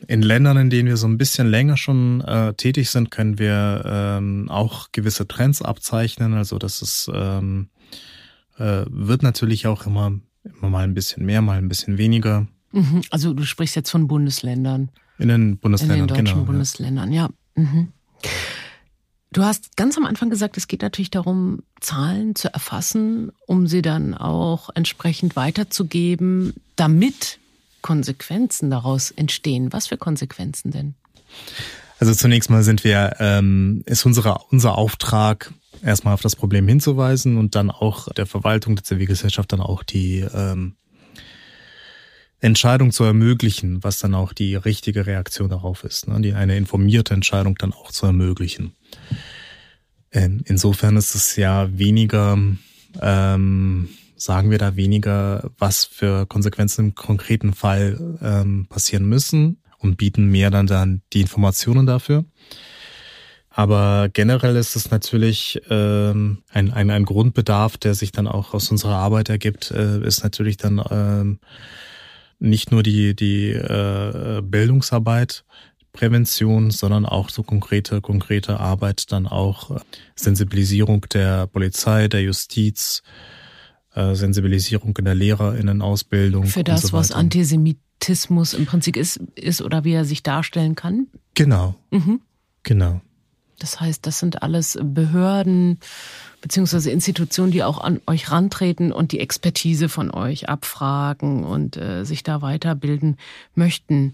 In 0.08 0.22
Ländern, 0.22 0.56
in 0.56 0.70
denen 0.70 0.88
wir 0.88 0.96
so 0.96 1.06
ein 1.06 1.18
bisschen 1.18 1.48
länger 1.48 1.76
schon 1.76 2.20
äh, 2.22 2.54
tätig 2.54 2.90
sind, 2.90 3.10
können 3.10 3.38
wir 3.38 3.82
ähm, 3.84 4.48
auch 4.48 4.88
gewisse 4.92 5.26
Trends 5.28 5.62
abzeichnen. 5.62 6.34
Also 6.34 6.58
das 6.58 6.82
ist, 6.82 7.10
ähm, 7.12 7.68
äh, 8.58 8.84
wird 8.88 9.22
natürlich 9.22 9.66
auch 9.66 9.86
immer, 9.86 10.12
immer 10.44 10.70
mal 10.70 10.84
ein 10.84 10.94
bisschen 10.94 11.24
mehr, 11.24 11.42
mal 11.42 11.58
ein 11.58 11.68
bisschen 11.68 11.98
weniger. 11.98 12.46
Mhm. 12.72 13.02
Also 13.10 13.32
du 13.32 13.44
sprichst 13.44 13.76
jetzt 13.76 13.90
von 13.90 14.08
Bundesländern. 14.08 14.90
In 15.18 15.28
den 15.28 15.58
Bundesländern, 15.58 16.00
In 16.00 16.06
den 16.06 16.08
deutschen 16.08 16.34
genau, 16.34 16.46
Bundesländern, 16.46 17.12
ja. 17.12 17.28
ja. 17.56 17.62
Mhm. 17.62 17.88
Du 19.32 19.42
hast 19.42 19.76
ganz 19.76 19.96
am 19.96 20.04
Anfang 20.04 20.28
gesagt, 20.28 20.58
es 20.58 20.68
geht 20.68 20.82
natürlich 20.82 21.10
darum, 21.10 21.62
Zahlen 21.80 22.34
zu 22.34 22.52
erfassen, 22.52 23.32
um 23.46 23.66
sie 23.66 23.80
dann 23.80 24.14
auch 24.14 24.68
entsprechend 24.74 25.36
weiterzugeben, 25.36 26.52
damit 26.76 27.38
Konsequenzen 27.82 28.70
daraus 28.70 29.10
entstehen. 29.10 29.72
Was 29.72 29.88
für 29.88 29.96
Konsequenzen 29.96 30.70
denn? 30.70 30.94
Also 31.98 32.14
zunächst 32.14 32.50
mal 32.50 32.62
sind 32.62 32.84
wir, 32.84 33.16
ähm, 33.20 33.82
ist 33.86 34.04
unsere, 34.06 34.38
unser 34.50 34.76
Auftrag, 34.76 35.52
erstmal 35.82 36.14
auf 36.14 36.20
das 36.20 36.36
Problem 36.36 36.66
hinzuweisen 36.66 37.36
und 37.36 37.54
dann 37.54 37.70
auch 37.70 38.08
der 38.12 38.26
Verwaltung 38.26 38.76
der 38.76 38.84
Zivilgesellschaft 38.84 39.52
dann 39.52 39.60
auch 39.60 39.82
die 39.82 40.20
ähm, 40.34 40.74
Entscheidung 42.40 42.90
zu 42.90 43.04
ermöglichen, 43.04 43.84
was 43.84 44.00
dann 44.00 44.14
auch 44.14 44.32
die 44.32 44.56
richtige 44.56 45.06
Reaktion 45.06 45.48
darauf 45.48 45.84
ist, 45.84 46.08
ne? 46.08 46.20
die 46.20 46.32
eine 46.32 46.56
informierte 46.56 47.14
Entscheidung 47.14 47.54
dann 47.56 47.72
auch 47.72 47.92
zu 47.92 48.06
ermöglichen. 48.06 48.74
Ähm, 50.10 50.42
insofern 50.44 50.96
ist 50.96 51.14
es 51.14 51.36
ja 51.36 51.68
weniger, 51.78 52.36
ähm, 53.00 53.88
sagen 54.22 54.50
wir 54.50 54.58
da 54.58 54.76
weniger, 54.76 55.50
was 55.58 55.85
für 55.85 56.26
Konsequenzen 56.26 56.87
im 56.87 56.94
konkreten 56.94 57.54
Fall 57.54 58.18
ähm, 58.22 58.66
passieren 58.68 59.04
müssen 59.04 59.58
und 59.78 59.96
bieten 59.96 60.26
mehr 60.26 60.50
dann 60.50 60.68
dann 60.68 61.02
die 61.12 61.22
Informationen 61.22 61.87
dafür. 61.87 62.24
Aber 63.50 64.08
generell 64.12 64.56
ist 64.56 64.76
es 64.76 64.90
natürlich 64.90 65.61
ähm, 65.68 66.38
ein, 66.50 66.72
ein, 66.72 66.90
ein 66.90 67.04
Grundbedarf, 67.04 67.76
der 67.76 67.94
sich 67.94 68.12
dann 68.12 68.28
auch 68.28 68.54
aus 68.54 68.70
unserer 68.70 68.94
Arbeit 68.94 69.28
ergibt, 69.28 69.72
äh, 69.72 70.00
ist 70.06 70.22
natürlich 70.22 70.56
dann 70.56 70.80
ähm, 70.90 71.40
nicht 72.38 72.70
nur 72.70 72.82
die, 72.82 73.14
die 73.14 73.50
äh, 73.50 74.40
Bildungsarbeit, 74.42 75.44
Prävention, 75.92 76.70
sondern 76.70 77.04
auch 77.04 77.28
so 77.28 77.42
konkrete, 77.42 78.00
konkrete 78.00 78.61
Arbeit, 78.61 79.11
dann 79.12 79.26
auch 79.26 79.82
Sensibilisierung 80.14 81.02
der 81.12 81.46
Polizei, 81.48 82.08
der 82.08 82.22
Justiz, 82.22 83.02
äh, 83.94 84.14
Sensibilisierung 84.14 84.96
in 84.96 85.05
der 85.05 85.14
Lehrerinnenausbildung. 85.14 86.46
Für 86.46 86.64
das, 86.64 86.83
so 86.83 86.92
was 86.92 87.12
Antisemitismus 87.12 88.55
im 88.55 88.66
Prinzip 88.66 88.96
ist, 88.96 89.18
ist 89.35 89.62
oder 89.62 89.85
wie 89.85 89.92
er 89.92 90.05
sich 90.05 90.22
darstellen 90.22 90.74
kann? 90.74 91.09
Genau. 91.35 91.74
Mhm. 91.90 92.20
Genau. 92.62 93.00
Das 93.59 93.81
heißt, 93.81 94.07
das 94.07 94.18
sind 94.18 94.42
alles 94.42 94.78
Behörden 94.83 95.78
beziehungsweise 96.40 96.90
Institutionen, 96.90 97.52
die 97.52 97.62
auch 97.62 97.81
an 97.81 98.00
euch 98.07 98.31
rantreten 98.31 98.92
und 98.92 99.12
die 99.12 99.20
Expertise 99.20 99.88
von 99.88 100.11
euch 100.11 100.48
abfragen 100.48 101.44
und 101.44 101.76
äh, 101.76 102.05
sich 102.05 102.24
da 102.24 102.42
weiterbilden 102.42 103.16
möchten. 103.55 104.12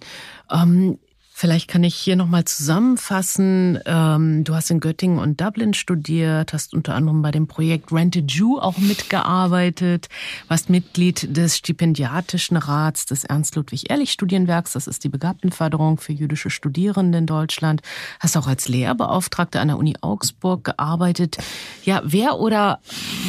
Ähm, 0.50 0.98
Vielleicht 1.40 1.68
kann 1.68 1.84
ich 1.84 1.94
hier 1.94 2.16
nochmal 2.16 2.46
zusammenfassen. 2.46 3.78
Ähm, 3.86 4.42
du 4.42 4.56
hast 4.56 4.72
in 4.72 4.80
Göttingen 4.80 5.20
und 5.20 5.40
Dublin 5.40 5.72
studiert, 5.72 6.52
hast 6.52 6.74
unter 6.74 6.96
anderem 6.96 7.22
bei 7.22 7.30
dem 7.30 7.46
Projekt 7.46 7.92
Rented 7.92 8.32
Jew 8.32 8.58
auch 8.58 8.76
mitgearbeitet, 8.78 10.08
warst 10.48 10.68
Mitglied 10.68 11.36
des 11.36 11.56
Stipendiatischen 11.56 12.56
Rats 12.56 13.06
des 13.06 13.22
Ernst-Ludwig-Ehrlich-Studienwerks, 13.22 14.72
das 14.72 14.88
ist 14.88 15.04
die 15.04 15.08
Begabtenförderung 15.08 15.98
für 15.98 16.12
jüdische 16.12 16.50
Studierende 16.50 17.18
in 17.18 17.26
Deutschland, 17.26 17.82
hast 18.18 18.36
auch 18.36 18.48
als 18.48 18.66
Lehrbeauftragte 18.66 19.60
an 19.60 19.68
der 19.68 19.78
Uni 19.78 19.94
Augsburg 20.00 20.64
gearbeitet. 20.64 21.38
Ja, 21.84 22.02
wer 22.04 22.40
oder 22.40 22.80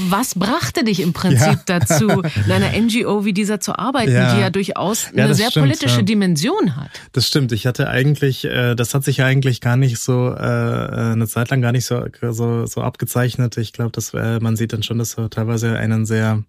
was 0.08 0.34
brachte 0.34 0.84
dich 0.84 1.02
im 1.02 1.13
Prinzip 1.13 1.60
ja. 1.69 1.80
dazu, 1.80 2.10
in 2.48 2.52
einer 2.52 2.72
NGO 2.72 3.24
wie 3.24 3.34
dieser 3.34 3.60
zu 3.60 3.78
arbeiten, 3.78 4.13
ja. 4.13 4.34
die 4.34 4.41
ja 4.41 4.50
durchaus 4.50 5.10
eine 5.10 5.28
ja, 5.28 5.34
sehr 5.36 5.52
stimmt, 5.52 5.67
politische 5.67 6.04
Dimension 6.04 6.76
hat? 6.76 6.89
Das 7.12 7.28
stimmt. 7.28 7.52
Ich 7.52 7.67
hatte 7.67 7.99
eigentlich, 8.00 8.46
äh, 8.46 8.76
das 8.76 8.94
hat 8.94 9.04
sich 9.04 9.22
eigentlich 9.22 9.60
gar 9.60 9.76
nicht 9.76 10.00
so 10.00 10.30
äh, 10.30 10.42
äh, 10.42 11.12
eine 11.12 11.28
Zeit 11.28 11.50
lang 11.50 11.62
gar 11.62 11.74
nicht 11.74 11.86
so 11.86 12.06
so, 12.22 12.66
so 12.66 12.82
abgezeichnet. 12.82 13.58
Ich 13.58 13.74
glaube, 13.74 13.92
dass 13.92 14.14
äh, 14.14 14.40
man 14.40 14.56
sieht 14.56 14.72
dann 14.72 14.84
schon, 14.84 15.00
dass 15.00 15.16
er 15.16 15.30
teilweise 15.30 15.78
einen 15.78 16.06
sehr 16.06 16.44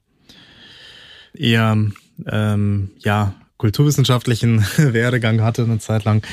eher 1.34 1.76
ähm, 2.26 2.90
ja 2.98 3.34
kulturwissenschaftlichen 3.56 4.60
Werdegang 4.76 5.42
hatte 5.42 5.64
eine 5.64 5.78
Zeit 5.78 6.04
lang. 6.04 6.24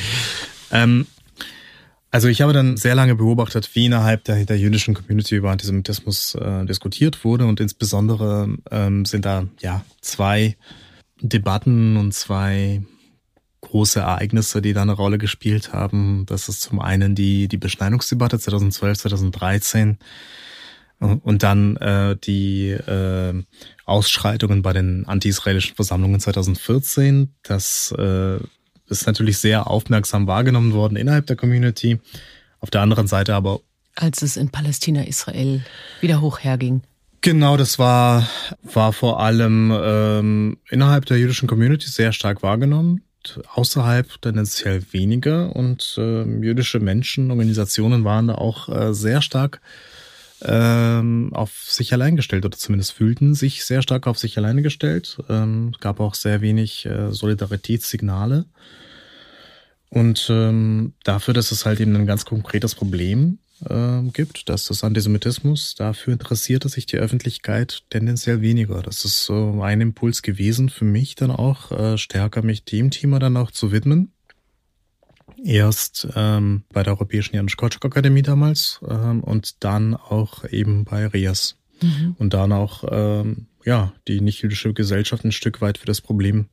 Ähm, 0.72 1.08
also 2.12 2.28
ich 2.28 2.42
habe 2.42 2.54
dann 2.54 2.78
sehr 2.78 2.96
lange 2.96 3.16
beobachtet, 3.16 3.72
wie 3.74 3.88
innerhalb 3.88 4.24
der, 4.26 4.46
der 4.46 4.58
jüdischen 4.58 4.94
Community 4.94 5.36
über 5.36 5.52
Antisemitismus 5.52 6.36
äh, 6.36 6.66
diskutiert 6.66 7.26
wurde 7.26 7.46
und 7.46 7.60
insbesondere 7.60 8.56
ähm, 8.72 9.04
sind 9.06 9.26
da 9.26 9.46
ja 9.60 9.84
zwei 10.02 10.56
Debatten 11.22 11.98
und 11.98 12.14
zwei 12.14 12.82
große 13.68 14.00
Ereignisse, 14.00 14.62
die 14.62 14.74
da 14.74 14.82
eine 14.82 14.94
Rolle 14.94 15.18
gespielt 15.18 15.74
haben. 15.74 16.26
Das 16.26 16.50
ist 16.50 16.62
zum 16.62 16.80
einen 16.80 17.16
die, 17.16 17.48
die 17.48 17.58
Beschneidungsdebatte 17.58 18.40
2012, 18.40 19.00
2013 19.00 19.98
und 21.00 21.44
dann 21.44 21.78
äh, 21.78 22.16
die 22.16 22.70
äh, 22.70 23.44
Ausschreitungen 23.86 24.62
bei 24.62 24.74
den 24.74 25.06
anti-israelischen 25.06 25.76
Versammlungen 25.76 26.20
2014. 26.20 27.34
Das 27.44 27.94
äh, 27.98 28.38
ist 28.90 29.06
natürlich 29.06 29.38
sehr 29.38 29.68
aufmerksam 29.68 30.28
wahrgenommen 30.28 30.74
worden 30.74 30.96
innerhalb 30.96 31.28
der 31.28 31.36
Community. 31.36 32.00
Auf 32.60 32.72
der 32.72 32.82
anderen 32.82 33.08
Seite 33.08 33.36
aber. 33.36 33.60
Als 33.96 34.22
es 34.22 34.38
in 34.38 34.50
Palästina, 34.50 35.04
Israel 35.04 35.64
wieder 36.02 36.22
hoch 36.22 36.40
herging. 36.40 36.82
Genau, 37.22 37.58
das 37.58 37.80
war, 37.80 38.28
war 38.62 38.94
vor 38.94 39.20
allem 39.20 39.74
ähm, 39.76 40.58
innerhalb 40.70 41.06
der 41.06 41.18
jüdischen 41.18 41.48
Community 41.48 41.88
sehr 41.88 42.14
stark 42.14 42.42
wahrgenommen 42.44 43.02
außerhalb 43.54 44.22
tendenziell 44.22 44.84
weniger 44.92 45.56
und 45.56 45.96
äh, 45.98 46.24
jüdische 46.24 46.80
Menschen, 46.80 47.32
Organisationen 47.32 48.04
waren 48.04 48.28
da 48.28 48.36
auch 48.36 48.70
äh, 48.70 48.94
sehr 48.94 49.22
stark 49.22 49.62
ähm, 50.42 51.32
auf 51.34 51.64
sich 51.68 51.94
allein 51.94 52.16
gestellt 52.16 52.46
oder 52.46 52.58
zumindest 52.58 52.92
fühlten 52.94 53.34
sich 53.34 53.66
sehr 53.66 53.82
stark 53.82 54.08
auf 54.08 54.20
sich 54.20 54.38
alleine 54.38 54.62
gestellt. 54.62 55.18
Ähm, 55.30 55.74
gab 55.80 56.00
auch 56.00 56.14
sehr 56.14 56.42
wenig 56.42 56.86
äh, 56.86 57.12
Solidaritätssignale. 57.12 58.46
Und 59.90 60.28
ähm, 60.30 60.94
dafür, 61.04 61.34
dass 61.34 61.52
es 61.52 61.66
halt 61.66 61.80
eben 61.80 61.96
ein 61.96 62.06
ganz 62.06 62.26
konkretes 62.26 62.76
Problem 62.76 63.40
äh, 63.70 64.02
gibt, 64.14 64.50
dass 64.50 64.66
das 64.66 64.84
Antisemitismus, 64.84 65.76
dafür 65.76 66.14
interessierte 66.14 66.70
sich 66.70 66.86
die 66.86 66.98
Öffentlichkeit 66.98 67.84
tendenziell 67.90 68.42
weniger. 68.42 68.82
Das 68.82 69.06
ist 69.06 69.24
so 69.24 69.62
ein 69.62 69.82
Impuls 69.82 70.22
gewesen 70.22 70.70
für 70.70 70.86
mich 70.86 71.16
dann 71.16 71.32
auch, 71.32 71.72
äh, 71.72 71.98
stärker 71.98 72.42
mich 72.42 72.64
dem 72.64 72.92
Thema 72.92 73.20
dann 73.20 73.38
auch 73.38 73.52
zu 73.52 73.72
widmen. 73.72 74.12
Erst 75.44 76.08
ähm, 76.16 76.64
bei 76.74 76.84
der 76.84 76.94
Europäischen 76.94 77.36
Janusz 77.36 77.58
Korczak 77.58 77.86
Akademie 77.86 78.24
damals 78.24 78.80
ähm, 78.88 79.24
und 79.24 79.64
dann 79.64 79.96
auch 79.96 80.46
eben 80.46 80.84
bei 80.84 81.06
RIAS. 81.06 81.58
Mhm. 81.82 82.16
Und 82.18 82.34
dann 82.34 82.52
auch 82.52 82.84
ähm, 82.90 83.48
ja 83.64 83.94
die 84.08 84.22
nichtjüdische 84.22 84.74
Gesellschaft 84.74 85.24
ein 85.24 85.32
Stück 85.32 85.62
weit 85.62 85.78
für 85.78 85.86
das 85.86 86.02
Problem 86.02 86.48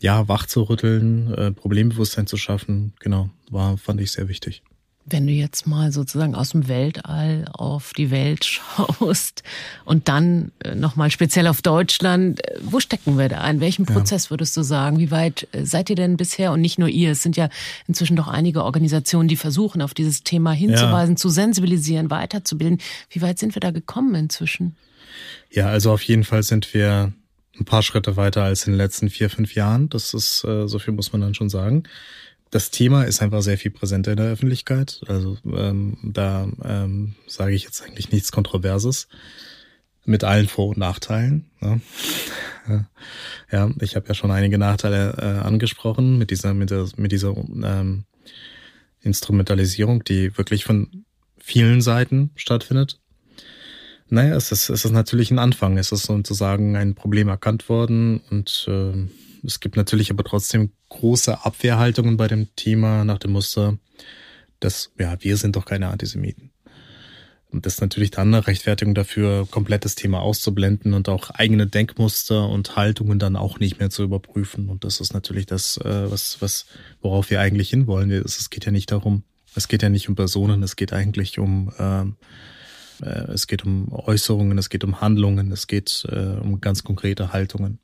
ja 0.00 0.28
wach 0.28 0.46
zu 0.46 0.62
rütteln, 0.62 1.32
äh, 1.34 1.52
Problembewusstsein 1.52 2.26
zu 2.26 2.36
schaffen. 2.36 2.94
Genau, 3.00 3.30
war 3.50 3.76
fand 3.76 4.00
ich 4.00 4.12
sehr 4.12 4.28
wichtig. 4.28 4.62
Wenn 5.10 5.26
du 5.26 5.32
jetzt 5.32 5.66
mal 5.66 5.90
sozusagen 5.90 6.36
aus 6.36 6.50
dem 6.50 6.68
Weltall 6.68 7.44
auf 7.52 7.92
die 7.94 8.12
Welt 8.12 8.44
schaust 8.44 9.42
und 9.84 10.08
dann 10.08 10.52
äh, 10.64 10.76
nochmal 10.76 11.10
speziell 11.10 11.48
auf 11.48 11.62
Deutschland, 11.62 12.46
äh, 12.46 12.60
wo 12.62 12.78
stecken 12.78 13.18
wir 13.18 13.28
da? 13.28 13.48
In 13.50 13.60
welchem 13.60 13.86
Prozess 13.86 14.26
ja. 14.26 14.30
würdest 14.30 14.56
du 14.56 14.62
sagen? 14.62 14.98
Wie 14.98 15.10
weit 15.10 15.48
äh, 15.50 15.64
seid 15.64 15.90
ihr 15.90 15.96
denn 15.96 16.16
bisher? 16.16 16.52
Und 16.52 16.60
nicht 16.60 16.78
nur 16.78 16.88
ihr, 16.88 17.10
es 17.10 17.22
sind 17.22 17.36
ja 17.36 17.48
inzwischen 17.88 18.14
doch 18.16 18.28
einige 18.28 18.62
Organisationen, 18.62 19.28
die 19.28 19.36
versuchen, 19.36 19.82
auf 19.82 19.94
dieses 19.94 20.22
Thema 20.22 20.52
hinzuweisen, 20.52 21.14
ja. 21.14 21.16
zu 21.16 21.28
sensibilisieren, 21.28 22.10
weiterzubilden. 22.10 22.78
Wie 23.10 23.20
weit 23.20 23.38
sind 23.40 23.56
wir 23.56 23.60
da 23.60 23.72
gekommen 23.72 24.14
inzwischen? 24.14 24.76
Ja, 25.50 25.66
also 25.66 25.90
auf 25.92 26.02
jeden 26.02 26.22
Fall 26.22 26.44
sind 26.44 26.72
wir 26.72 27.12
ein 27.58 27.64
paar 27.64 27.82
Schritte 27.82 28.16
weiter 28.16 28.44
als 28.44 28.66
in 28.66 28.74
den 28.74 28.78
letzten 28.78 29.10
vier, 29.10 29.28
fünf 29.28 29.56
Jahren. 29.56 29.88
Das 29.88 30.14
ist, 30.14 30.38
so 30.38 30.78
viel 30.78 30.94
muss 30.94 31.12
man 31.12 31.20
dann 31.20 31.34
schon 31.34 31.50
sagen 31.50 31.82
das 32.50 32.70
Thema 32.70 33.04
ist 33.04 33.22
einfach 33.22 33.42
sehr 33.42 33.58
viel 33.58 33.70
präsenter 33.70 34.10
in 34.10 34.16
der 34.16 34.26
Öffentlichkeit. 34.26 35.00
Also 35.06 35.38
ähm, 35.44 35.98
da 36.02 36.48
ähm, 36.64 37.14
sage 37.26 37.54
ich 37.54 37.64
jetzt 37.64 37.82
eigentlich 37.82 38.10
nichts 38.10 38.32
Kontroverses 38.32 39.08
mit 40.04 40.24
allen 40.24 40.48
Vor- 40.48 40.68
und 40.68 40.78
Nachteilen. 40.78 41.50
Ne? 41.60 41.80
ja, 43.52 43.70
ich 43.80 43.94
habe 43.94 44.08
ja 44.08 44.14
schon 44.14 44.32
einige 44.32 44.58
Nachteile 44.58 45.14
äh, 45.18 45.46
angesprochen 45.46 46.18
mit 46.18 46.30
dieser 46.30 46.54
mit, 46.54 46.70
der, 46.70 46.88
mit 46.96 47.12
dieser 47.12 47.36
ähm, 47.36 48.04
Instrumentalisierung, 49.02 50.02
die 50.02 50.36
wirklich 50.36 50.64
von 50.64 51.04
vielen 51.38 51.80
Seiten 51.80 52.30
stattfindet. 52.34 52.98
Naja, 54.08 54.34
es 54.34 54.50
ist, 54.50 54.68
es 54.70 54.84
ist 54.84 54.90
natürlich 54.90 55.30
ein 55.30 55.38
Anfang. 55.38 55.78
Es 55.78 55.92
ist 55.92 56.02
sozusagen 56.02 56.76
ein 56.76 56.96
Problem 56.96 57.28
erkannt 57.28 57.68
worden 57.68 58.20
und 58.30 58.66
äh, 58.68 59.06
es 59.44 59.60
gibt 59.60 59.76
natürlich 59.76 60.10
aber 60.10 60.24
trotzdem 60.24 60.72
große 60.88 61.44
Abwehrhaltungen 61.44 62.16
bei 62.16 62.28
dem 62.28 62.54
Thema 62.56 63.04
nach 63.04 63.18
dem 63.18 63.32
Muster, 63.32 63.78
dass, 64.60 64.92
ja, 64.98 65.16
wir 65.20 65.36
sind 65.36 65.56
doch 65.56 65.64
keine 65.64 65.88
Antisemiten. 65.88 66.50
Und 67.50 67.66
das 67.66 67.74
ist 67.74 67.80
natürlich 67.80 68.12
dann 68.12 68.32
eine 68.32 68.46
Rechtfertigung 68.46 68.94
dafür, 68.94 69.46
komplett 69.50 69.84
das 69.84 69.96
Thema 69.96 70.20
auszublenden 70.20 70.94
und 70.94 71.08
auch 71.08 71.30
eigene 71.30 71.66
Denkmuster 71.66 72.48
und 72.48 72.76
Haltungen 72.76 73.18
dann 73.18 73.34
auch 73.34 73.58
nicht 73.58 73.80
mehr 73.80 73.90
zu 73.90 74.04
überprüfen. 74.04 74.68
Und 74.68 74.84
das 74.84 75.00
ist 75.00 75.14
natürlich 75.14 75.46
das, 75.46 75.76
äh, 75.78 76.10
was, 76.10 76.40
was, 76.40 76.66
worauf 77.00 77.30
wir 77.30 77.40
eigentlich 77.40 77.70
hinwollen. 77.70 78.10
Es 78.12 78.50
geht 78.50 78.66
ja 78.66 78.72
nicht 78.72 78.92
darum, 78.92 79.24
es 79.56 79.66
geht 79.66 79.82
ja 79.82 79.88
nicht 79.88 80.08
um 80.08 80.14
Personen, 80.14 80.62
es 80.62 80.76
geht 80.76 80.92
eigentlich 80.92 81.40
um, 81.40 81.72
ähm, 81.78 82.16
äh, 83.02 83.32
es 83.32 83.48
geht 83.48 83.64
um 83.64 83.92
Äußerungen, 83.92 84.56
es 84.56 84.68
geht 84.68 84.84
um 84.84 85.00
Handlungen, 85.00 85.50
es 85.50 85.66
geht 85.66 86.06
äh, 86.08 86.38
um 86.40 86.60
ganz 86.60 86.84
konkrete 86.84 87.32
Haltungen. 87.32 87.80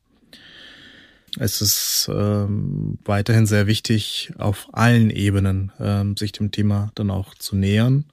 Es 1.38 1.60
ist 1.60 2.08
ähm, 2.12 2.98
weiterhin 3.04 3.46
sehr 3.46 3.66
wichtig, 3.66 4.32
auf 4.38 4.68
allen 4.72 5.10
Ebenen 5.10 5.70
ähm, 5.78 6.16
sich 6.16 6.32
dem 6.32 6.50
Thema 6.50 6.90
dann 6.94 7.10
auch 7.10 7.34
zu 7.34 7.56
nähern. 7.56 8.06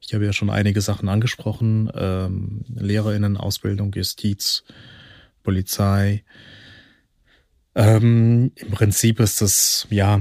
Ich 0.00 0.14
habe 0.14 0.24
ja 0.24 0.32
schon 0.32 0.50
einige 0.50 0.80
Sachen 0.80 1.08
angesprochen, 1.08 1.90
ähm, 1.94 2.64
Lehrerinnen, 2.74 3.36
Ausbildung, 3.36 3.92
Justiz, 3.94 4.64
Polizei. 5.42 6.24
Ähm, 7.74 8.52
Im 8.56 8.70
Prinzip 8.70 9.20
ist 9.20 9.40
das, 9.40 9.86
ja, 9.90 10.20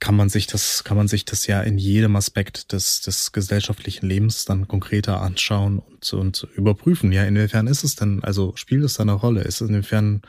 kann 0.00 0.14
man 0.14 0.28
sich 0.28 0.46
das, 0.46 0.84
kann 0.84 0.96
man 0.96 1.08
sich 1.08 1.24
das 1.24 1.46
ja 1.46 1.60
in 1.60 1.76
jedem 1.76 2.16
Aspekt 2.16 2.72
des, 2.72 3.00
des 3.00 3.32
gesellschaftlichen 3.32 4.06
Lebens 4.06 4.44
dann 4.44 4.68
konkreter 4.68 5.20
anschauen 5.20 5.80
und, 5.80 6.12
und 6.12 6.46
überprüfen. 6.54 7.12
Ja, 7.12 7.24
inwiefern 7.24 7.66
ist 7.66 7.84
es 7.84 7.96
denn, 7.96 8.22
also 8.22 8.52
spielt 8.56 8.84
es 8.84 8.94
da 8.94 9.02
eine 9.02 9.12
Rolle? 9.12 9.42
Ist 9.42 9.60
es 9.60 9.68
inwiefern 9.68 10.22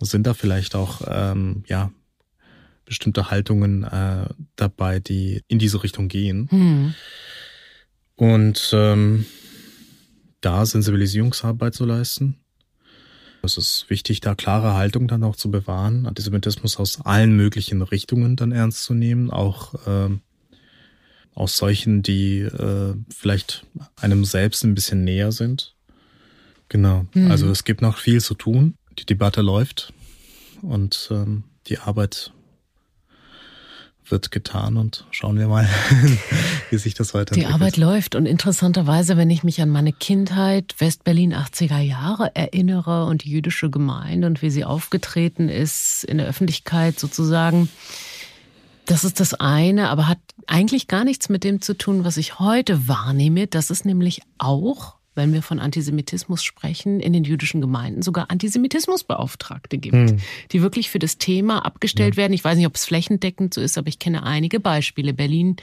sind 0.00 0.26
da 0.26 0.34
vielleicht 0.34 0.74
auch 0.74 1.02
ähm, 1.06 1.64
ja 1.66 1.90
bestimmte 2.84 3.30
Haltungen 3.30 3.84
äh, 3.84 4.28
dabei, 4.54 5.00
die 5.00 5.42
in 5.48 5.58
diese 5.58 5.82
Richtung 5.82 6.08
gehen. 6.08 6.48
Hm. 6.50 6.94
Und 8.14 8.70
ähm, 8.72 9.26
da 10.40 10.64
Sensibilisierungsarbeit 10.64 11.74
zu 11.74 11.84
leisten. 11.84 12.36
Es 13.42 13.58
ist 13.58 13.86
wichtig, 13.88 14.20
da 14.20 14.34
klare 14.34 14.74
Haltung 14.74 15.08
dann 15.08 15.22
auch 15.22 15.36
zu 15.36 15.50
bewahren, 15.50 16.06
Antisemitismus 16.06 16.78
aus 16.78 17.00
allen 17.02 17.36
möglichen 17.36 17.82
Richtungen 17.82 18.36
dann 18.36 18.52
ernst 18.52 18.84
zu 18.84 18.94
nehmen, 18.94 19.30
auch 19.30 19.74
ähm, 19.86 20.20
aus 21.34 21.56
solchen, 21.56 22.02
die 22.02 22.40
äh, 22.40 22.94
vielleicht 23.14 23.66
einem 23.96 24.24
selbst 24.24 24.64
ein 24.64 24.74
bisschen 24.74 25.04
näher 25.04 25.32
sind. 25.32 25.76
Genau. 26.68 27.06
Mhm. 27.14 27.30
Also 27.30 27.48
es 27.50 27.64
gibt 27.64 27.82
noch 27.82 27.98
viel 27.98 28.20
zu 28.20 28.34
tun 28.34 28.74
die 28.98 29.06
Debatte 29.06 29.42
läuft 29.42 29.92
und 30.62 31.08
ähm, 31.10 31.44
die 31.66 31.78
Arbeit 31.78 32.32
wird 34.10 34.30
getan 34.30 34.76
und 34.76 35.04
schauen 35.10 35.38
wir 35.38 35.48
mal, 35.48 35.68
wie 36.70 36.78
sich 36.78 36.94
das 36.94 37.12
weiterentwickelt. 37.12 37.48
Die 37.48 37.52
Arbeit 37.52 37.76
läuft 37.76 38.14
und 38.14 38.26
interessanterweise, 38.26 39.16
wenn 39.16 39.30
ich 39.30 39.42
mich 39.42 39.60
an 39.60 39.68
meine 39.68 39.92
Kindheit, 39.92 40.74
Westberlin 40.78 41.34
80er 41.34 41.80
Jahre 41.80 42.34
erinnere 42.34 43.06
und 43.06 43.24
die 43.24 43.30
jüdische 43.30 43.70
Gemeinde 43.70 44.26
und 44.28 44.42
wie 44.42 44.50
sie 44.50 44.64
aufgetreten 44.64 45.48
ist 45.48 46.04
in 46.04 46.18
der 46.18 46.26
Öffentlichkeit 46.28 47.00
sozusagen, 47.00 47.68
das 48.84 49.02
ist 49.02 49.18
das 49.18 49.34
eine, 49.34 49.88
aber 49.90 50.06
hat 50.08 50.18
eigentlich 50.46 50.86
gar 50.86 51.04
nichts 51.04 51.28
mit 51.28 51.42
dem 51.42 51.60
zu 51.60 51.74
tun, 51.74 52.04
was 52.04 52.16
ich 52.16 52.38
heute 52.38 52.86
wahrnehme. 52.86 53.48
Das 53.48 53.70
ist 53.70 53.84
nämlich 53.84 54.22
auch 54.38 54.95
wenn 55.16 55.32
wir 55.32 55.42
von 55.42 55.58
Antisemitismus 55.58 56.44
sprechen, 56.44 57.00
in 57.00 57.12
den 57.12 57.24
jüdischen 57.24 57.60
Gemeinden 57.60 58.02
sogar 58.02 58.30
Antisemitismusbeauftragte 58.30 59.78
gibt, 59.78 60.10
hm. 60.10 60.18
die 60.52 60.62
wirklich 60.62 60.90
für 60.90 60.98
das 60.98 61.18
Thema 61.18 61.64
abgestellt 61.64 62.14
ja. 62.14 62.18
werden. 62.18 62.32
Ich 62.32 62.44
weiß 62.44 62.56
nicht, 62.56 62.66
ob 62.66 62.74
es 62.74 62.84
flächendeckend 62.84 63.54
so 63.54 63.60
ist, 63.60 63.78
aber 63.78 63.88
ich 63.88 63.98
kenne 63.98 64.22
einige 64.22 64.60
Beispiele. 64.60 65.14
Berlin, 65.14 65.56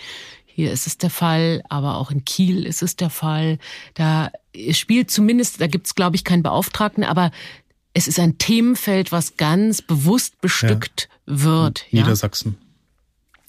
hier 0.45 0.71
ist 0.71 0.87
es 0.87 0.97
der 0.97 1.09
Fall, 1.09 1.63
aber 1.69 1.97
auch 1.97 2.11
in 2.11 2.25
Kiel 2.25 2.65
ist 2.65 2.83
es 2.83 2.95
der 2.95 3.09
Fall. 3.09 3.57
Da 3.93 4.31
spielt 4.71 5.09
zumindest, 5.09 5.61
da 5.61 5.67
gibt 5.67 5.87
es, 5.87 5.95
glaube 5.95 6.15
ich, 6.15 6.23
keinen 6.23 6.43
Beauftragten, 6.43 7.03
aber 7.03 7.31
es 7.93 8.07
ist 8.07 8.19
ein 8.19 8.37
Themenfeld, 8.37 9.11
was 9.11 9.37
ganz 9.37 9.81
bewusst 9.81 10.41
bestückt 10.41 11.09
ja. 11.27 11.43
wird. 11.43 11.85
Niedersachsen 11.91 12.57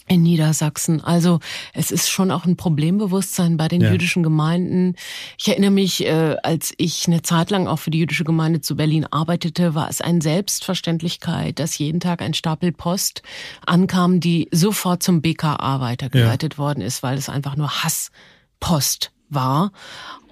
in 0.07 0.23
Niedersachsen. 0.23 1.03
Also 1.03 1.41
es 1.73 1.91
ist 1.91 2.11
schon 2.11 2.31
auch 2.31 2.45
ein 2.45 2.57
Problembewusstsein 2.57 3.57
bei 3.57 3.69
den 3.69 3.81
ja. 3.81 3.91
jüdischen 3.91 4.23
Gemeinden. 4.23 4.97
Ich 5.39 5.49
erinnere 5.49 5.71
mich, 5.71 6.05
äh, 6.05 6.37
als 6.43 6.75
ich 6.77 7.07
eine 7.07 7.23
Zeit 7.23 7.51
lang 7.51 7.67
auch 7.67 7.79
für 7.79 7.91
die 7.91 8.01
jüdische 8.01 8.25
Gemeinde 8.25 8.61
zu 8.61 8.77
Berlin 8.77 9.07
arbeitete, 9.11 9.75
war 9.75 9.89
es 9.89 10.01
eine 10.01 10.21
Selbstverständlichkeit, 10.21 11.59
dass 11.59 11.79
jeden 11.79 12.01
Tag 12.01 12.21
ein 12.21 12.35
Stapel 12.35 12.73
Post 12.73 13.23
ankam, 13.65 14.21
die 14.21 14.49
sofort 14.51 15.03
zum 15.03 15.23
BKA 15.23 15.81
weitergeleitet 15.81 16.55
ja. 16.55 16.59
worden 16.59 16.83
ist, 16.83 17.03
weil 17.03 17.17
es 17.17 17.29
einfach 17.29 17.57
nur 17.57 17.83
Hasspost 17.83 19.14
war 19.35 19.73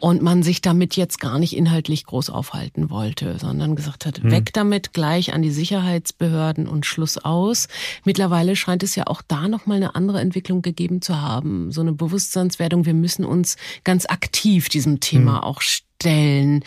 und 0.01 0.21
man 0.21 0.43
sich 0.43 0.61
damit 0.61 0.97
jetzt 0.97 1.21
gar 1.21 1.39
nicht 1.39 1.57
inhaltlich 1.57 2.07
groß 2.07 2.31
aufhalten 2.31 2.91
wollte, 2.91 3.39
sondern 3.39 3.77
gesagt 3.77 4.05
hat, 4.05 4.19
hm. 4.21 4.33
weg 4.33 4.53
damit, 4.53 4.93
gleich 4.93 5.33
an 5.33 5.43
die 5.43 5.53
Sicherheitsbehörden 5.53 6.67
und 6.67 6.87
Schluss 6.87 7.19
aus. 7.19 7.69
Mittlerweile 8.05 8.57
scheint 8.57 8.83
es 8.83 8.97
ja 8.97 9.07
auch 9.07 9.23
da 9.23 9.47
nochmal 9.47 9.77
eine 9.77 9.95
andere 9.95 10.21
Entwicklung 10.21 10.61
gegeben 10.61 11.03
zu 11.03 11.21
haben, 11.21 11.71
so 11.71 11.83
eine 11.83 11.93
Bewusstseinswerdung, 11.93 12.85
wir 12.85 12.95
müssen 12.95 13.25
uns 13.25 13.57
ganz 13.85 14.07
aktiv 14.07 14.69
diesem 14.69 14.99
Thema 14.99 15.37
hm. 15.37 15.45
auch 15.45 15.61
stellen. 15.61 16.65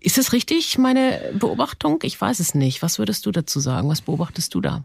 Ist 0.00 0.18
es 0.18 0.32
richtig, 0.32 0.78
meine 0.78 1.20
Beobachtung? 1.34 1.98
Ich 2.02 2.20
weiß 2.20 2.38
es 2.38 2.54
nicht. 2.54 2.82
Was 2.82 3.00
würdest 3.00 3.26
du 3.26 3.32
dazu 3.32 3.58
sagen? 3.58 3.88
Was 3.88 4.02
beobachtest 4.02 4.54
du 4.54 4.60
da? 4.60 4.84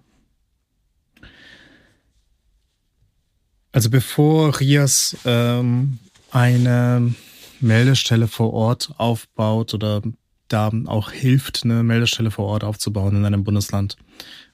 Also 3.72 3.90
bevor 3.90 4.60
Rias 4.60 5.18
ähm, 5.26 6.00
eine 6.34 7.14
Meldestelle 7.60 8.28
vor 8.28 8.54
Ort 8.54 8.94
aufbaut 8.98 9.74
oder 9.74 10.02
da 10.48 10.72
auch 10.88 11.12
hilft, 11.12 11.64
eine 11.64 11.84
Meldestelle 11.84 12.32
vor 12.32 12.46
Ort 12.46 12.64
aufzubauen 12.64 13.16
in 13.16 13.26
einem 13.26 13.44
Bundesland, 13.44 13.98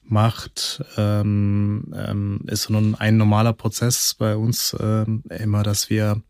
macht, 0.04 0.84
ähm, 0.98 1.94
ähm, 1.96 2.42
ist 2.48 2.70
nun 2.70 2.96
ein 2.96 3.18
normaler 3.18 3.54
Prozess 3.54 4.16
bei 4.18 4.36
uns 4.36 4.76
ähm, 4.80 5.24
immer, 5.30 5.64
dass 5.64 5.90
wir 5.90 6.22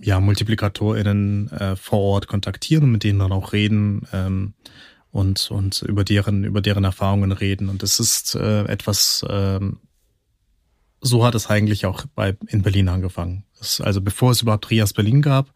ja 0.00 0.20
MultiplikatorInnen 0.20 1.50
äh, 1.50 1.76
vor 1.76 1.98
Ort 2.00 2.26
kontaktieren 2.28 2.84
und 2.84 2.92
mit 2.92 3.04
denen 3.04 3.18
dann 3.18 3.32
auch 3.32 3.52
reden 3.52 4.06
ähm, 4.12 4.54
und 5.10 5.50
und 5.50 5.82
über 5.82 6.04
deren 6.04 6.44
über 6.44 6.60
deren 6.60 6.84
Erfahrungen 6.84 7.32
reden. 7.32 7.68
Und 7.68 7.82
das 7.82 7.98
ist 7.98 8.34
äh, 8.36 8.64
etwas 8.64 9.24
ähm, 9.28 9.80
so 11.00 11.24
hat 11.24 11.34
es 11.34 11.48
eigentlich 11.48 11.86
auch 11.86 12.04
bei, 12.14 12.36
in 12.48 12.62
Berlin 12.62 12.88
angefangen. 12.88 13.44
Das, 13.58 13.80
also 13.80 14.00
bevor 14.00 14.32
es 14.32 14.42
überhaupt 14.42 14.64
Trias 14.64 14.92
Berlin 14.92 15.22
gab, 15.22 15.52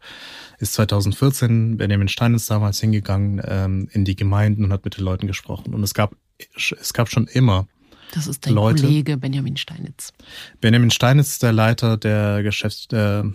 ist 0.59 0.73
2014 0.73 1.77
Benjamin 1.77 2.07
Steinitz 2.07 2.47
damals 2.47 2.79
hingegangen 2.79 3.41
ähm, 3.45 3.89
in 3.91 4.05
die 4.05 4.15
Gemeinden 4.15 4.65
und 4.65 4.73
hat 4.73 4.85
mit 4.85 4.97
den 4.97 5.03
Leuten 5.03 5.27
gesprochen. 5.27 5.73
Und 5.73 5.83
es 5.83 5.93
gab, 5.93 6.15
es 6.55 6.93
gab 6.93 7.09
schon 7.09 7.27
immer 7.27 7.67
das 8.11 8.27
ist 8.27 8.45
dein 8.45 8.53
Leute. 8.53 8.83
Kollege 8.83 9.17
Benjamin 9.17 9.57
Steinitz. 9.57 10.13
Benjamin 10.61 10.91
Steinitz, 10.91 11.39
der 11.39 11.51
Leiter 11.51 11.97
der 11.97 12.43
Geschäfts, 12.43 12.87
der, 12.87 13.31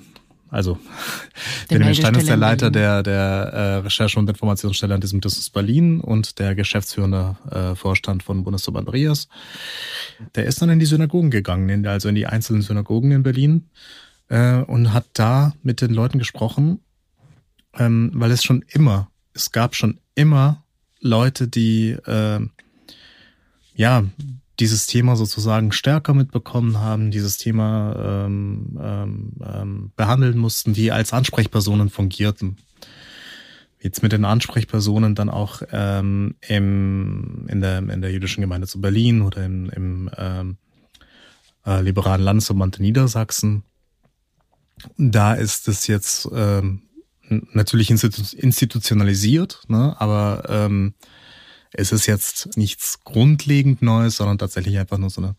also 0.50 0.78
Der 1.70 1.76
Benjamin 1.76 1.94
Steinitz, 1.94 2.26
Meldestelle 2.26 2.40
der 2.40 2.48
Leiter 2.48 2.70
der, 2.70 3.02
der 3.02 3.52
äh, 3.52 3.74
Recherche- 3.76 4.18
und 4.18 4.28
Informationsstelle 4.28 4.94
Antisemitismus 4.94 5.50
Berlin 5.50 6.00
und 6.00 6.38
der 6.38 6.54
geschäftsführende 6.54 7.36
äh, 7.50 7.74
Vorstand 7.74 8.22
von 8.22 8.44
Bundesverband 8.44 8.88
Andreas. 8.88 9.28
Der 10.34 10.44
ist 10.44 10.60
dann 10.60 10.70
in 10.70 10.78
die 10.78 10.86
Synagogen 10.86 11.30
gegangen, 11.30 11.68
in, 11.68 11.86
also 11.86 12.08
in 12.08 12.14
die 12.14 12.26
einzelnen 12.26 12.62
Synagogen 12.62 13.12
in 13.12 13.22
Berlin 13.22 13.68
äh, 14.28 14.56
und 14.62 14.92
hat 14.92 15.06
da 15.14 15.54
mit 15.62 15.80
den 15.80 15.92
Leuten 15.92 16.18
gesprochen, 16.18 16.80
ähm, 17.78 18.10
weil 18.14 18.30
es 18.30 18.42
schon 18.42 18.64
immer, 18.68 19.10
es 19.34 19.52
gab 19.52 19.74
schon 19.74 20.00
immer 20.14 20.64
Leute, 21.00 21.48
die 21.48 21.90
äh, 21.90 22.40
ja 23.74 24.04
dieses 24.60 24.86
Thema 24.86 25.16
sozusagen 25.16 25.72
stärker 25.72 26.14
mitbekommen 26.14 26.78
haben, 26.78 27.10
dieses 27.10 27.38
Thema 27.38 28.26
ähm, 28.26 28.78
ähm, 28.80 29.32
ähm, 29.42 29.92
behandeln 29.96 30.38
mussten, 30.38 30.74
die 30.74 30.92
als 30.92 31.12
Ansprechpersonen 31.12 31.88
fungierten. 31.88 32.58
Jetzt 33.80 34.02
mit 34.02 34.12
den 34.12 34.26
Ansprechpersonen 34.26 35.14
dann 35.14 35.30
auch 35.30 35.62
ähm, 35.72 36.34
im, 36.46 37.46
in, 37.48 37.62
der, 37.62 37.78
in 37.78 38.02
der 38.02 38.12
jüdischen 38.12 38.42
Gemeinde 38.42 38.66
zu 38.66 38.80
Berlin 38.80 39.22
oder 39.22 39.44
im, 39.44 39.70
im 39.70 40.10
ähm, 40.18 40.58
äh, 41.64 41.80
liberalen 41.80 42.22
Landesverband 42.22 42.76
in 42.76 42.82
Niedersachsen. 42.82 43.62
Da 44.98 45.32
ist 45.32 45.66
es 45.68 45.86
jetzt 45.86 46.28
ähm, 46.34 46.82
natürlich 47.52 47.90
institu- 47.90 48.36
institutionalisiert, 48.36 49.62
ne? 49.68 49.96
aber 49.98 50.44
ähm, 50.48 50.94
es 51.72 51.92
ist 51.92 52.06
jetzt 52.06 52.56
nichts 52.56 53.00
grundlegend 53.04 53.82
Neues, 53.82 54.16
sondern 54.16 54.38
tatsächlich 54.38 54.78
einfach 54.78 54.98
nur 54.98 55.10
so 55.10 55.22
eine 55.22 55.36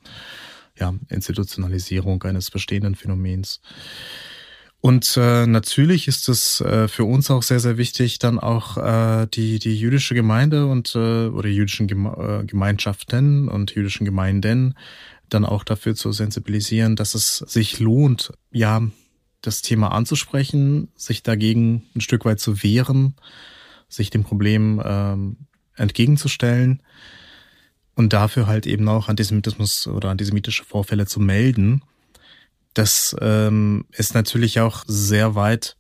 ja, 0.78 0.94
Institutionalisierung 1.10 2.24
eines 2.24 2.50
bestehenden 2.50 2.96
Phänomens. 2.96 3.62
Und 4.82 5.15
äh, 5.15 5.46
natürlich 5.46 6.08
ist 6.08 6.28
es 6.28 6.60
äh, 6.62 6.88
für 6.88 7.04
uns 7.04 7.30
auch 7.30 7.44
sehr, 7.44 7.60
sehr 7.60 7.78
wichtig, 7.78 8.17
dann 8.17 8.39
auch 8.39 8.78
äh, 8.78 9.28
die, 9.28 9.60
die 9.60 9.78
jüdische 9.78 10.15
Gemeinde 10.15 10.65
und 10.65 10.96
äh, 10.96 11.28
oder 11.28 11.50
jüdischen 11.50 11.86
Geme 11.86 12.41
äh, 12.41 12.46
Gemeinschaften 12.46 13.48
und 13.48 13.76
jüdischen 13.76 14.06
Gemeinden 14.06 14.74
dann 15.30 15.46
auch 15.46 15.63
dafür 15.63 15.96
zu 15.96 16.12
sensibilisieren, 16.12 16.96
dass 16.96 17.13
es 17.13 17.38
sich 17.38 17.80
lohnt, 17.80 18.34
ja, 18.52 18.82
das 19.41 19.62
Thema 19.62 19.91
anzusprechen, 19.91 20.89
sich 20.96 21.24
dagegen 21.24 21.84
ein 21.96 22.02
Stück 22.02 22.26
weit 22.26 22.39
zu 22.39 22.63
wehren, 22.63 23.15
sich 23.88 24.10
dem 24.10 24.24
Problem 24.24 24.82
ähm, 24.84 25.38
entgegenzustellen 25.75 26.81
und 27.95 28.13
dafür 28.13 28.47
halt 28.47 28.65
eben 28.65 28.88
auch 28.88 29.10
Antisemitismus 29.10 29.88
oder 29.88 30.10
antisemitische 30.10 30.63
Vorfälle 30.63 31.05
zu 31.05 31.19
melden. 31.19 31.84
Das 32.73 33.15
ähm, 33.19 33.86
ist 33.91 34.13
natürlich 34.13 34.60
auch 34.62 34.84
sehr 34.88 35.36
weit, 35.36 35.75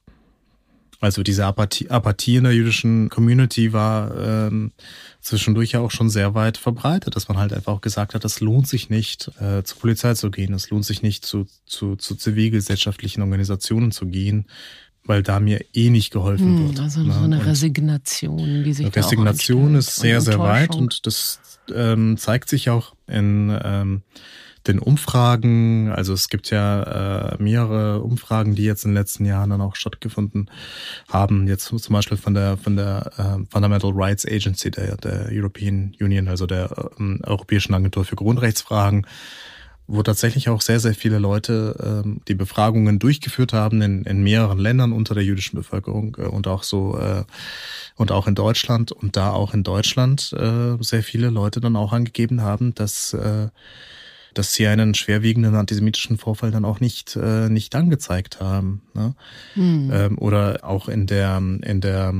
also 0.99 1.23
diese 1.23 1.45
Apathie, 1.45 1.89
Apathie 1.89 2.35
in 2.35 2.43
der 2.43 2.53
jüdischen 2.53 3.09
Community 3.09 3.71
war 3.71 4.15
ähm, 4.17 4.73
zwischendurch 5.21 5.71
ja 5.71 5.79
auch 5.79 5.91
schon 5.91 6.09
sehr 6.09 6.35
weit 6.35 6.57
verbreitet, 6.57 7.15
dass 7.15 7.29
man 7.29 7.37
halt 7.37 7.53
einfach 7.53 7.73
auch 7.73 7.81
gesagt 7.81 8.13
hat, 8.13 8.25
es 8.25 8.41
lohnt 8.41 8.67
sich 8.67 8.89
nicht, 8.89 9.31
äh, 9.39 9.63
zur 9.63 9.79
Polizei 9.79 10.13
zu 10.15 10.29
gehen, 10.31 10.53
es 10.53 10.69
lohnt 10.69 10.85
sich 10.85 11.01
nicht, 11.01 11.25
zu, 11.25 11.47
zu, 11.65 11.95
zu 11.95 12.15
zivilgesellschaftlichen 12.15 13.21
Organisationen 13.21 13.91
zu 13.91 14.05
gehen, 14.07 14.47
weil 15.05 15.23
da 15.23 15.39
mir 15.39 15.63
eh 15.73 15.89
nicht 15.89 16.11
geholfen 16.11 16.57
Hm, 16.59 16.67
wird. 16.69 16.79
also 16.79 17.03
so 17.03 17.19
eine 17.19 17.37
Und- 17.39 17.45
Resignation, 17.45 18.63
die 18.63 18.73
sich 18.73 18.89
da 18.89 19.01
auch 19.01 19.05
Resignation 19.05 19.75
ist 19.75 19.95
sehr, 19.95 20.21
sehr 20.21 20.39
weit 20.39 20.75
und 20.75 21.05
das 21.05 21.39
ähm, 21.73 22.17
zeigt 22.17 22.49
sich 22.49 22.69
auch 22.69 22.95
in 23.07 23.57
ähm, 23.63 24.01
den 24.67 24.77
Umfragen. 24.77 25.89
Also 25.91 26.13
es 26.13 26.29
gibt 26.29 26.51
ja 26.51 27.31
äh, 27.31 27.41
mehrere 27.41 28.01
Umfragen, 28.01 28.53
die 28.55 28.63
jetzt 28.63 28.85
in 28.85 28.91
den 28.91 28.97
letzten 28.97 29.25
Jahren 29.25 29.49
dann 29.49 29.61
auch 29.61 29.75
stattgefunden 29.75 30.51
haben. 31.09 31.47
Jetzt 31.47 31.65
zum 31.65 31.93
Beispiel 31.93 32.17
von 32.17 32.33
der 32.33 32.57
von 32.57 32.75
der 32.75 33.11
äh, 33.17 33.45
Fundamental 33.51 33.91
Rights 33.93 34.25
Agency 34.25 34.69
der, 34.69 34.97
der 34.97 35.29
European 35.31 35.93
Union, 35.99 36.27
also 36.27 36.45
der 36.45 36.91
ähm, 36.99 37.19
Europäischen 37.23 37.73
Agentur 37.73 38.05
für 38.05 38.15
Grundrechtsfragen, 38.15 39.07
wo 39.93 40.03
tatsächlich 40.03 40.47
auch 40.47 40.61
sehr, 40.61 40.79
sehr 40.79 40.93
viele 40.93 41.19
Leute 41.19 42.03
ähm, 42.05 42.21
die 42.27 42.33
Befragungen 42.33 42.97
durchgeführt 42.97 43.51
haben 43.51 43.81
in, 43.81 44.03
in 44.03 44.23
mehreren 44.23 44.57
Ländern 44.57 44.93
unter 44.93 45.13
der 45.13 45.23
jüdischen 45.23 45.57
Bevölkerung 45.57 46.15
äh, 46.17 46.23
und 46.23 46.47
auch 46.47 46.63
so 46.63 46.97
äh, 46.97 47.23
und 47.97 48.11
auch 48.11 48.27
in 48.27 48.35
Deutschland 48.35 48.91
und 48.91 49.17
da 49.17 49.31
auch 49.31 49.53
in 49.53 49.63
Deutschland 49.63 50.33
äh, 50.33 50.81
sehr 50.81 51.03
viele 51.03 51.29
Leute 51.29 51.59
dann 51.59 51.75
auch 51.75 51.91
angegeben 51.91 52.41
haben, 52.41 52.73
dass 52.73 53.13
äh, 53.13 53.49
dass 54.33 54.53
sie 54.53 54.65
einen 54.65 54.93
schwerwiegenden 54.93 55.55
antisemitischen 55.55 56.17
Vorfall 56.17 56.51
dann 56.51 56.63
auch 56.63 56.79
nicht 56.79 57.17
äh, 57.17 57.49
nicht 57.49 57.75
angezeigt 57.75 58.39
haben. 58.39 58.81
Ne? 58.93 59.13
Hm. 59.55 59.91
ähm, 59.93 60.17
oder 60.17 60.59
auch 60.63 60.87
in 60.87 61.05
der 61.05 61.37
in 61.37 61.81
der 61.81 62.13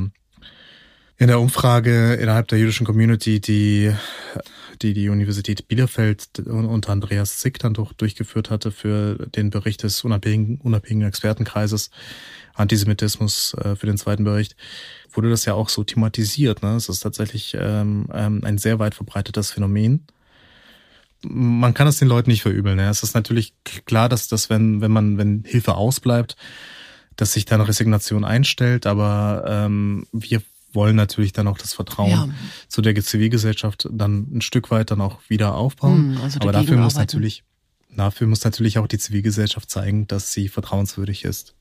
in 1.22 1.28
der 1.28 1.40
Umfrage 1.40 2.16
innerhalb 2.16 2.48
der 2.48 2.58
jüdischen 2.58 2.84
Community, 2.84 3.40
die 3.40 3.94
die 4.82 4.96
die 4.96 5.10
Universität 5.10 5.68
Bielefeld 5.68 6.40
unter 6.48 6.92
Andreas 6.92 7.38
Zick 7.38 7.60
dann 7.60 7.76
durch, 7.76 7.94
durchgeführt 7.94 8.50
hatte 8.50 8.72
für 8.72 9.28
den 9.28 9.52
Bericht 9.52 9.84
des 9.84 10.04
unabhängigen, 10.04 10.60
unabhängigen 10.60 11.08
Expertenkreises 11.08 11.92
Antisemitismus 12.56 13.54
äh, 13.54 13.76
für 13.76 13.86
den 13.86 14.00
zweiten 14.00 14.24
Bericht, 14.24 14.56
wurde 15.12 15.30
das 15.30 15.46
ja 15.46 15.54
auch 15.54 15.70
so 15.70 15.84
thematisiert. 15.84 16.64
Ne? 16.64 16.76
Es 16.76 16.90
ist 16.90 17.02
tatsächlich 17.02 17.56
ähm, 17.56 18.08
ähm, 18.12 18.42
ein 18.44 18.58
sehr 18.58 18.80
weit 18.80 18.96
verbreitetes 18.96 19.52
Phänomen 19.52 20.08
man 21.24 21.76
kann 21.76 21.86
es 21.86 22.00
den 22.00 22.08
Leuten 22.08 22.32
nicht 22.32 22.42
verübeln. 22.42 22.78
Ne? 22.78 22.90
Es 22.90 23.04
ist 23.04 23.14
natürlich 23.14 23.54
klar, 23.86 24.10
dass 24.10 24.28
das, 24.28 24.50
wenn, 24.50 24.82
wenn 24.82 24.90
man, 24.90 25.20
wenn 25.20 25.44
Hilfe 25.46 25.76
ausbleibt, 25.76 26.36
dass 27.16 27.34
sich 27.34 27.46
dann 27.46 27.62
Resignation 27.62 28.26
einstellt, 28.26 28.88
aber 28.88 29.44
ähm, 29.48 30.08
wir 30.12 30.42
wollen 30.74 30.96
natürlich 30.96 31.34
dann 31.34 31.48
auch 31.48 31.58
das 31.58 31.74
Vertrauen 31.74 32.10
Ja. 32.12 32.30
zu 32.68 32.82
der 32.82 32.96
Zivilgesellschaft 32.96 33.88
dann 33.92 34.28
ein 34.34 34.42
Stück 34.42 34.72
weit 34.72 34.92
dann 34.92 35.02
auch 35.02 35.20
wieder 35.28 35.56
aufbauen. 35.56 36.16
Hm, 36.16 36.22
also 36.24 36.40
aber 36.40 36.52
dafür 36.52 36.78
muss 36.78 36.96
natürlich, 36.96 37.44
dafür 37.96 38.28
muss 38.28 38.44
natürlich 38.44 38.78
auch 38.78 38.88
die 38.88 38.98
Zivilgesellschaft 38.98 39.70
zeigen, 39.70 40.08
dass 40.08 40.32
sie 40.32 40.48
vertrauenswürdig 40.48 41.26
ist. 41.26 41.56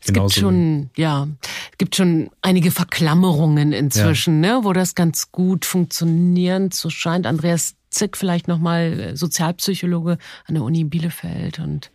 Es 0.00 0.06
gibt 0.06 0.14
Genauso 0.16 0.36
wie- 0.36 0.40
schon, 0.40 0.90
ja, 0.96 1.28
es 1.72 1.78
gibt 1.78 1.94
schon 1.96 2.30
einige 2.40 2.70
Verklammerungen 2.70 3.72
inzwischen, 3.72 4.40
ne, 4.40 4.60
wo 4.62 4.72
das 4.72 4.94
ganz 4.94 5.30
gut 5.30 5.64
funktionieren 5.64 6.70
zu 6.70 6.90
scheint. 6.90 7.26
Andreas 7.26 7.74
Zick 7.90 8.16
vielleicht 8.16 8.48
nochmal 8.48 9.12
Sozialpsychologe 9.14 10.16
an 10.46 10.54
der 10.54 10.64
Uni 10.64 10.84
Bielefeld 10.84 11.58
und 11.58 11.90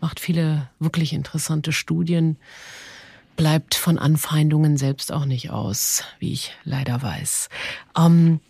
macht 0.00 0.20
viele 0.20 0.68
wirklich 0.78 1.12
interessante 1.14 1.72
Studien. 1.72 2.36
Bleibt 3.38 3.76
von 3.76 3.98
Anfeindungen 3.98 4.76
selbst 4.76 5.12
auch 5.12 5.24
nicht 5.24 5.50
aus, 5.50 6.02
wie 6.18 6.32
ich 6.32 6.52
leider 6.64 7.00
weiß. 7.02 7.48
Ähm, 7.96 8.40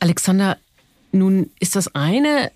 Alexander, 0.00 0.58
nun 1.12 1.50
ist 1.60 1.76
das 1.76 1.94
eine, 1.94 2.50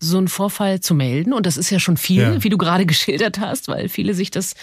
so 0.00 0.18
einen 0.18 0.26
Vorfall 0.26 0.80
zu 0.80 0.92
melden. 0.92 1.32
Und 1.32 1.46
das 1.46 1.56
ist 1.56 1.70
ja 1.70 1.78
schon 1.78 1.96
viel, 1.96 2.22
Ja. 2.22 2.42
wie 2.42 2.48
du 2.48 2.58
gerade 2.58 2.84
geschildert 2.94 3.38
hast, 3.38 3.68
weil 3.68 3.88
viele 3.88 4.12
sich 4.12 4.32
das 4.32 4.54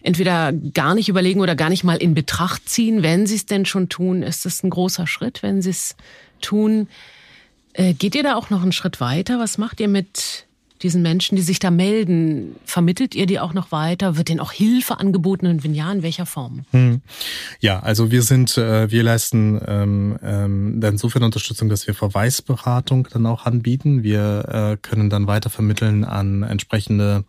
entweder 0.00 0.54
gar 0.54 0.94
nicht 0.94 1.10
überlegen 1.10 1.40
oder 1.42 1.54
gar 1.54 1.68
nicht 1.68 1.84
mal 1.84 1.98
in 1.98 2.14
Betracht 2.14 2.66
ziehen. 2.66 3.02
Wenn 3.02 3.26
sie 3.26 3.34
es 3.34 3.44
denn 3.44 3.66
schon 3.66 3.90
tun, 3.90 4.22
ist 4.22 4.46
das 4.46 4.62
ein 4.62 4.70
großer 4.70 5.06
Schritt. 5.06 5.42
Wenn 5.42 5.60
sie 5.60 5.70
es 5.70 5.96
tun, 6.40 6.88
äh, 7.74 7.92
geht 7.92 8.14
ihr 8.14 8.22
da 8.22 8.36
auch 8.36 8.48
noch 8.48 8.62
einen 8.62 8.72
Schritt 8.72 9.02
weiter? 9.02 9.38
Was 9.38 9.58
macht 9.58 9.80
ihr 9.80 9.88
mit 9.88 10.45
diesen 10.82 11.02
Menschen, 11.02 11.36
die 11.36 11.42
sich 11.42 11.58
da 11.58 11.70
melden? 11.70 12.56
Vermittelt 12.64 13.14
ihr 13.14 13.26
die 13.26 13.40
auch 13.40 13.54
noch 13.54 13.72
weiter? 13.72 14.16
Wird 14.16 14.28
denen 14.28 14.40
auch 14.40 14.52
Hilfe 14.52 14.98
angeboten? 14.98 15.46
Und 15.46 15.64
wenn 15.64 15.74
ja, 15.74 15.90
in 15.92 16.02
welcher 16.02 16.26
Form? 16.26 16.64
Hm. 16.70 17.00
Ja, 17.60 17.80
also 17.80 18.10
wir 18.10 18.22
sind, 18.22 18.56
äh, 18.58 18.90
wir 18.90 19.02
leisten 19.02 19.60
ähm, 19.66 20.18
ähm, 20.22 20.80
dann 20.80 20.94
insofern 20.94 21.22
Unterstützung, 21.22 21.68
dass 21.68 21.86
wir 21.86 21.94
Verweisberatung 21.94 23.08
dann 23.12 23.26
auch 23.26 23.46
anbieten. 23.46 24.02
Wir 24.02 24.48
äh, 24.48 24.76
können 24.80 25.10
dann 25.10 25.26
weiter 25.26 25.50
vermitteln 25.50 26.04
an 26.04 26.42
entsprechende 26.42 27.24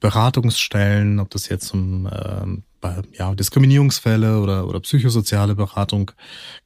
Beratungsstellen, 0.00 1.20
ob 1.20 1.30
das 1.30 1.48
jetzt 1.48 1.72
um 1.72 2.08
ähm, 2.12 2.62
ja, 3.12 3.34
Diskriminierungsfälle 3.34 4.40
oder, 4.40 4.66
oder 4.68 4.80
psychosoziale 4.80 5.54
Beratung 5.54 6.12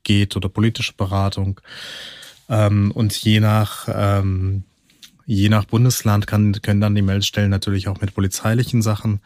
geht 0.03 0.37
oder 0.37 0.49
politische 0.49 0.93
Beratung. 0.95 1.61
Ähm, 2.49 2.91
und 2.93 3.17
je 3.17 3.41
nach 3.41 3.89
ähm, 3.93 4.65
Je 5.33 5.49
nach 5.49 5.65
Bundesland 5.65 6.27
kann, 6.27 6.61
können 6.61 6.81
dann 6.81 6.97
die 6.97 7.03
Meldestellen 7.03 7.51
natürlich 7.51 7.87
auch 7.87 8.01
mit 8.01 8.17
polizeilichen 8.17 8.83
Sachen 8.83 9.21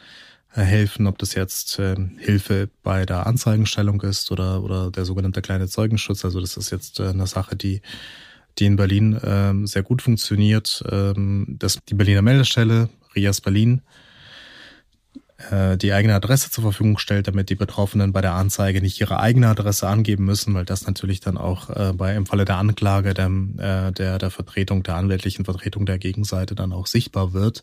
äh, 0.54 0.60
helfen, 0.60 1.06
ob 1.06 1.16
das 1.16 1.34
jetzt 1.34 1.78
äh, 1.78 1.96
Hilfe 2.18 2.68
bei 2.82 3.06
der 3.06 3.26
Anzeigenstellung 3.26 4.02
ist 4.02 4.30
oder, 4.30 4.62
oder 4.62 4.90
der 4.90 5.06
sogenannte 5.06 5.40
kleine 5.40 5.66
Zeugenschutz. 5.66 6.22
Also 6.26 6.42
das 6.42 6.58
ist 6.58 6.68
jetzt 6.68 7.00
äh, 7.00 7.04
eine 7.08 7.26
Sache, 7.26 7.56
die, 7.56 7.80
die 8.58 8.66
in 8.66 8.76
Berlin 8.76 9.18
ähm, 9.24 9.66
sehr 9.66 9.82
gut 9.82 10.02
funktioniert. 10.02 10.84
Ähm, 10.92 11.56
das, 11.58 11.78
die 11.88 11.94
Berliner 11.94 12.20
Meldestelle, 12.20 12.90
RIAS 13.16 13.40
Berlin, 13.40 13.80
äh, 15.50 15.76
die 15.76 15.92
eigene 15.92 16.14
Adresse 16.14 16.50
zur 16.50 16.62
Verfügung 16.62 16.98
stellt, 16.98 17.28
damit 17.28 17.50
die 17.50 17.54
Betroffenen 17.54 18.12
bei 18.12 18.20
der 18.20 18.34
Anzeige 18.34 18.80
nicht 18.80 19.00
ihre 19.00 19.20
eigene 19.20 19.48
Adresse 19.48 19.88
angeben 19.88 20.24
müssen, 20.24 20.54
weil 20.54 20.64
das 20.64 20.86
natürlich 20.86 21.20
dann 21.20 21.36
auch 21.36 21.70
äh, 21.70 21.92
bei 21.94 22.14
im 22.14 22.26
Falle 22.26 22.44
der 22.44 22.56
Anklage 22.56 23.14
der, 23.14 23.26
äh, 23.26 23.92
der, 23.92 24.18
der 24.18 24.30
Vertretung, 24.30 24.82
der 24.82 24.96
anwältlichen 24.96 25.44
Vertretung 25.44 25.86
der 25.86 25.98
Gegenseite 25.98 26.54
dann 26.54 26.72
auch 26.72 26.86
sichtbar 26.86 27.32
wird. 27.32 27.62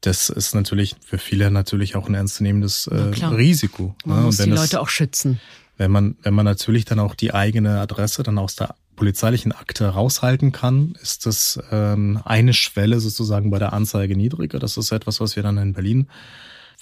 Das 0.00 0.28
ist 0.28 0.54
natürlich 0.54 0.96
für 1.04 1.18
viele 1.18 1.50
natürlich 1.50 1.96
auch 1.96 2.08
ein 2.08 2.14
ernstzunehmendes 2.14 2.86
äh, 2.86 2.96
Risiko. 3.26 3.94
Man 4.04 4.18
ne? 4.18 4.24
muss 4.24 4.36
die 4.38 4.50
Leute 4.50 4.80
auch 4.80 4.88
schützen. 4.88 5.40
Wenn 5.78 5.90
man, 5.90 6.16
wenn 6.22 6.34
man 6.34 6.44
natürlich 6.44 6.84
dann 6.84 7.00
auch 7.00 7.14
die 7.14 7.34
eigene 7.34 7.80
Adresse 7.80 8.22
dann 8.22 8.38
aus 8.38 8.56
der 8.56 8.74
polizeilichen 8.96 9.52
Akte 9.52 9.86
raushalten 9.88 10.52
kann, 10.52 10.96
ist 11.02 11.26
das 11.26 11.60
ähm, 11.70 12.20
eine 12.24 12.54
Schwelle 12.54 12.98
sozusagen 12.98 13.50
bei 13.50 13.58
der 13.58 13.74
Anzeige 13.74 14.16
niedriger. 14.16 14.58
Das 14.58 14.76
ist 14.76 14.90
etwas, 14.90 15.20
was 15.20 15.36
wir 15.36 15.42
dann 15.42 15.58
in 15.58 15.74
Berlin 15.74 16.08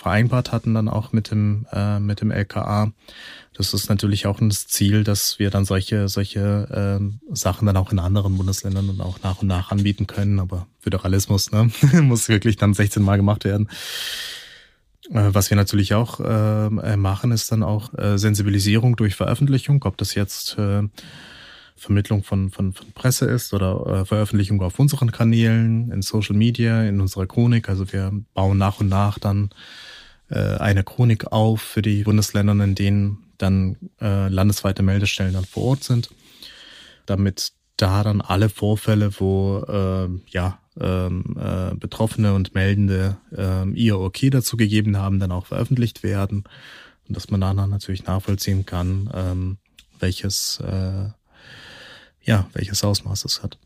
vereinbart 0.04 0.52
hatten 0.52 0.74
dann 0.74 0.90
auch 0.90 1.12
mit 1.12 1.30
dem 1.30 1.66
äh, 1.72 1.98
mit 1.98 2.20
dem 2.20 2.30
LKA. 2.30 2.92
Das 3.54 3.72
ist 3.72 3.88
natürlich 3.88 4.26
auch 4.26 4.38
ein 4.38 4.50
Ziel, 4.50 5.02
dass 5.02 5.38
wir 5.38 5.48
dann 5.48 5.64
solche 5.64 6.08
solche 6.08 7.00
äh, 7.00 7.34
Sachen 7.34 7.64
dann 7.64 7.78
auch 7.78 7.90
in 7.90 7.98
anderen 7.98 8.36
Bundesländern 8.36 8.90
und 8.90 9.00
auch 9.00 9.22
nach 9.22 9.40
und 9.40 9.48
nach 9.48 9.70
anbieten 9.70 10.06
können. 10.06 10.40
Aber 10.40 10.66
Föderalismus 10.80 11.52
ne, 11.52 11.70
muss 12.02 12.28
wirklich 12.28 12.56
dann 12.56 12.74
16 12.74 13.02
Mal 13.02 13.16
gemacht 13.16 13.46
werden. 13.46 13.70
Äh, 15.10 15.30
was 15.32 15.48
wir 15.48 15.56
natürlich 15.56 15.94
auch 15.94 16.20
äh, 16.20 16.96
machen, 16.96 17.32
ist 17.32 17.50
dann 17.50 17.62
auch 17.62 17.94
äh, 17.94 18.18
Sensibilisierung 18.18 18.96
durch 18.96 19.14
Veröffentlichung, 19.14 19.82
ob 19.84 19.96
das 19.96 20.14
jetzt 20.14 20.58
äh, 20.58 20.82
Vermittlung 21.76 22.24
von, 22.24 22.50
von, 22.50 22.74
von 22.74 22.92
Presse 22.92 23.24
ist 23.24 23.54
oder 23.54 23.86
äh, 23.86 24.04
Veröffentlichung 24.04 24.60
auf 24.60 24.78
unseren 24.78 25.12
Kanälen, 25.12 25.90
in 25.90 26.02
Social 26.02 26.36
Media, 26.36 26.82
in 26.82 27.00
unserer 27.00 27.26
Chronik. 27.26 27.70
Also 27.70 27.90
wir 27.90 28.12
bauen 28.34 28.58
nach 28.58 28.80
und 28.80 28.88
nach 28.90 29.18
dann 29.18 29.48
eine 30.30 30.84
Chronik 30.84 31.32
auf 31.32 31.60
für 31.60 31.82
die 31.82 32.02
Bundesländer, 32.02 32.52
in 32.64 32.74
denen 32.74 33.24
dann 33.38 33.76
äh, 34.00 34.28
landesweite 34.28 34.82
Meldestellen 34.82 35.34
dann 35.34 35.44
vor 35.44 35.64
Ort 35.64 35.84
sind, 35.84 36.10
damit 37.06 37.52
da 37.76 38.02
dann 38.02 38.20
alle 38.20 38.48
Vorfälle, 38.48 39.10
wo 39.20 39.64
äh, 39.68 40.08
ja 40.30 40.58
ähm, 40.80 41.36
äh, 41.38 41.74
Betroffene 41.74 42.34
und 42.34 42.54
Meldende 42.54 43.18
äh, 43.36 43.68
ihr 43.70 43.98
Okay 43.98 44.30
dazu 44.30 44.56
gegeben 44.56 44.96
haben, 44.96 45.18
dann 45.18 45.32
auch 45.32 45.46
veröffentlicht 45.46 46.02
werden 46.02 46.44
und 47.08 47.16
dass 47.16 47.30
man 47.30 47.40
dann 47.40 47.56
natürlich 47.56 48.06
nachvollziehen 48.06 48.64
kann, 48.66 49.10
ähm, 49.12 49.58
welches 49.98 50.60
äh, 50.60 51.10
ja, 52.24 52.48
welches 52.52 52.82
Ausmaß 52.82 53.24
es 53.24 53.42
hat. 53.42 53.58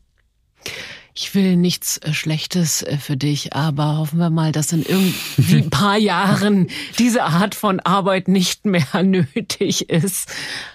Ich 1.13 1.35
will 1.35 1.55
nichts 1.57 1.97
äh, 1.97 2.13
Schlechtes 2.13 2.83
äh, 2.83 2.97
für 2.97 3.17
dich, 3.17 3.53
aber 3.53 3.97
hoffen 3.97 4.19
wir 4.19 4.29
mal, 4.29 4.51
dass 4.51 4.71
in 4.71 4.83
irgendwie 4.83 5.57
ein 5.57 5.69
paar 5.69 5.97
Jahren 5.97 6.67
diese 6.97 7.23
Art 7.23 7.55
von 7.55 7.79
Arbeit 7.79 8.27
nicht 8.27 8.65
mehr 8.65 8.87
nötig 9.03 9.89
ist. 9.89 10.29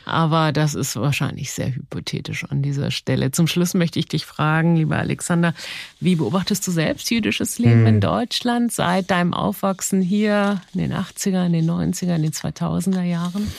Aber 0.04 0.52
das 0.52 0.74
ist 0.74 0.96
wahrscheinlich 0.96 1.52
sehr 1.52 1.74
hypothetisch 1.74 2.44
an 2.44 2.62
dieser 2.62 2.90
Stelle. 2.90 3.30
Zum 3.30 3.46
Schluss 3.46 3.74
möchte 3.74 3.98
ich 3.98 4.06
dich 4.06 4.26
fragen, 4.26 4.76
lieber 4.76 4.96
Alexander, 4.96 5.54
wie 6.00 6.16
beobachtest 6.16 6.66
du 6.66 6.70
selbst 6.70 7.10
jüdisches 7.10 7.58
Leben 7.58 7.80
hm. 7.80 7.86
in 7.86 8.00
Deutschland 8.00 8.72
seit 8.72 9.10
deinem 9.10 9.32
Aufwachsen 9.32 10.02
hier 10.02 10.60
in 10.74 10.80
den 10.80 10.92
80er, 10.92 11.46
in 11.46 11.52
den 11.52 11.70
90er, 11.70 12.16
in 12.16 12.22
den 12.22 12.32
2000er 12.32 13.02
Jahren? 13.02 13.50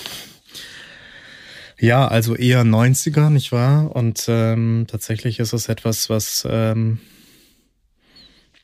Ja, 1.80 2.08
also 2.08 2.36
eher 2.36 2.64
90er, 2.64 3.30
nicht 3.30 3.52
wahr? 3.52 3.96
Und 3.96 4.26
ähm, 4.30 4.86
tatsächlich 4.88 5.40
ist 5.40 5.54
es 5.54 5.68
etwas, 5.68 6.10
was 6.10 6.48
ähm, 6.50 7.00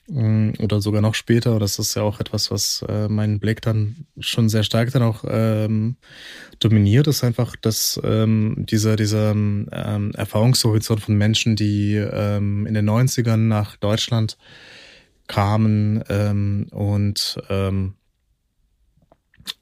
mm, 0.07 0.51
oder 0.59 0.79
sogar 0.79 1.01
noch 1.01 1.15
später, 1.15 1.59
das 1.59 1.77
ist 1.77 1.95
ja 1.95 2.03
auch 2.03 2.21
etwas, 2.21 2.51
was 2.51 2.85
äh, 2.87 3.09
meinen 3.09 3.39
Blick 3.39 3.61
dann 3.61 4.05
schon 4.19 4.47
sehr 4.47 4.63
stark 4.63 4.91
dann 4.91 5.03
auch 5.03 5.25
ähm, 5.27 5.97
dominiert, 6.59 7.07
ist 7.07 7.23
einfach, 7.25 7.57
dass 7.57 7.99
ähm, 8.03 8.65
dieser, 8.69 8.95
dieser 8.95 9.31
ähm, 9.31 10.11
Erfahrungshorizont 10.15 11.01
von 11.01 11.15
Menschen, 11.15 11.57
die 11.57 11.95
ähm, 11.95 12.65
in 12.65 12.73
den 12.73 12.89
90ern 12.89 13.37
nach 13.37 13.75
Deutschland 13.75 14.37
kamen 15.27 16.03
ähm, 16.09 16.67
und 16.71 17.41
ähm, 17.49 17.95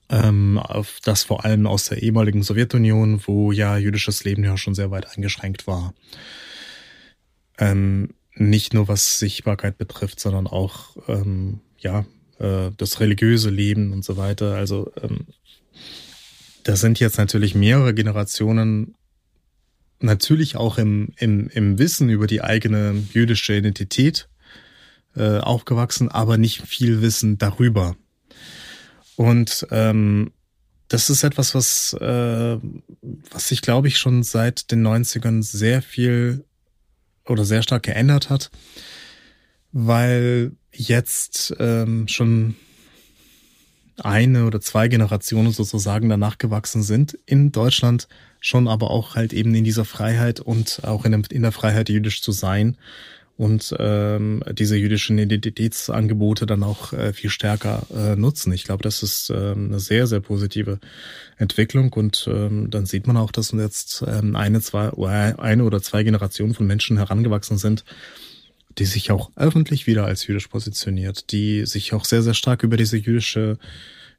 ähm, 0.10 0.58
auf 0.58 1.00
das 1.04 1.24
vor 1.24 1.46
allem 1.46 1.68
aus 1.68 1.86
der 1.86 2.02
ehemaligen 2.02 2.44
Sowjetunion, 2.44 3.22
wo 3.26 3.52
ja 3.52 3.78
jüdisches 3.78 4.24
Leben 4.24 4.44
ja 4.44 4.58
schon 4.58 4.76
sehr 4.76 4.92
weit 4.92 5.16
eingeschränkt 5.16 5.68
war. 5.68 5.94
Ähm, 7.58 8.10
nicht 8.36 8.74
nur 8.74 8.88
was 8.88 9.20
Sichtbarkeit 9.20 9.78
betrifft, 9.78 10.20
sondern 10.20 10.48
auch 10.48 10.96
ähm, 11.08 11.60
ja 11.78 12.06
äh, 12.40 12.72
das 12.76 13.00
religiöse 13.00 13.50
Leben 13.50 13.94
und 13.94 14.04
so 14.04 14.18
weiter. 14.18 14.56
Also 14.56 14.92
ähm, 15.02 15.28
da 16.64 16.76
sind 16.76 17.00
jetzt 17.00 17.18
natürlich 17.18 17.56
mehrere 17.56 17.94
Generationen 17.94 18.96
natürlich 20.00 20.56
auch 20.56 20.78
im, 20.78 21.10
im, 21.18 21.50
im 21.50 21.78
Wissen 21.78 22.10
über 22.10 22.28
die 22.28 22.42
eigene 22.42 23.04
jüdische 23.14 23.56
Identität 23.56 24.30
äh, 25.16 25.40
aufgewachsen, 25.40 26.10
aber 26.10 26.38
nicht 26.38 26.62
viel 26.62 27.02
Wissen 27.02 27.38
darüber. 27.38 27.96
Und 29.20 29.68
ähm, 29.72 30.32
das 30.88 31.10
ist 31.10 31.26
etwas, 31.26 31.54
was, 31.54 31.92
äh, 32.00 32.58
was 33.32 33.50
sich, 33.50 33.62
glaube 33.62 33.90
ich, 33.90 33.98
schon 33.98 34.24
seit 34.24 34.72
den 34.72 34.82
90ern 34.88 35.44
sehr 35.44 35.82
viel 35.82 36.46
oder 37.26 37.44
sehr 37.44 37.62
stark 37.62 37.84
geändert 37.84 38.30
hat, 38.30 38.50
weil 39.74 40.54
jetzt 40.72 41.54
ähm, 41.60 42.08
schon 42.08 42.56
eine 43.98 44.46
oder 44.46 44.62
zwei 44.62 44.88
Generationen 44.88 45.52
sozusagen 45.52 46.08
danach 46.08 46.38
gewachsen 46.38 46.82
sind 46.82 47.20
in 47.26 47.52
Deutschland, 47.52 48.08
schon 48.40 48.70
aber 48.70 48.90
auch 48.90 49.16
halt 49.16 49.34
eben 49.34 49.54
in 49.54 49.66
dieser 49.66 49.84
Freiheit 49.84 50.40
und 50.40 50.86
auch 50.86 51.04
in, 51.04 51.12
in 51.26 51.42
der 51.42 51.52
Freiheit 51.52 51.90
jüdisch 51.90 52.22
zu 52.22 52.32
sein 52.32 52.78
und 53.40 53.74
ähm, 53.80 54.44
diese 54.52 54.76
jüdischen 54.76 55.18
Identitätsangebote 55.18 56.46
dann 56.46 56.62
auch 56.62 56.92
äh, 56.92 57.14
viel 57.14 57.30
stärker 57.30 57.88
äh, 57.96 58.18
nutzen. 58.18 58.52
Ich 58.52 58.66
glaube, 58.66 58.84
das 58.84 59.02
ist 59.02 59.30
ähm, 59.30 59.68
eine 59.70 59.80
sehr, 59.80 60.08
sehr 60.08 60.20
positive 60.20 60.78
Entwicklung 61.38 61.94
und 61.94 62.30
ähm, 62.30 62.70
dann 62.70 62.86
sieht 62.86 63.08
man 63.08 63.16
auch, 63.16 63.32
dass 63.32 63.54
jetzt 63.54 64.04
ähm, 64.06 64.36
eine, 64.36 64.60
zwei, 64.60 64.92
eine 65.40 65.64
oder 65.64 65.82
zwei 65.82 66.04
Generationen 66.04 66.54
von 66.54 66.68
Menschen 66.68 66.98
herangewachsen 66.98 67.58
sind, 67.58 67.86
die 68.78 68.84
sich 68.84 69.10
auch 69.10 69.32
öffentlich 69.38 69.88
wieder 69.88 70.04
als 70.04 70.28
jüdisch 70.28 70.50
positioniert, 70.50 71.32
die 71.32 71.66
sich 71.66 71.94
auch 71.94 72.04
sehr, 72.04 72.22
sehr 72.22 72.34
stark 72.34 72.64
über 72.64 72.76
diese 72.76 72.98
jüdische 72.98 73.58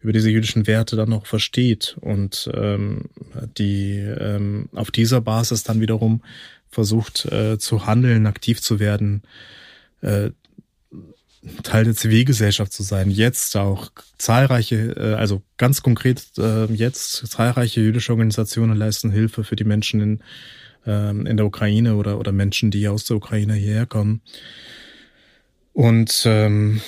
über 0.03 0.15
diese 0.15 0.31
jüdischen 0.31 0.67
Werte 0.67 0.97
dann 0.97 1.11
noch 1.11 1.27
versteht 1.27 1.99
und 2.01 2.51
ähm, 2.55 3.11
die 3.59 3.99
ähm, 3.99 4.71
auf 4.75 4.91
dieser 4.91 5.21
Basis 5.21 5.63
dann 5.63 5.83
wiederum 5.83 6.23
versucht 6.71 7.27
äh, 7.27 7.59
zu 7.59 7.87
handeln, 7.87 8.27
aktiv 8.27 8.61
zu 8.61 8.79
werden, 8.79 9.23
äh, 10.01 10.31
Teil 11.63 11.85
der 11.85 11.95
Zivilgesellschaft 11.95 12.73
zu 12.73 12.83
sein. 12.83 13.11
Jetzt 13.11 13.57
auch 13.57 13.91
zahlreiche, 14.19 14.95
äh, 14.97 15.15
also 15.15 15.43
ganz 15.57 15.83
konkret 15.83 16.27
äh, 16.39 16.67
jetzt 16.67 17.27
zahlreiche 17.29 17.81
jüdische 17.81 18.13
Organisationen 18.13 18.77
leisten 18.77 19.11
Hilfe 19.11 19.43
für 19.43 19.57
die 19.57 19.65
Menschen 19.65 20.01
in, 20.01 20.21
äh, 20.87 21.11
in 21.11 21.37
der 21.37 21.47
Ukraine 21.47 21.97
oder, 21.97 22.19
oder 22.19 22.33
Menschen, 22.33 22.71
die 22.71 22.89
aus 22.89 23.05
der 23.05 23.17
Ukraine 23.17 23.55
hierher 23.55 23.87
kommen. 23.87 24.21
Und 25.73 26.25
ähm, 26.27 26.83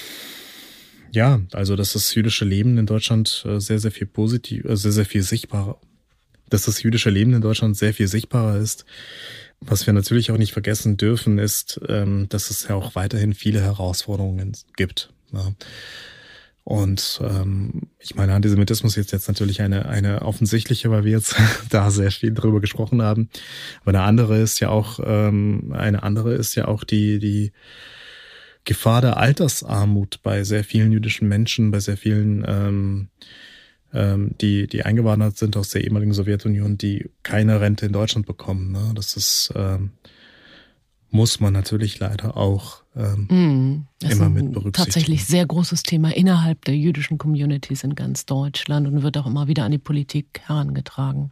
ja, 1.12 1.40
also 1.52 1.74
dass 1.74 1.94
das 1.94 2.14
jüdische 2.14 2.44
Leben 2.44 2.76
in 2.76 2.86
Deutschland 2.86 3.44
äh, 3.46 3.58
sehr, 3.58 3.78
sehr 3.78 3.90
viel 3.90 4.06
positiv, 4.06 4.66
äh, 4.66 4.76
sehr, 4.76 4.92
sehr 4.92 5.06
viel 5.06 5.22
sichtbarer, 5.22 5.80
dass 6.50 6.66
das 6.66 6.82
jüdische 6.82 7.08
Leben 7.10 7.32
in 7.32 7.40
Deutschland 7.40 7.78
sehr 7.78 7.94
viel 7.94 8.08
sichtbarer 8.08 8.58
ist 8.58 8.84
was 9.64 9.86
wir 9.86 9.92
natürlich 9.92 10.30
auch 10.30 10.38
nicht 10.38 10.52
vergessen 10.52 10.96
dürfen, 10.96 11.38
ist, 11.38 11.80
ähm, 11.88 12.28
dass 12.28 12.50
es 12.50 12.68
ja 12.68 12.74
auch 12.74 12.94
weiterhin 12.94 13.34
viele 13.34 13.60
Herausforderungen 13.60 14.56
gibt. 14.76 15.12
Ja. 15.32 15.52
Und 16.64 17.20
ähm, 17.24 17.88
ich 17.98 18.14
meine, 18.14 18.34
Antisemitismus 18.34 18.96
ist 18.96 19.10
jetzt 19.10 19.26
natürlich 19.26 19.62
eine, 19.62 19.86
eine 19.86 20.22
offensichtliche, 20.22 20.90
weil 20.90 21.04
wir 21.04 21.12
jetzt 21.12 21.34
da 21.70 21.90
sehr 21.90 22.10
viel 22.10 22.32
drüber 22.32 22.60
gesprochen 22.60 23.02
haben. 23.02 23.30
Aber 23.80 23.90
eine 23.90 24.02
andere 24.02 24.38
ist 24.38 24.60
ja 24.60 24.68
auch, 24.68 25.00
ähm, 25.04 25.72
eine 25.72 26.02
andere 26.02 26.34
ist 26.34 26.54
ja 26.54 26.68
auch 26.68 26.84
die, 26.84 27.18
die 27.18 27.52
Gefahr 28.64 29.00
der 29.00 29.16
Altersarmut 29.16 30.20
bei 30.22 30.44
sehr 30.44 30.62
vielen 30.62 30.92
jüdischen 30.92 31.26
Menschen, 31.26 31.72
bei 31.72 31.80
sehr 31.80 31.96
vielen 31.96 32.44
ähm, 32.46 33.08
die, 33.92 34.66
die 34.66 34.84
eingewandert 34.84 35.36
sind 35.36 35.56
aus 35.56 35.68
der 35.68 35.84
ehemaligen 35.84 36.14
Sowjetunion, 36.14 36.78
die 36.78 37.10
keine 37.22 37.60
Rente 37.60 37.86
in 37.86 37.92
Deutschland 37.92 38.26
bekommen. 38.26 38.72
Ne? 38.72 38.92
Das 38.94 39.16
ist, 39.16 39.52
ähm, 39.54 39.90
muss 41.10 41.40
man 41.40 41.52
natürlich 41.52 41.98
leider 41.98 42.38
auch 42.38 42.82
ähm, 42.96 43.26
mm, 43.28 43.86
immer 44.10 44.30
mit 44.30 44.52
berücksichtigen. 44.52 44.72
Tatsächlich 44.72 45.26
sehr 45.26 45.44
großes 45.46 45.82
Thema 45.82 46.16
innerhalb 46.16 46.64
der 46.64 46.76
jüdischen 46.76 47.18
Communities 47.18 47.84
in 47.84 47.94
ganz 47.94 48.24
Deutschland 48.24 48.88
und 48.88 49.02
wird 49.02 49.18
auch 49.18 49.26
immer 49.26 49.46
wieder 49.46 49.64
an 49.64 49.72
die 49.72 49.78
Politik 49.78 50.40
herangetragen. 50.46 51.30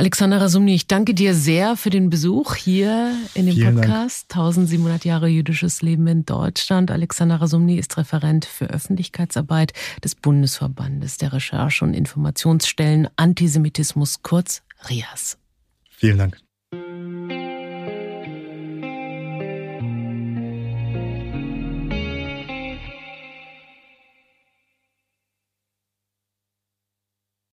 Alexander 0.00 0.40
Rasumni, 0.40 0.74
ich 0.74 0.86
danke 0.86 1.12
dir 1.12 1.34
sehr 1.34 1.76
für 1.76 1.90
den 1.90 2.08
Besuch 2.08 2.54
hier 2.54 3.14
in 3.34 3.44
dem 3.44 3.54
Vielen 3.54 3.74
Podcast. 3.74 4.34
Dank. 4.34 4.46
1700 4.46 5.04
Jahre 5.04 5.28
jüdisches 5.28 5.82
Leben 5.82 6.06
in 6.06 6.24
Deutschland. 6.24 6.90
Alexander 6.90 7.38
Rasumni 7.38 7.76
ist 7.76 7.98
Referent 7.98 8.46
für 8.46 8.70
Öffentlichkeitsarbeit 8.70 9.74
des 10.02 10.14
Bundesverbandes 10.14 11.18
der 11.18 11.34
Recherche- 11.34 11.84
und 11.84 11.92
Informationsstellen 11.92 13.08
Antisemitismus, 13.16 14.22
kurz 14.22 14.62
RIAS. 14.88 15.36
Vielen 15.90 16.16
Dank. 16.16 16.38